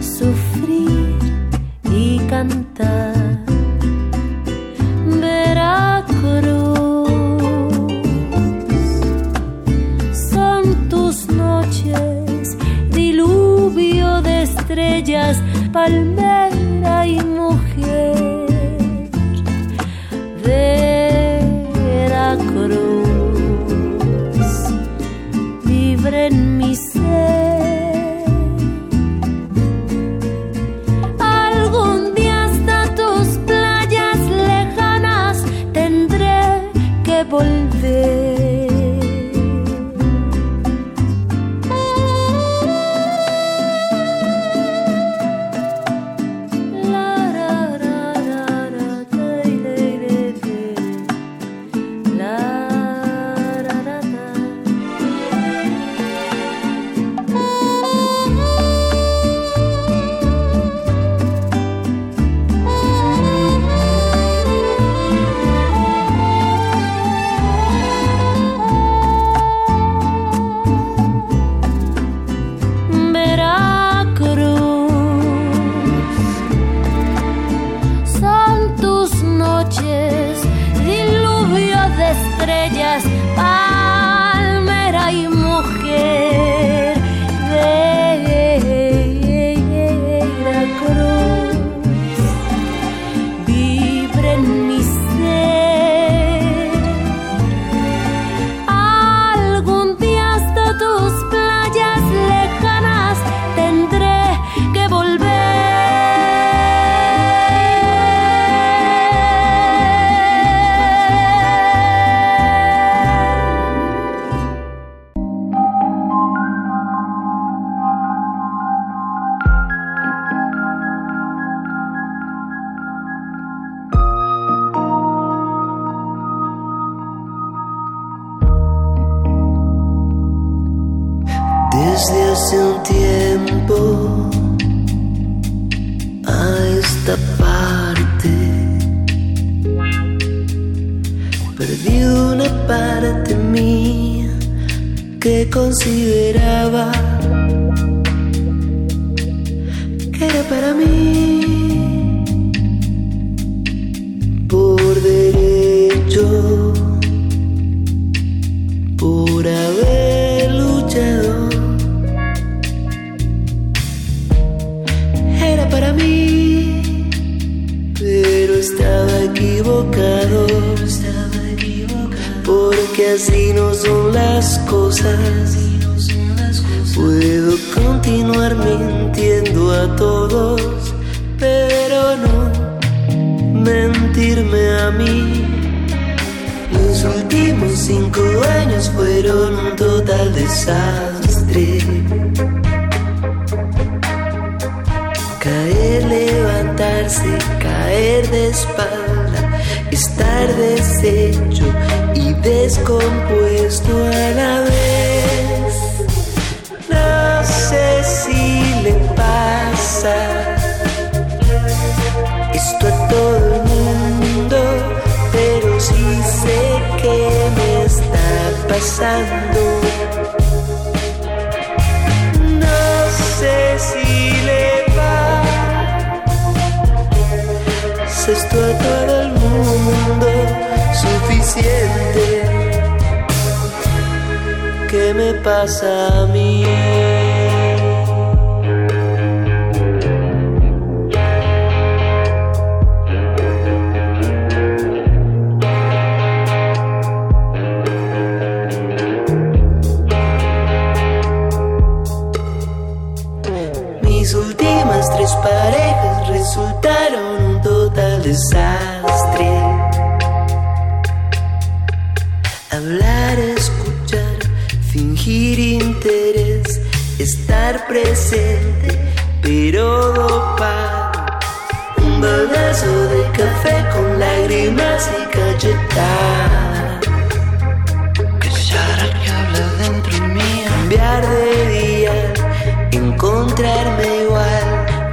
[0.00, 1.16] sufrir
[1.90, 3.14] y cantar.
[5.20, 7.08] Veracruz,
[10.32, 12.56] son tus noches,
[12.90, 15.42] diluvio de estrellas,
[15.72, 16.13] palmas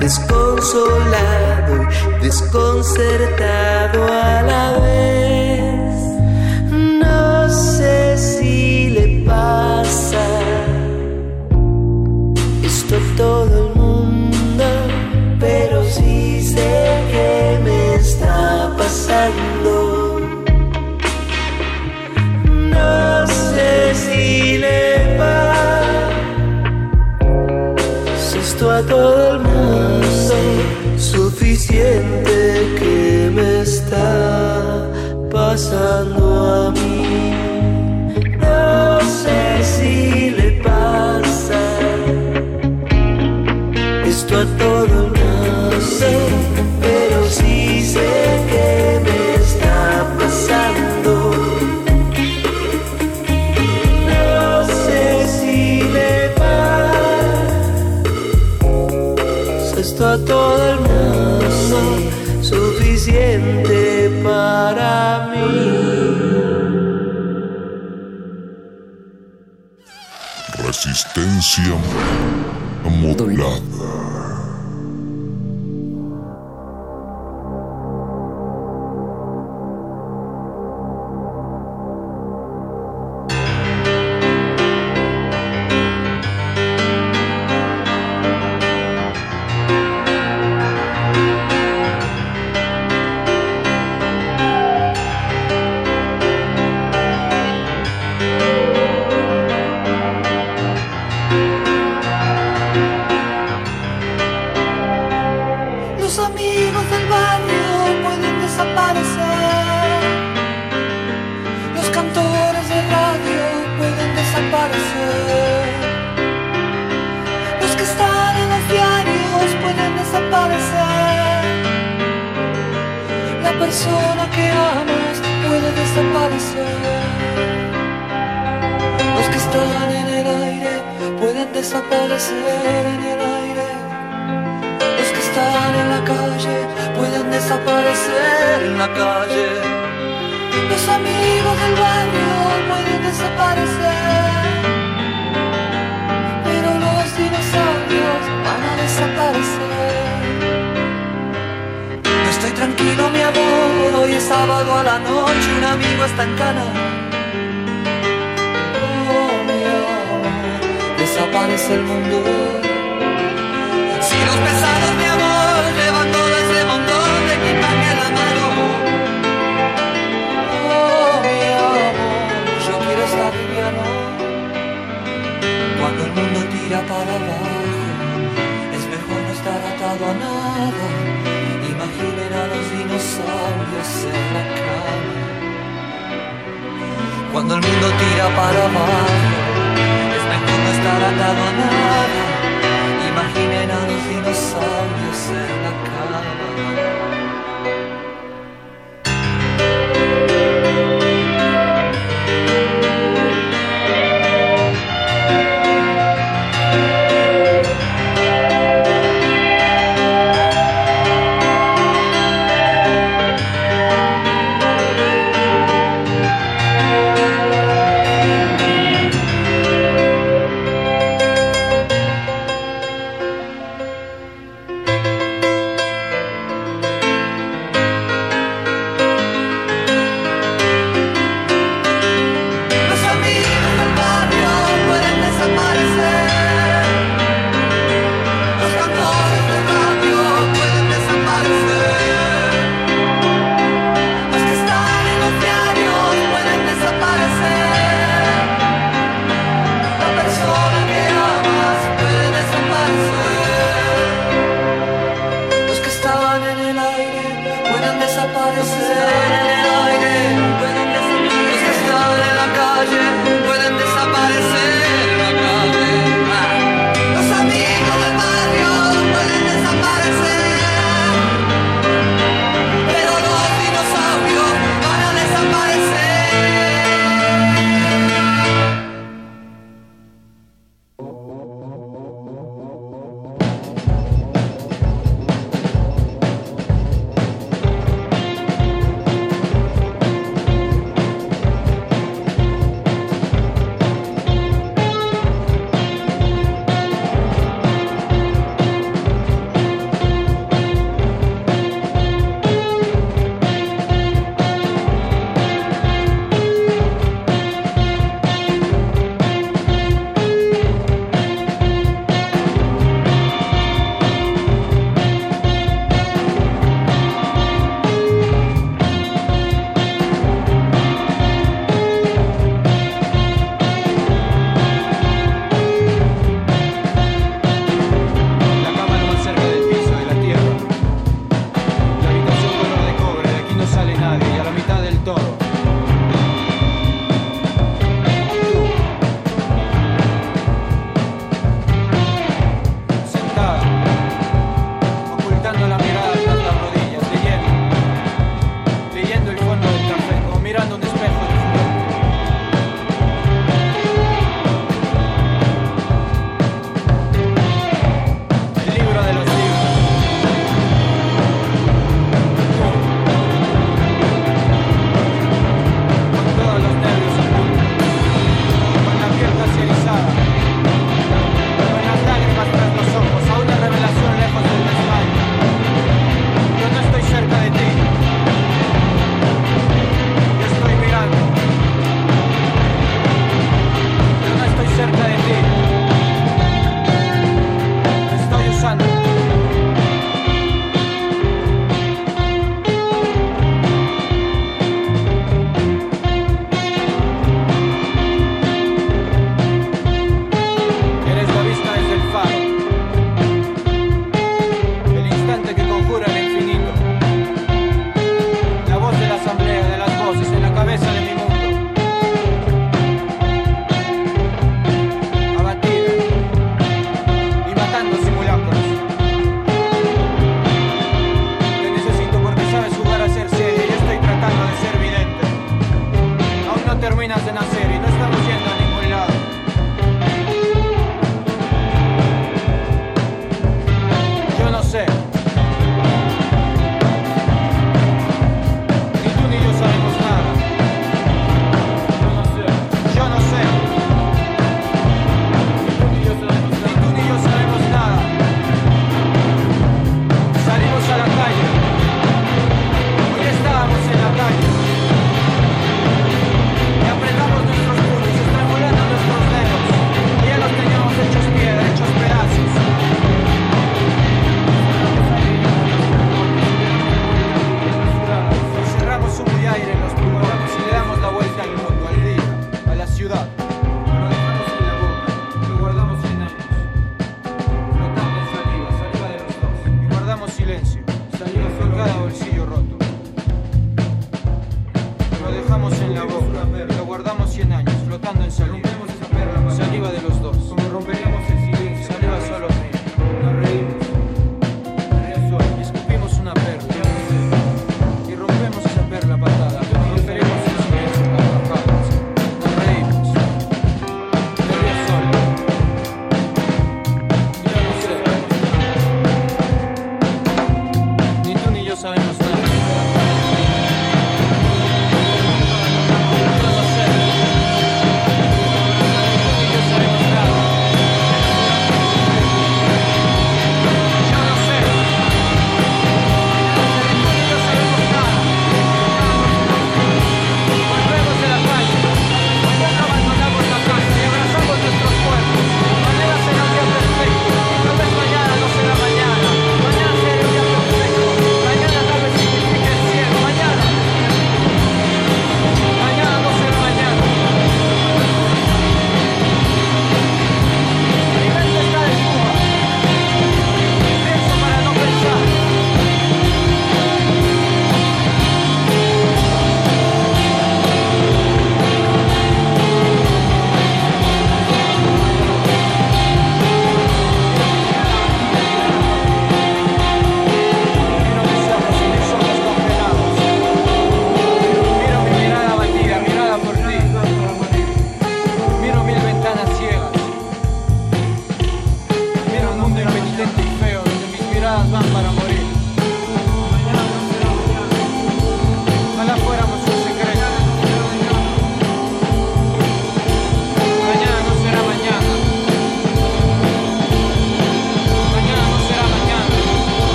[0.00, 1.86] desconsolado
[2.20, 5.29] desconcertado a la vez.
[33.90, 34.29] Me
[71.60, 71.76] Resistencia
[72.88, 73.69] modulada.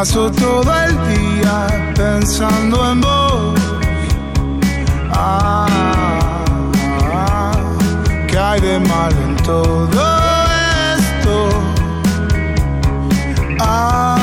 [0.00, 3.60] Paso todo el día pensando en vos.
[5.12, 5.66] Ah,
[8.26, 10.00] ¿qué hay de malo en todo
[10.96, 11.48] esto?
[13.60, 14.16] Ah,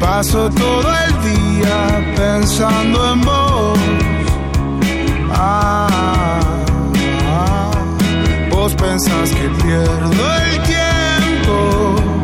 [0.00, 3.78] paso todo el día pensando en vos.
[5.30, 5.88] Ah,
[8.50, 12.19] vos pensás que pierdo el tiempo.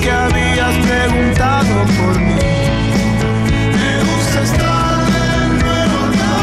[0.00, 2.34] Que habías preguntado por mí.
[3.76, 5.28] Me gusta estar de
[5.60, 6.36] nuevo acá.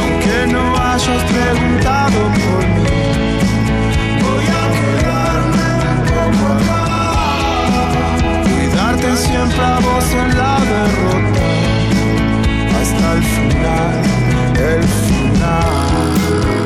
[0.00, 3.04] Aunque no hayas preguntado por mí.
[4.22, 5.68] Voy a quedarme
[6.08, 6.84] poco acá.
[8.44, 11.46] Cuidarte siempre a vos en la derrota.
[12.80, 13.96] Hasta el final,
[14.54, 16.57] el final.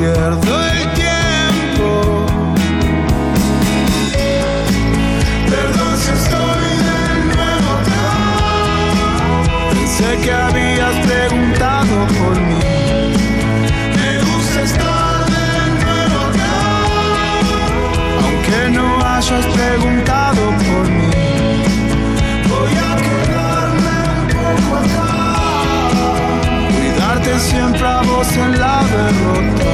[0.00, 1.86] Pierdo el tiempo.
[5.52, 7.02] Perdón si estoy de
[7.34, 8.06] nuevo acá.
[9.74, 12.60] Pensé que habías preguntado por mí.
[13.98, 15.50] Me gusta estar de
[15.84, 16.56] nuevo acá.
[18.24, 20.29] Aunque no hayas preguntado
[27.38, 29.72] Siempre a vos en la derrota.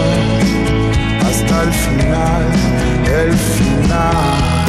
[1.26, 2.44] Hasta el final,
[3.04, 4.66] el final.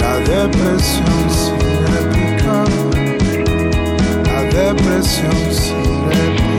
[0.00, 1.58] La depresión sin
[1.92, 2.64] réplica.
[4.24, 6.51] La depresión sin réplica.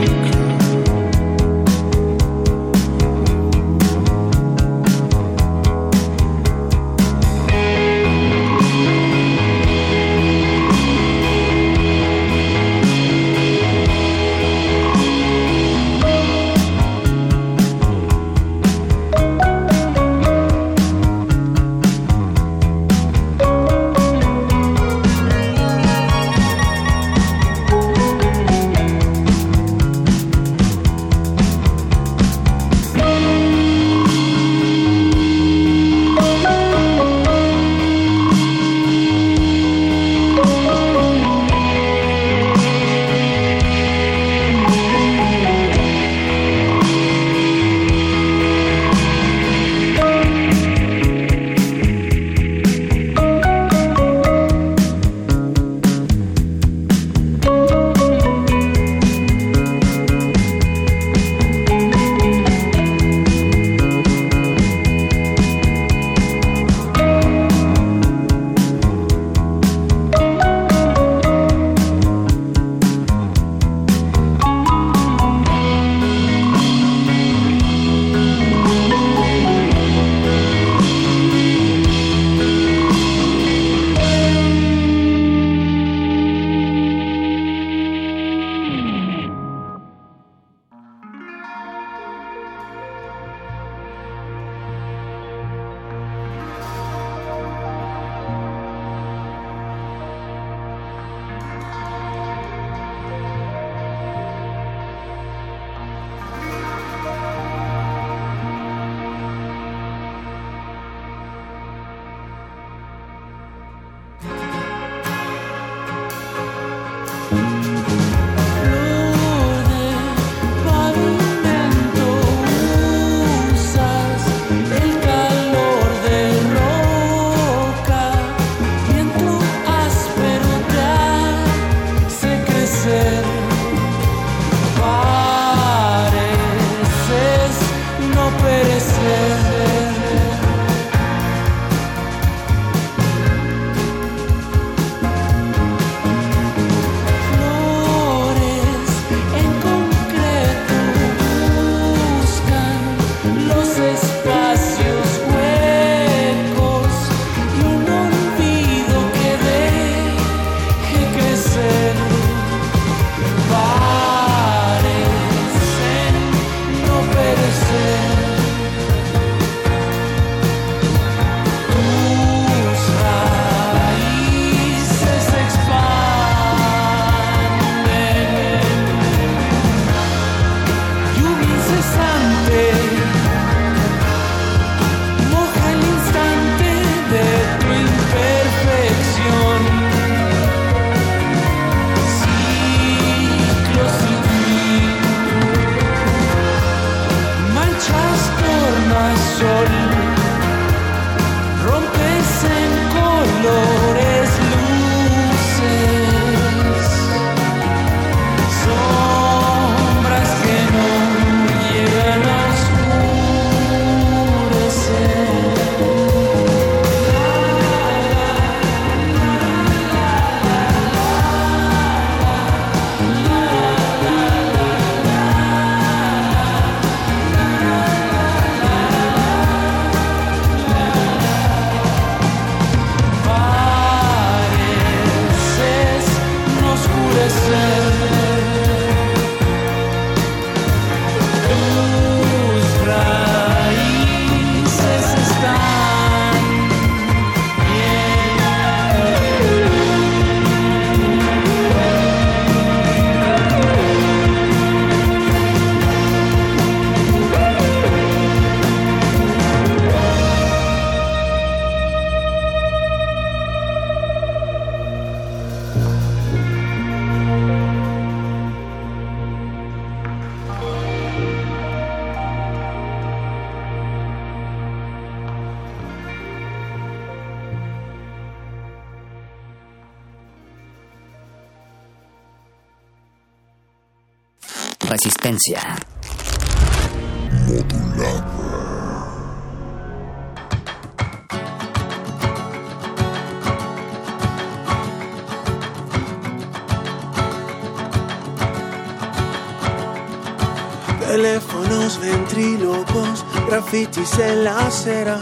[301.06, 305.18] Teléfonos ventrílocos, grafitis en la acera.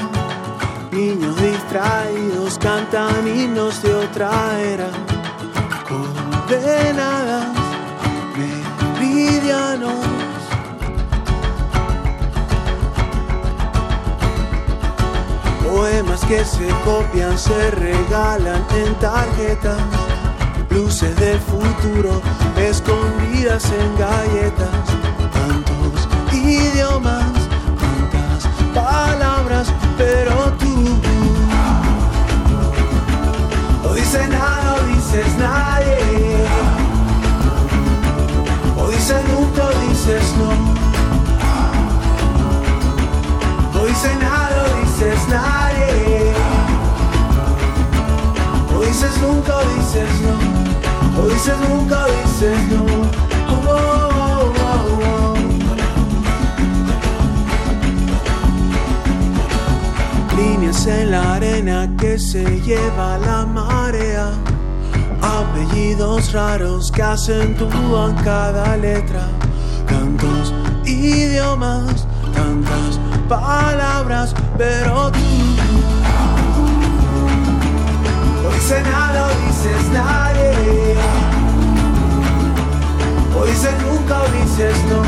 [0.92, 4.88] Niños distraídos cantan himnos de otra era.
[5.88, 7.48] Condenadas,
[8.36, 10.01] meridianos.
[16.28, 19.76] Que se copian, se regalan en tarjetas.
[20.70, 22.22] Luces del futuro
[22.56, 24.68] escondidas en galletas.
[25.32, 27.26] Tantos idiomas,
[27.82, 29.68] tantas palabras,
[29.98, 30.98] pero tú
[33.82, 36.46] no dices nada, no dices nadie.
[38.78, 40.52] O dices nunca, o dices no.
[43.74, 45.61] No dices nada, no dices nadie.
[49.22, 51.22] Nunca, dices no.
[51.22, 52.84] O dices nunca, dices no.
[53.48, 55.36] Oh, oh, oh, oh.
[60.36, 64.30] Líneas en la arena que se lleva la marea.
[65.22, 69.28] Apellidos raros que acentúan cada letra.
[69.86, 70.52] Tantos
[70.84, 75.51] idiomas, tantas palabras, pero tú
[78.62, 80.94] no dices nada, o dices nadie.
[83.36, 85.00] O dices nunca, o dices no.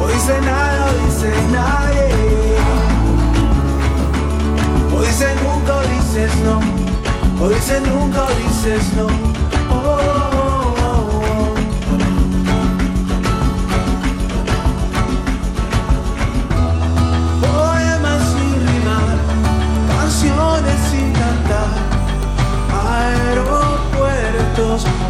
[0.00, 2.08] O dices nada, o dices nadie.
[4.94, 7.44] O dices nunca, o dices no.
[7.44, 9.29] O dices nunca, o dices no.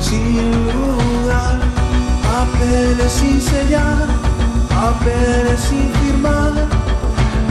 [0.00, 1.58] Sin lugar,
[2.22, 4.06] papeles sin sellar,
[4.68, 6.52] papeles sin firmar,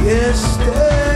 [0.04, 1.09] y este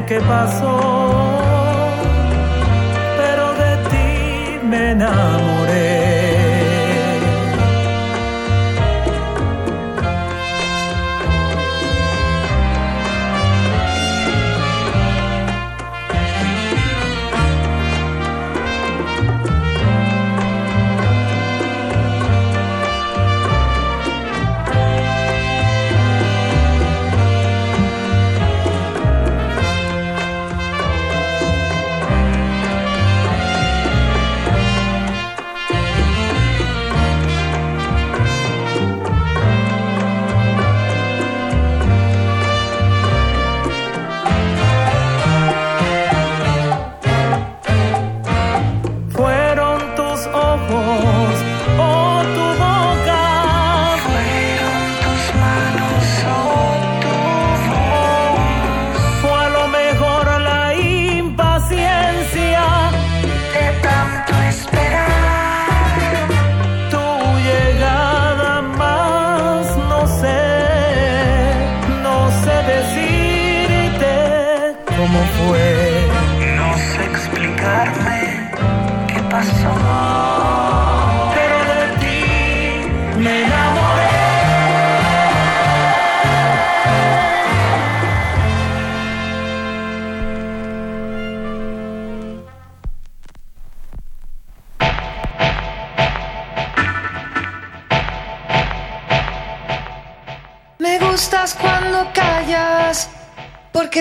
[0.00, 0.80] qué pasó,
[3.18, 5.61] pero de ti me enamoré.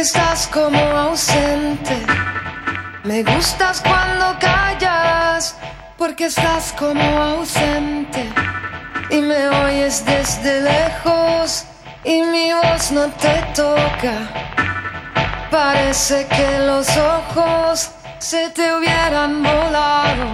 [0.02, 1.96] estás como ausente.
[3.04, 5.56] Me gustas cuando callas,
[5.98, 8.28] porque estás como ausente.
[9.12, 11.66] Y me oyes desde lejos,
[12.04, 14.16] y mi voz no te toca.
[15.52, 20.28] Parece que los ojos se te hubieran volado.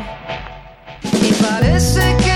[1.03, 2.26] Y parece que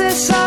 [0.00, 0.39] This.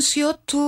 [0.00, 0.67] Silencio tuyo.